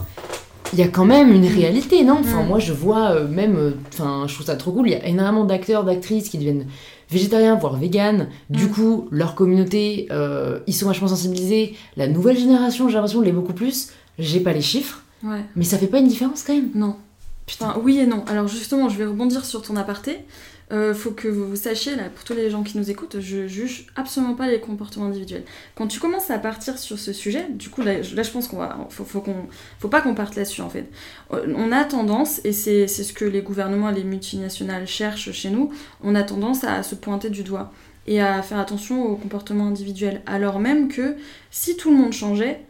[0.73, 2.17] il y a quand même une réalité, non?
[2.19, 2.47] Enfin, Mm.
[2.47, 3.55] moi, je vois euh, même.
[3.57, 4.87] euh, Enfin, je trouve ça trop cool.
[4.87, 6.65] Il y a énormément d'acteurs, d'actrices qui deviennent
[7.09, 8.27] végétariens, voire véganes.
[8.49, 8.69] Du Mm.
[8.69, 11.75] coup, leur communauté, euh, ils sont vachement sensibilisés.
[11.97, 13.89] La nouvelle génération, j'ai l'impression, l'est beaucoup plus.
[14.19, 15.41] J'ai pas les chiffres, Ouais.
[15.55, 16.69] mais ça fait pas une différence quand même.
[16.75, 16.95] Non.
[17.45, 17.75] Putain.
[17.83, 18.23] Oui et non.
[18.25, 20.19] Alors justement, je vais rebondir sur ton aparté.
[20.71, 23.85] Euh, faut que vous sachiez, là, pour tous les gens qui nous écoutent, je juge
[23.95, 25.43] absolument pas les comportements individuels.
[25.75, 28.87] Quand tu commences à partir sur ce sujet, du coup, là, je- pense qu'on va,
[28.89, 29.35] faut, qu'on,
[29.77, 30.89] faut pas qu'on parte là-dessus en fait.
[31.33, 35.51] Euh, On a tendance, et c'est ce que les gouvernements et les multinationales cherchent chez
[35.51, 35.71] nous,
[36.03, 37.71] on a tendance à se pointer du doigt
[38.07, 41.15] et à faire attention aux comportements individuels, alors même que
[41.51, 42.65] si tout le monde changeait,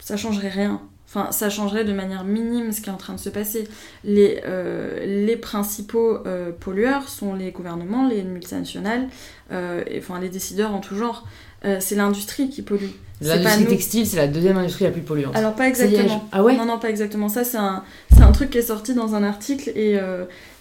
[0.00, 0.82] ça changerait rien.
[1.08, 3.66] Enfin, ça changerait de manière minime ce qui est en train de se passer.
[4.04, 9.08] Les, euh, les principaux euh, pollueurs sont les gouvernements, les multinationales,
[9.50, 11.26] euh, et, enfin les décideurs en tout genre.
[11.80, 12.90] C'est l'industrie qui pollue.
[13.20, 15.34] L'industrie textile, c'est la deuxième industrie la plus polluante.
[15.34, 16.28] Alors pas exactement.
[16.30, 17.28] Ah ouais Non, non, pas exactement.
[17.28, 17.82] Ça, c'est un,
[18.20, 19.98] un truc qui est sorti dans un article et,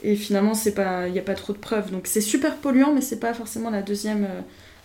[0.02, 1.92] et finalement, il n'y a pas trop de preuves.
[1.92, 4.28] Donc c'est super polluant, mais c'est pas forcément la deuxième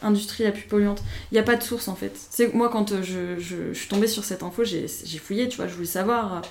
[0.02, 1.02] industrie la plus polluante.
[1.30, 2.12] Il n'y a pas de source en fait.
[2.30, 4.86] C'est moi quand euh, je, je, je suis tombée sur cette info, j'ai
[5.18, 6.42] fouillé, tu vois, je voulais savoir.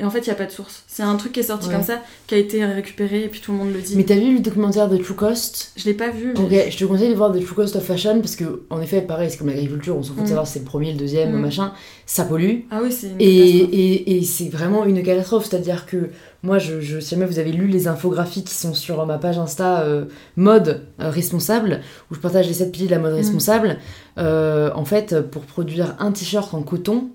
[0.00, 0.82] et en fait, il n'y a pas de source.
[0.88, 1.74] C'est un truc qui est sorti Ouais.
[1.74, 3.94] comme ça, qui a été récupéré et puis tout le monde le dit.
[3.96, 5.72] Mais t'as vu le documentaire de True Cost?
[5.76, 6.32] Je l'ai pas vu.
[6.48, 8.80] mais- Ok, je te conseille de voir The True Cost of Fashion parce que, en
[8.80, 10.26] effet, pareil, c'est comme l'agriculture, on s'en fout de Mm.
[10.28, 11.40] savoir si c'est le premier, le deuxième, Mm.
[11.40, 11.72] machin,
[12.06, 12.60] ça pollue.
[12.70, 16.08] Ah oui, c'est une et, et c'est vraiment une catastrophe, c'est-à-dire que
[16.42, 19.38] moi, je, je, si jamais vous avez lu les infographies qui sont sur ma page
[19.38, 21.80] Insta euh, mode euh, responsable,
[22.10, 23.16] où je partage les 7 piliers de la mode Mm.
[23.16, 23.76] responsable,
[24.18, 27.08] euh, en fait, pour produire un t-shirt en coton,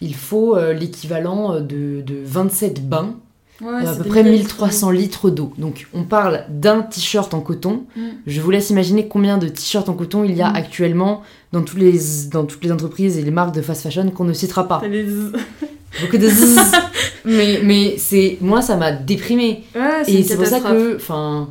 [0.00, 3.16] il faut euh, l'équivalent de, de 27 bains,
[3.60, 5.52] Ouais, à peu près milliers de 1300 litres d'eau.
[5.58, 7.86] Donc on parle d'un t-shirt en coton.
[7.96, 8.00] Mm.
[8.24, 10.54] Je vous laisse imaginer combien de t-shirts en coton il y a Mm.
[10.54, 11.98] actuellement dans, tous les,
[12.30, 14.80] dans toutes les entreprises et les marques de fast fashion qu'on ne citera pas.
[14.86, 15.04] Les-
[16.00, 16.58] Beaucoup de zzz.
[17.24, 19.64] mais mais c'est moi ça m'a déprimé
[20.06, 21.48] et c'est pour ça que enfin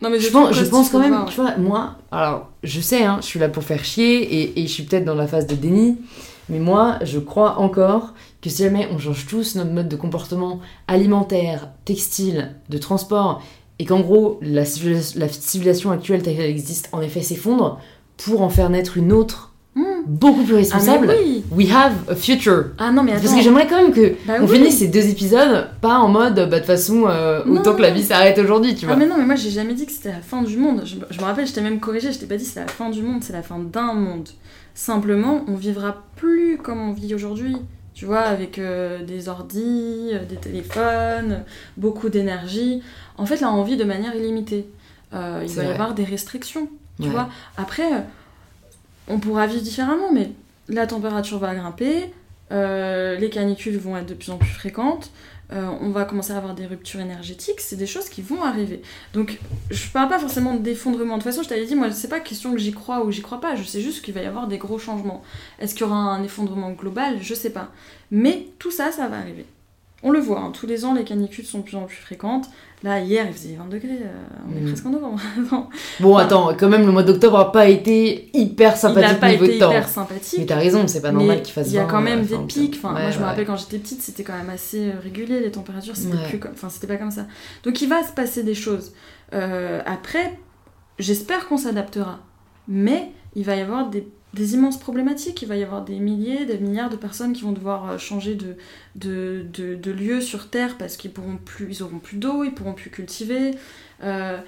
[0.00, 3.04] Non, mais je pense, je pense quand même voir, tu vois moi alors je sais
[3.04, 5.46] hein, je suis là pour faire chier et, et je suis peut-être dans la phase
[5.46, 5.98] de déni
[6.48, 10.60] mais moi je crois encore que si jamais on change tous notre mode de comportement
[10.88, 13.42] alimentaire textile de transport
[13.78, 17.78] et qu'en gros la civilisation actuelle telle qu'elle existe en effet s'effondre
[18.16, 19.82] pour en faire naître une autre Mm.
[20.06, 21.44] beaucoup plus Ah, responsable oui.
[21.52, 23.22] we have a future Ah non, mais attends.
[23.22, 24.56] parce que j'aimerais quand même que Bah on oui.
[24.56, 27.90] finisse ces deux épisodes pas en mode bah de toute façon euh, autant que la
[27.92, 30.10] vie s'arrête aujourd'hui tu vois Ah mais non, mais moi j'ai jamais dit que c'était
[30.10, 30.82] la fin du monde.
[30.84, 32.90] Je, je me rappelle, je t'ai même corrigé, je t'ai pas dit c'est la fin
[32.90, 34.28] du monde, c'est la fin d'un monde.
[34.74, 37.56] Simplement, on vivra plus comme on vit aujourd'hui.
[37.94, 41.42] Tu vois, avec euh, des ordis, euh, des téléphones,
[41.76, 42.82] beaucoup d'énergie.
[43.18, 44.66] En fait, là, on vit de manière illimitée.
[45.12, 46.68] Euh, il va y avoir des restrictions.
[46.98, 47.12] Tu Ouais.
[47.12, 47.84] vois, après,
[49.10, 50.30] on pourra vivre différemment, mais
[50.68, 52.12] la température va grimper,
[52.52, 55.10] euh, les canicules vont être de plus en plus fréquentes,
[55.52, 58.82] euh, on va commencer à avoir des ruptures énergétiques, c'est des choses qui vont arriver.
[59.14, 59.40] Donc,
[59.70, 61.16] je parle pas forcément d'effondrement.
[61.16, 63.22] De toute façon, je t'avais dit, moi, c'est pas question que j'y crois ou j'y
[63.22, 65.22] crois pas, je sais juste qu'il va y avoir des gros changements.
[65.58, 67.18] Est-ce qu'il y aura un effondrement global?
[67.20, 67.70] Je sais pas.
[68.12, 69.44] Mais tout ça, ça va arriver.
[70.02, 72.46] On le voit, hein, tous les ans, les canicules sont de plus en plus fréquentes.
[72.82, 74.66] Là, hier, il faisait 20 degrés, euh, on est Mm.
[74.68, 75.20] presque en novembre.
[76.00, 79.28] Bon attends quand même le mois d'octobre a pas été hyper il sympathique n'a pas
[79.32, 80.38] niveau été de temps hyper sympathique.
[80.38, 82.22] mais t'as raison c'est pas normal qu'il fasse Il y a 20, quand même euh,
[82.38, 82.76] des pics.
[82.82, 85.40] Enfin, ouais, moi, je me rappelle quand j'étais petite, c'était quand même assez euh, régulier
[85.40, 85.94] les températures.
[85.94, 86.28] C'était Ouais.
[86.30, 87.26] plus comme, enfin, c'était pas comme ça.
[87.64, 88.94] Donc, il va se passer des choses.
[89.34, 90.38] Euh, après,
[90.98, 92.20] j'espère qu'on s'adaptera,
[92.66, 95.42] mais il va y avoir des, des immenses problématiques.
[95.42, 98.34] Il va y avoir des milliers, des milliards de personnes qui vont devoir euh, changer
[98.34, 98.56] de,
[98.96, 102.74] de, de, lieu sur Terre parce qu'ils pourront plus, ils auront plus d'eau, ils pourront
[102.74, 103.52] plus cultiver.
[104.02, 104.38] Euh,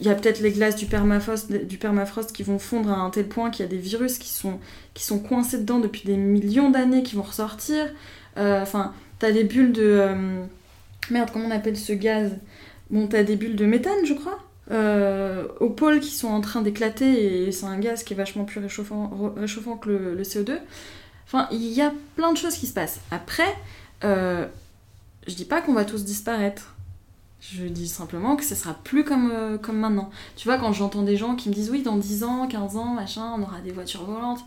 [0.00, 3.50] il y a peut-être les glaces du permafrost, qui vont fondre à un tel point
[3.50, 4.60] qu'il y a des virus qui sont,
[4.94, 7.86] qui sont coincés dedans depuis des millions d'années qui vont ressortir.
[8.36, 10.06] Euh, Enfin, t'as des bulles de.
[11.10, 12.32] Merde, comment on appelle ce gaz?
[12.90, 14.38] Bon, t'as des bulles de méthane, je crois,
[14.70, 18.44] euh, au pôle qui sont en train d'éclater et c'est un gaz qui est vachement
[18.44, 19.08] plus réchauffant,
[19.80, 20.58] que le, le CO2.
[21.26, 23.00] Enfin, il y a plein de choses qui se passent.
[23.10, 23.54] Après,
[24.04, 24.46] euh,
[25.26, 26.74] je dis pas qu'on va tous disparaître.
[27.40, 30.10] Je dis simplement que ce sera plus comme, euh, comme maintenant.
[30.36, 32.94] Tu vois, quand j'entends des gens qui me disent oui, dans 10 ans, 15 ans,
[32.94, 34.40] machin, on aura des voitures volantes.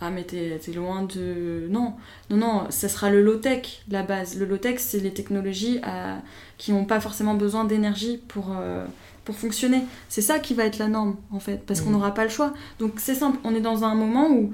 [0.00, 1.66] Ah, mais t'es loin de.
[1.68, 1.92] Non,
[2.30, 4.38] non, non, ça sera le low-tech, la base.
[4.38, 6.22] Le low-tech, c'est les technologies à-
[6.56, 8.86] qui n'ont pas forcément besoin d'énergie pour, euh,
[9.30, 9.84] pour fonctionner.
[10.08, 11.96] C'est ça qui va être la norme, en fait, parce qu'on Mhm.
[11.96, 12.52] n'aura pas le choix.
[12.80, 14.52] Donc c'est simple, on est dans un moment où,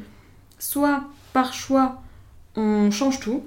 [0.59, 2.03] soit par choix,
[2.57, 3.43] on change tout,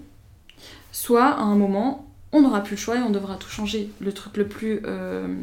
[0.91, 3.91] soit à un moment, on n'aura plus le choix et on devra tout changer.
[3.99, 5.35] Le truc le plus euh,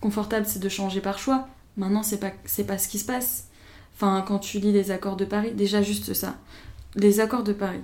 [0.00, 1.48] confortable, c'est de changer par choix.
[1.76, 2.32] Maintenant, c'est pas,
[2.66, 3.46] pas ce qui se passe.
[3.94, 6.36] Enfin, quand tu lis les accords de Paris, déjà juste ça.
[6.94, 7.80] Les accords de Paris.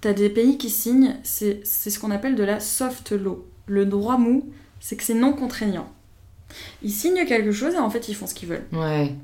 [0.00, 3.44] T'as des pays qui signent, c'est ce qu'on appelle de la soft law.
[3.66, 4.48] Le droit mou,
[4.80, 5.88] c'est que c'est non contraignant.
[6.82, 8.66] Ils signent quelque chose et en fait ils font ce qu'ils veulent.
[8.72, 9.14] Ouais.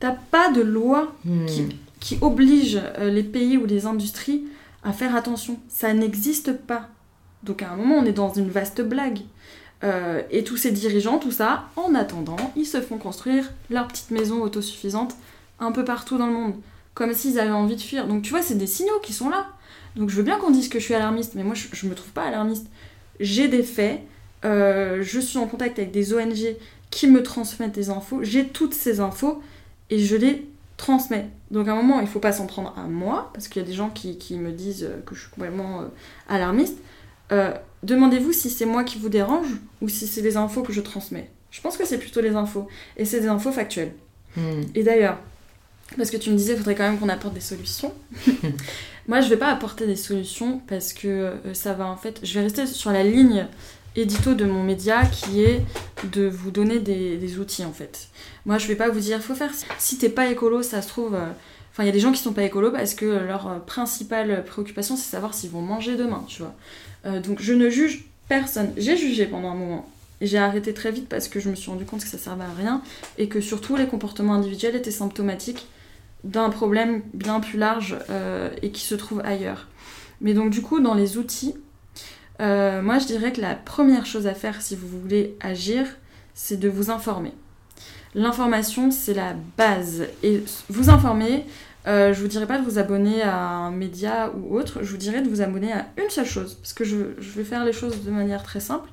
[0.00, 1.46] T'as pas de loi Hmm.
[1.46, 1.66] qui,
[2.00, 4.44] qui oblige euh, les pays ou les industries
[4.82, 5.58] à faire attention.
[5.68, 6.88] Ça n'existe pas.
[7.42, 9.20] Donc à un moment, on est dans une vaste blague.
[9.82, 14.10] Euh, et tous ces dirigeants, tout ça, en attendant, ils se font construire leur petite
[14.10, 15.14] maison autosuffisante
[15.60, 16.54] un peu partout dans le monde.
[16.94, 18.06] Comme s'ils avaient envie de fuir.
[18.06, 19.46] Donc tu vois, c'est des signaux qui sont là.
[19.96, 21.94] Donc je veux bien qu'on dise que je suis alarmiste, mais moi je, je me
[21.94, 22.66] trouve pas alarmiste.
[23.20, 24.00] J'ai des faits,
[24.44, 26.56] euh, je suis en contact avec des ONG
[26.90, 29.42] qui me transmettent des infos, j'ai toutes ces infos
[29.90, 31.28] et je les transmets.
[31.50, 33.68] Donc à un moment, il faut pas s'en prendre à moi, parce qu'il y a
[33.68, 35.86] des gens qui, qui me disent que je suis complètement euh,
[36.28, 36.78] alarmiste.
[37.32, 37.52] Euh,
[37.84, 39.48] Demandez-vous si c'est moi qui vous dérange
[39.82, 41.30] ou si c'est les infos que je transmets.
[41.50, 42.66] Je pense que c'est plutôt les infos.
[42.96, 43.92] Et c'est des infos factuelles.
[44.36, 44.62] Hmm.
[44.74, 45.18] Et d'ailleurs,
[45.96, 47.92] parce que tu me disais, il faudrait quand même qu'on apporte des solutions.
[49.08, 52.20] Moi, je vais pas apporter des solutions parce que euh, ça va en fait.
[52.22, 53.46] Je vais rester sur la ligne
[53.96, 55.60] édito de mon média qui est
[56.12, 58.08] de vous donner des, outils en fait.
[58.46, 59.52] Moi, je vais pas vous dire, faut faire.
[59.78, 61.14] Si t'es pas écolo, ça se trouve.
[61.14, 61.26] euh,
[61.72, 64.44] Enfin, il y a des gens qui sont pas écolos parce que leur euh, principale
[64.44, 66.54] préoccupation, c'est savoir s'ils vont manger demain, tu vois.
[67.04, 68.72] Euh, donc, je ne juge personne.
[68.76, 69.90] J'ai jugé pendant un moment.
[70.20, 72.44] Et j'ai arrêté très vite parce que je me suis rendu compte que ça servait
[72.44, 72.80] à rien
[73.18, 75.66] et que surtout les comportements individuels étaient symptomatiques
[76.22, 77.96] d'un problème bien plus large
[78.62, 79.66] et qui se trouve ailleurs.
[80.20, 81.54] Mais donc du coup, dans les outils,
[82.40, 85.86] euh, moi je dirais que la première chose à faire si vous voulez agir,
[86.34, 87.32] c'est de vous informer.
[88.14, 90.04] L'information, c'est la base.
[90.22, 91.44] Et vous informer,
[91.86, 94.96] euh, je vous dirais pas de vous abonner à un média ou autre, je vous
[94.96, 98.04] dirais de vous abonner à une seule chose, parce que je, vais faire les choses
[98.04, 98.88] de manière très simple.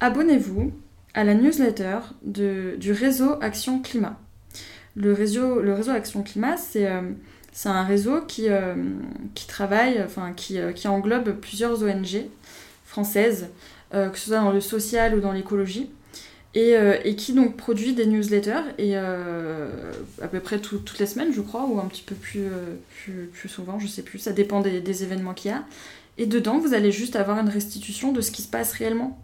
[0.00, 0.72] Abonnez-vous
[1.14, 4.18] à la newsletter du réseau Action Climat.
[4.96, 7.02] Le réseau, le réseau Action Climat, c'est euh,
[7.64, 8.74] un réseau qui, euh,
[9.34, 12.26] qui travaille, enfin qui, qui englobe plusieurs ONG
[12.88, 13.48] françaises,
[13.94, 15.90] euh, que ce soit dans le social ou dans l'écologie,
[16.54, 19.68] et, euh, qui donc produit des newsletters, et euh,
[20.22, 22.46] à peu près tout- toutes les semaines, je crois, ou un petit peu plus,
[23.32, 25.64] plus, souvent, je sais plus, ça dépend des, événements qu'il y a.
[26.16, 29.22] Et dedans, vous allez juste avoir une restitution de ce qui se passe réellement,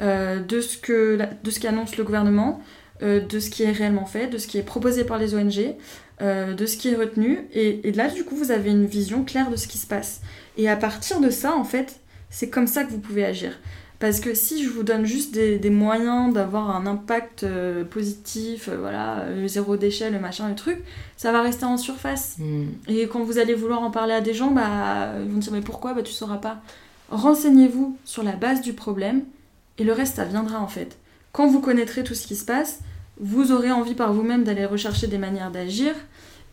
[0.00, 0.76] de ce
[1.16, 2.60] de ce qu'annonce le gouvernement,
[3.00, 5.74] de ce qui est réellement fait, de ce qui est proposé par les ONG,
[6.20, 7.46] de ce qui est retenu.
[7.54, 10.20] Et, et là, du coup, vous avez une vision claire de ce qui se passe.
[10.58, 12.00] Et à partir de ça, en fait,
[12.30, 13.52] c'est comme ça que vous pouvez agir.
[13.98, 18.68] Parce que si je vous donne juste des, des moyens d'avoir un impact euh, positif,
[18.68, 20.78] euh, voilà, euh, le zéro déchet, le machin, le truc,
[21.16, 22.36] ça va rester en surface.
[22.38, 22.66] Hmm.
[22.88, 25.62] Et quand vous allez vouloir en parler à des gens, bah, ils vont dire mais
[25.62, 25.94] pourquoi?
[25.94, 26.60] Bah tu sauras pas.
[27.10, 29.22] Renseignez-vous sur la base du problème
[29.78, 30.98] et le reste ça viendra en fait.
[31.32, 32.80] Quand vous connaîtrez tout ce qui se passe,
[33.18, 35.94] vous aurez envie par vous-même d'aller rechercher des manières d'agir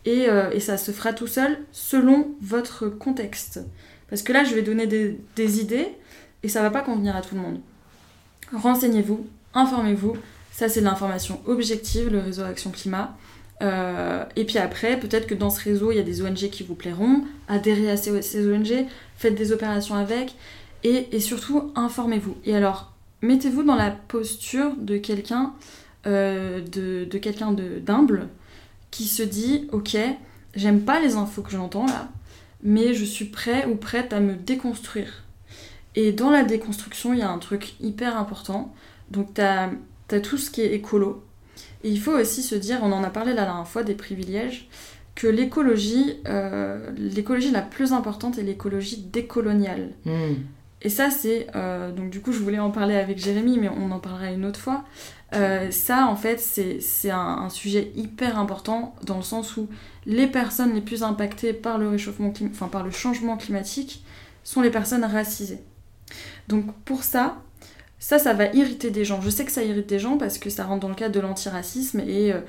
[0.04, 3.60] et, euh, et ça se fera tout seul selon votre contexte.
[4.08, 5.88] Parce que là je vais donner des, idées
[6.42, 7.60] et ça va pas convenir à tout le monde.
[8.52, 10.16] Renseignez-vous, informez-vous,
[10.52, 13.16] ça c'est de l'information objective, le réseau Action Climat.
[13.62, 16.64] Euh, et puis après, peut-être que dans ce réseau, il y a des ONG qui
[16.64, 17.24] vous plairont.
[17.48, 18.10] Adhérez à ces,
[18.46, 18.86] ONG,
[19.16, 20.34] faites des opérations avec.
[20.82, 22.36] Et, surtout, informez-vous.
[22.44, 22.92] Et alors,
[23.22, 25.54] mettez-vous dans la posture de quelqu'un
[26.06, 28.28] euh, de, de quelqu'un d'humble
[28.90, 29.96] qui se dit Ok,
[30.54, 32.08] j'aime pas les infos que j'entends là,
[32.64, 35.24] mais je suis prêt ou prête à me déconstruire.
[35.94, 38.74] Et dans la déconstruction, il y a un truc hyper important.
[39.10, 39.70] Donc, t'as
[40.10, 41.22] as tout ce qui est écolo.
[41.84, 44.68] Et il faut aussi se dire, on en a parlé la dernière fois, des privilèges,
[45.14, 49.90] que l'écologie, euh, l'écologie la plus importante est l'écologie décoloniale.
[50.04, 50.34] Hmm.
[50.84, 51.48] Et ça, c'est.
[51.56, 54.44] euh, donc, du coup, je voulais en parler avec Jérémy, mais on en parlera une
[54.44, 54.84] autre fois.
[55.34, 59.68] Euh, ça, en fait, c'est un, sujet hyper important dans le sens où
[60.06, 64.04] les personnes les plus impactées par le réchauffement enfin par le changement climatique
[64.44, 65.60] sont les personnes racisées.
[66.46, 67.38] Donc pour ça,
[67.98, 69.20] ça, ça va irriter des gens.
[69.22, 71.20] Je sais que ça irrite des gens parce que ça rentre dans le cadre de
[71.20, 72.40] l'antiracisme et, euh,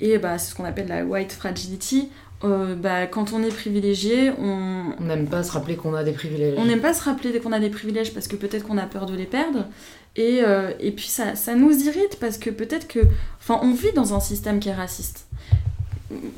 [0.00, 2.10] et bah, c'est ce qu'on appelle la white fragility.
[2.44, 6.12] Euh, bah, quand on est privilégié, on, On n'aime pas se rappeler qu'on a des
[6.12, 6.54] privilèges.
[6.58, 9.06] on n'aime pas se rappeler qu'on a des privilèges parce que peut-être qu'on a peur
[9.06, 9.66] de les perdre.
[10.16, 13.00] Et, euh, et puis ça, ça nous irrite parce que peut-être que...
[13.40, 15.26] Enfin, on vit dans un système qui est raciste.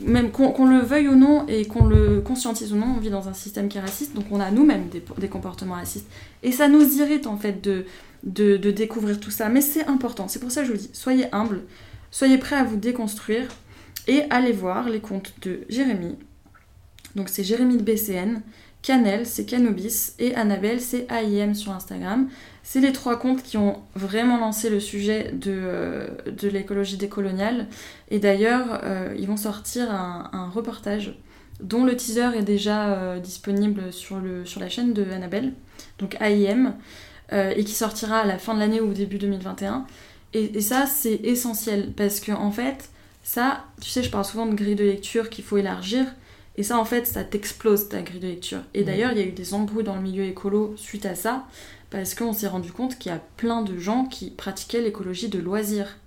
[0.01, 3.29] Même qu'on le veuille ou non et qu'on le conscientise ou non, on vit dans
[3.29, 6.07] un système qui est raciste, donc on a nous-mêmes des, des comportements racistes.
[6.43, 7.85] Et ça nous irrite en fait de,
[8.23, 9.49] de, de découvrir tout ça.
[9.49, 11.63] Mais c'est important, c'est pour ça que je vous dis, soyez humble,
[12.11, 13.47] soyez prêts à vous déconstruire
[14.07, 16.17] et allez voir les comptes de Jérémy.
[17.15, 18.43] Donc c'est Jérémy de BCN,
[18.83, 22.29] Canel, c'est Canobis, et Annabelle, c'est AIM sur Instagram.
[22.63, 27.67] C'est les trois comptes qui ont vraiment lancé le sujet de, euh, de l'écologie décoloniale.
[28.11, 31.19] Et d'ailleurs, euh, ils vont sortir un, reportage
[31.61, 35.53] dont le teaser est déjà euh, disponible sur, le, sur la chaîne de Annabelle,
[35.99, 36.75] donc AIM,
[37.31, 39.85] et qui sortira à la fin de l'année ou au début 2021.
[40.33, 42.89] Et, et ça, c'est essentiel, parce que en fait,
[43.31, 46.07] ça, tu sais, je parle souvent de grille de lecture qu'il faut élargir,
[46.57, 48.61] et ça, en fait, ça t'explose ta grille de lecture.
[48.73, 48.87] Et Mm.
[48.87, 51.45] d'ailleurs, il y a eu des embrouilles dans le milieu écolo suite à ça,
[51.91, 55.39] parce qu'on s'est rendu compte qu'il y a plein de gens qui pratiquaient l'écologie de
[55.39, 55.99] loisirs.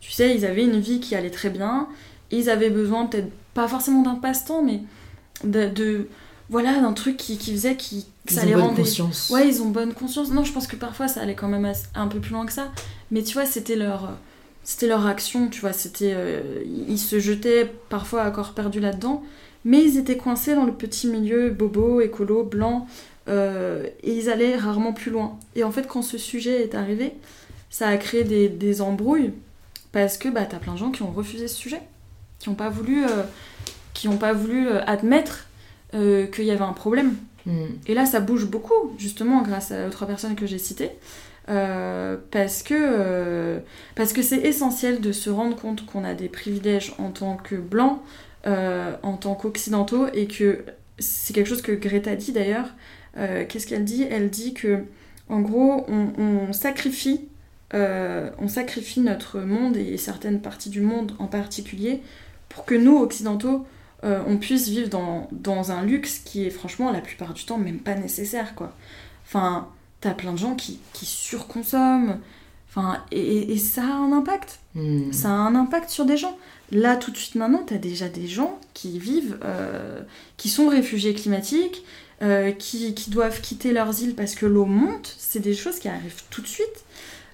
[0.00, 1.88] Tu sais, ils avaient une vie qui allait très bien,
[2.30, 4.80] ils avaient besoin peut-être pas forcément d'un passe-temps, mais
[5.44, 6.08] de, de-
[6.48, 8.82] voilà, d'un truc qui, qui faisait qui, que Ils ça ont les bonne rendait.
[8.82, 9.28] conscience.
[9.30, 10.30] Ouais, ils ont bonne conscience.
[10.30, 12.72] Non, je pense que parfois ça allait quand même un peu plus loin que ça.
[13.10, 14.16] Mais tu vois, c'était leur,
[14.64, 15.72] c'était leur action, tu vois.
[15.72, 19.22] C'était, euh, ils se jetaient parfois à corps perdu là-dedans,
[19.64, 22.86] mais ils étaient coincés dans le petit milieu bobo, écolo, blanc,
[23.28, 25.38] euh, et ils allaient rarement plus loin.
[25.56, 27.14] Et en fait, quand ce sujet est arrivé,
[27.70, 29.32] ça a créé des, des embrouilles
[29.90, 31.80] parce que bah, t'as plein de gens qui ont refusé ce sujet,
[32.38, 33.22] qui n'ont pas voulu, euh,
[33.94, 35.48] qui ont pas voulu admettre
[35.92, 37.16] qu'il y avait un problème.
[37.44, 37.64] Mm.
[37.86, 40.90] Et là, ça bouge beaucoup, justement, grâce aux trois personnes que j'ai citées.
[41.48, 43.58] Euh, parce que euh,
[43.96, 47.56] parce que c'est essentiel de se rendre compte qu'on a des privilèges en tant que
[47.56, 48.00] blancs,
[48.46, 50.64] euh, en tant qu'occidentaux, et que
[50.98, 52.68] c'est quelque chose que Greta dit d'ailleurs.
[53.16, 54.06] Euh, Qu'est-ce qu'elle dit?
[54.08, 54.84] Elle dit que,
[55.28, 57.28] en gros, on, on sacrifie,
[57.74, 62.02] on sacrifie notre monde et certaines parties du monde en particulier
[62.48, 63.66] pour que nous, occidentaux,
[64.02, 67.78] on puisse vivre dans, dans un luxe qui est franchement la plupart du temps même
[67.78, 68.74] pas nécessaire quoi.
[69.24, 69.68] Enfin,
[70.02, 72.18] t'as plein de gens qui, qui surconsomment,
[72.68, 74.58] enfin, et, et ça a un impact.
[74.74, 75.12] Mm.
[75.12, 76.36] Ça a un impact sur des gens.
[76.70, 80.00] Là, tout de suite maintenant, t'as déjà des gens qui vivent, euh,
[80.36, 81.84] qui sont réfugiés climatiques,
[82.22, 85.14] euh, qui, qui doivent quitter leurs îles parce que l'eau monte.
[85.18, 86.84] C'est des choses qui arrivent tout de suite.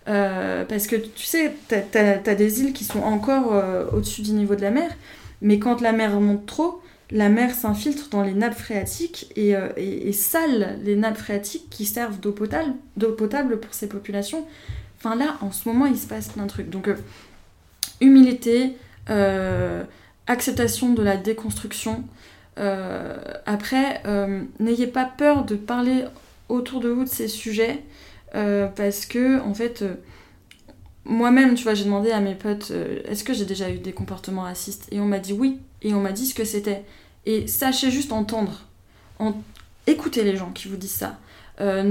[0.09, 1.83] Euh, parce que tu sais, t'as
[2.25, 3.53] as, des îles qui sont encore
[3.93, 4.91] au-dessus du niveau de la mer,
[5.43, 6.81] mais quand la mer monte trop,
[7.11, 11.87] la mer s'infiltre dans les nappes phréatiques et, euh, et, sale les nappes phréatiques qui
[11.87, 12.75] servent d'eau potable,
[13.17, 14.47] potable pour ces populations.
[14.99, 16.69] Enfin là, en ce moment, il se passe plein de trucs.
[16.69, 16.97] Donc, euh,
[18.01, 18.77] humilité,
[19.09, 19.85] euh,
[20.27, 22.05] acceptation de la déconstruction.
[23.47, 24.03] Après,
[24.59, 26.05] n'ayez pas peur de parler
[26.49, 27.85] autour de vous de ces sujets
[28.33, 29.85] parce que, en fait,
[31.05, 32.73] moi-même, tu vois, j'ai demandé à mes potes
[33.05, 34.89] est-ce que j'ai déjà eu des comportements racistes?
[34.91, 36.85] Et on m'a dit oui, et on m'a dit ce que c'était.
[37.27, 38.63] Et sachez juste entendre.
[39.19, 39.35] En...
[39.87, 41.19] Écoutez les gens qui vous disent ça.
[41.61, 41.83] Euh,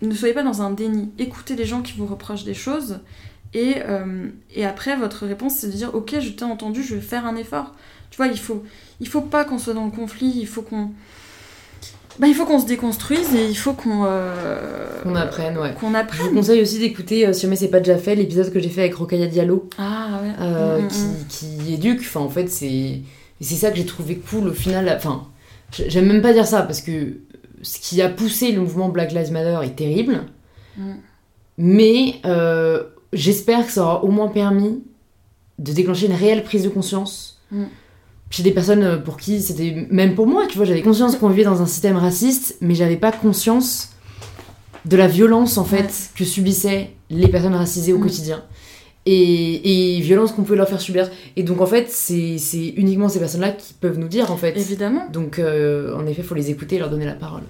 [0.00, 1.10] ne, soyez pas dans un déni.
[1.18, 3.00] Écoutez les gens qui vous reprochent des choses.
[3.54, 7.00] Et, euh, et après, votre réponse, c'est de dire Ok, je t'ai entendu, je vais
[7.00, 7.74] faire un effort.
[8.10, 8.62] Tu vois, il faut,
[9.00, 10.90] il faut pas qu'on soit dans le conflit, il faut qu'on.
[12.18, 14.04] Bah, il faut qu'on se déconstruise et il faut qu'on.
[14.04, 15.02] Euh...
[15.02, 15.74] Qu'on apprenne, ouais.
[15.78, 16.26] Qu'on apprenne.
[16.26, 18.68] Je vous conseille aussi d'écouter, euh, si jamais c'est pas déjà fait, l'épisode que j'ai
[18.68, 19.68] fait avec Rokaya Diallo.
[19.78, 20.32] Ah ouais.
[20.40, 22.00] Euh, Mm, mm, qui, qui éduque.
[22.00, 23.00] Enfin, en fait, c'est.
[23.42, 24.92] C'est ça que j'ai trouvé cool au final.
[24.96, 25.26] Enfin,
[25.88, 27.18] j'aime même pas dire ça parce que
[27.62, 30.22] ce qui a poussé le mouvement Black Lives Matter est terrible.
[30.78, 30.92] Mm.
[31.58, 34.82] Mais euh, j'espère que ça aura au moins permis
[35.58, 37.64] de déclencher une réelle prise de conscience Mm.
[38.30, 41.44] chez des personnes pour qui c'était même pour moi tu vois j'avais conscience qu'on vivait
[41.44, 43.90] dans un système raciste mais j'avais pas conscience
[44.86, 45.90] de la violence en fait Ouais.
[46.16, 48.02] que subissaient les personnes racisées au Mm.
[48.02, 48.42] quotidien
[49.06, 52.36] et, et violence qu'on pouvait leur faire subir et donc en fait c'est
[52.76, 55.08] uniquement ces personnes là qui peuvent nous dire en fait Évidemment.
[55.10, 57.42] donc euh, en effet faut les écouter et leur donner la parole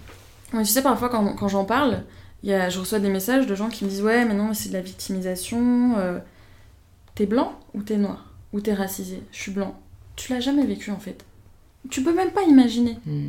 [0.55, 2.03] Ouais, tu sais, parfois, quand, quand j'en parle,
[2.43, 4.53] il y a, je reçois des messages de gens qui me disent Ouais, mais non,
[4.53, 5.95] c'est de la victimisation.
[5.97, 6.19] euh,
[7.15, 8.27] t'es blanc ou t'es noir?
[8.53, 9.23] Ou t'es racisé?
[9.33, 9.75] Je suis blanc.
[10.15, 11.25] Tu l'as jamais vécu en fait.
[11.89, 12.99] Tu peux même pas imaginer.
[13.07, 13.29] Mm.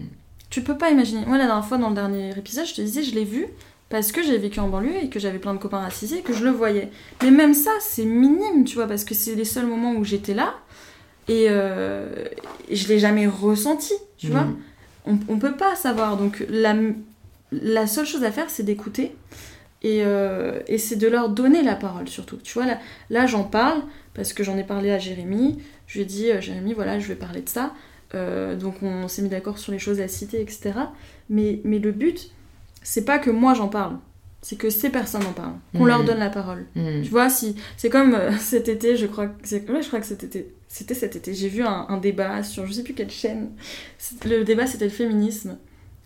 [0.49, 1.25] Tu peux pas imaginer.
[1.25, 3.47] Moi, la dernière fois, dans le dernier épisode, je te disais, je l'ai vu
[3.89, 6.33] parce que j'ai vécu en banlieue et que j'avais plein de copains racisés et que
[6.33, 6.89] je le voyais.
[7.21, 10.33] Mais même ça, c'est minime, tu vois, parce que c'est les seuls moments où j'étais
[10.33, 10.55] là
[11.27, 12.25] et, euh,
[12.71, 14.41] je l'ai jamais ressenti, tu vois.
[14.41, 14.57] Mm.
[15.05, 16.17] On, on peut pas savoir.
[16.17, 16.75] Donc, la,
[17.51, 19.13] la seule chose à faire, c'est d'écouter
[19.83, 22.37] et, euh, et c'est de leur donner la parole surtout.
[22.37, 22.79] Tu vois, là,
[23.09, 23.81] là j'en parle
[24.13, 25.59] parce que j'en ai parlé à Jérémy.
[25.87, 27.73] Je lui ai dit, euh, Jérémy, voilà, je vais parler de ça.
[28.15, 30.73] Euh, donc on s'est mis d'accord sur les choses à citer, etc.
[31.29, 32.31] Mais, mais le but,
[32.83, 33.97] c'est pas que moi j'en parle,
[34.41, 35.87] c'est que ces personnes en parlent, qu'on Mhm.
[35.87, 36.65] leur donne la parole.
[36.75, 37.01] Mm.
[37.03, 40.05] Tu vois, si c'est comme euh, cet été, je crois que ouais, je crois que
[40.05, 43.09] cet été, c'était cet été, j'ai vu un, un débat sur je sais plus quelle
[43.11, 43.51] chaîne.
[44.25, 45.57] Le débat c'était le féminisme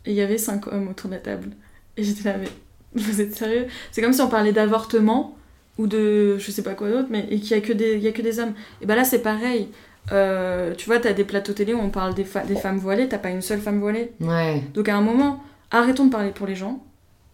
[0.05, 1.49] et il y avait cinq hommes autour de la table
[1.97, 2.47] et j'étais là mais
[3.01, 3.67] vous êtes sérieux?
[3.91, 5.35] C'est comme si on parlait d'avortement
[5.77, 8.01] ou de je sais pas quoi d'autre mais et qu'il y a que des il
[8.03, 8.53] y a que des hommes.
[8.81, 9.69] Et ben là c'est pareil.
[10.13, 13.17] Euh, tu vois, t'as des plateaux télé où on parle des, des femmes voilées, t'as
[13.17, 14.11] pas une seule femme voilée.
[14.21, 16.79] ouais Donc à un moment, arrêtons de parler pour les gens.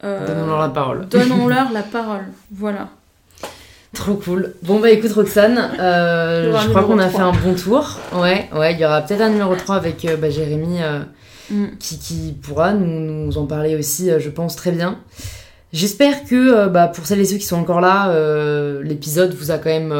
[0.03, 2.25] Euh, donnons-leur la parole Donnons-leur la parole.
[2.51, 2.89] Voilà.
[3.93, 4.55] Trop cool.
[4.63, 7.99] Bon bah écoute Roxane, euh, je crois qu'on a fait un bon tour.
[8.13, 11.01] Ouais, ouais, il y aura peut-être un numéro 3 avec euh, bah, Jérémy euh,
[11.51, 11.77] mm.
[11.79, 14.97] qui, qui, pourra nous, nous, en parler aussi, je pense, très bien.
[15.73, 18.11] J'espère que bah, pour celles et ceux qui sont encore là,
[18.81, 19.93] l'épisode vous a quand même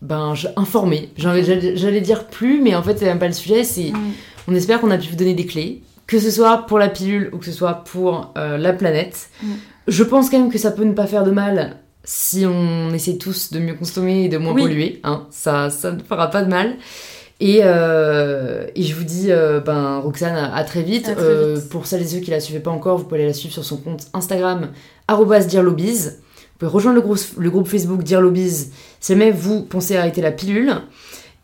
[0.00, 1.10] ben, informé.
[1.16, 3.62] J'allais dire plus, mais en fait c'est même pas le sujet.
[3.62, 4.12] C'est, mm.
[4.48, 5.82] On espère qu'on a pu vous donner des clés,
[6.12, 9.30] que ce soit pour la pilule ou que ce soit pour la planète.
[9.42, 9.46] Mm.
[9.88, 13.16] Je pense quand même que ça peut ne pas faire de mal si on essaie
[13.16, 16.50] tous de mieux consommer et de moins polluer, hein, ça, ça ne fera pas de
[16.50, 16.76] mal.
[17.40, 21.10] Et, euh, et je vous dis, euh, ben, Roxane, à, très vite.
[21.18, 23.52] Euh, pour celles et ceux qui la suivaient pas encore, vous pouvez aller la suivre
[23.52, 24.68] sur son compte Instagram,
[25.48, 26.20] dirlobiz.
[26.22, 28.70] Vous pouvez rejoindre le, groupe, le groupe Facebook Dirlobiz
[29.00, 30.72] si jamais vous pensez arrêter la pilule.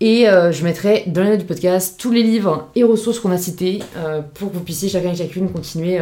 [0.01, 3.39] Et je mettrai dans les notes du podcast tous les livres et ressources qu'on a
[3.39, 3.81] cités
[4.35, 6.01] pour que vous puissiez chacun et chacune continuer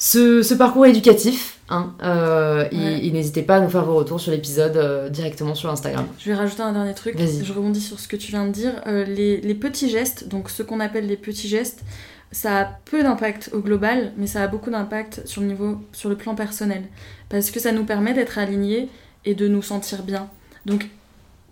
[0.00, 1.58] ce, parcours éducatif.
[1.68, 5.70] Hein, euh, et, n'hésitez pas à nous faire vos retours sur l'épisode euh, directement sur
[5.70, 6.06] Instagram.
[6.18, 7.16] Je vais rajouter un dernier truc.
[7.16, 8.82] Je rebondis sur ce que tu viens de dire.
[8.88, 11.84] Euh, les, les, petits gestes, donc ce qu'on appelle les petits gestes,
[12.32, 16.08] ça a peu d'impact au global, mais ça a beaucoup d'impact sur le niveau, sur
[16.08, 16.82] le plan personnel,
[17.28, 18.88] parce que ça nous permet d'être alignés
[19.24, 20.28] et de nous sentir bien.
[20.66, 20.88] Donc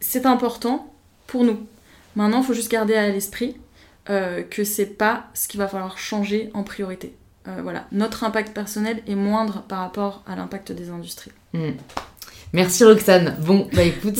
[0.01, 0.93] c'est important
[1.29, 1.61] pour nous.
[2.17, 3.57] Maintenant, il faut juste garder à l'esprit
[4.07, 7.15] que c'est pas ce qu'il va falloir changer en priorité.
[7.49, 11.31] Euh, voilà, notre impact personnel est moindre par rapport à l'impact des industries.
[11.55, 11.73] Hmm.
[12.53, 13.37] Merci Roxane.
[13.41, 14.19] Bon, bah écoute,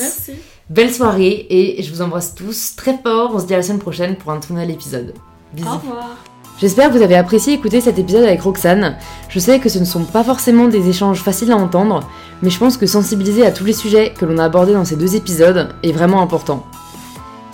[0.71, 3.33] belle soirée et je vous embrasse tous très fort.
[3.35, 5.15] On se dit à la semaine prochaine pour un tout nouvel épisode.
[5.53, 5.69] Bisous.
[5.69, 6.17] Au revoir.
[6.59, 8.97] J'espère que vous avez apprécié écouter cet épisode avec Roxane.
[9.29, 12.09] Je sais que ce ne sont pas forcément des échanges faciles à entendre,
[12.43, 14.97] mais je pense que sensibiliser à tous les sujets que l'on a abordés dans ces
[14.97, 16.67] deux épisodes est vraiment important.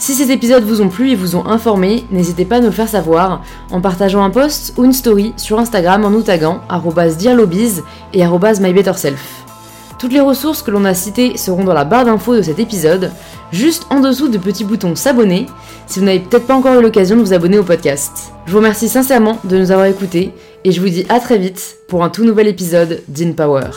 [0.05, 2.73] Si ces épisodes vous ont plu et vous ont informé, n'hésitez pas à nous le
[2.73, 6.61] faire savoir en partageant un post ou une story sur Instagram en nous taguant
[7.19, 7.83] @dirlobiz
[8.13, 9.47] et @mybetterself.
[9.99, 13.13] Toutes les ressources que l'on a citées seront dans la barre d'infos de cet épisode,
[13.51, 15.47] juste en dessous de petits boutons s'abonner
[15.87, 18.35] si vous n'avez peut-être pas encore eu l'occasion de vous abonner au podcast.
[18.45, 21.79] Je vous remercie sincèrement de nous avoir écoutés et je vous dis à très vite
[21.89, 23.71] pour un tout nouvel épisode d'InPower.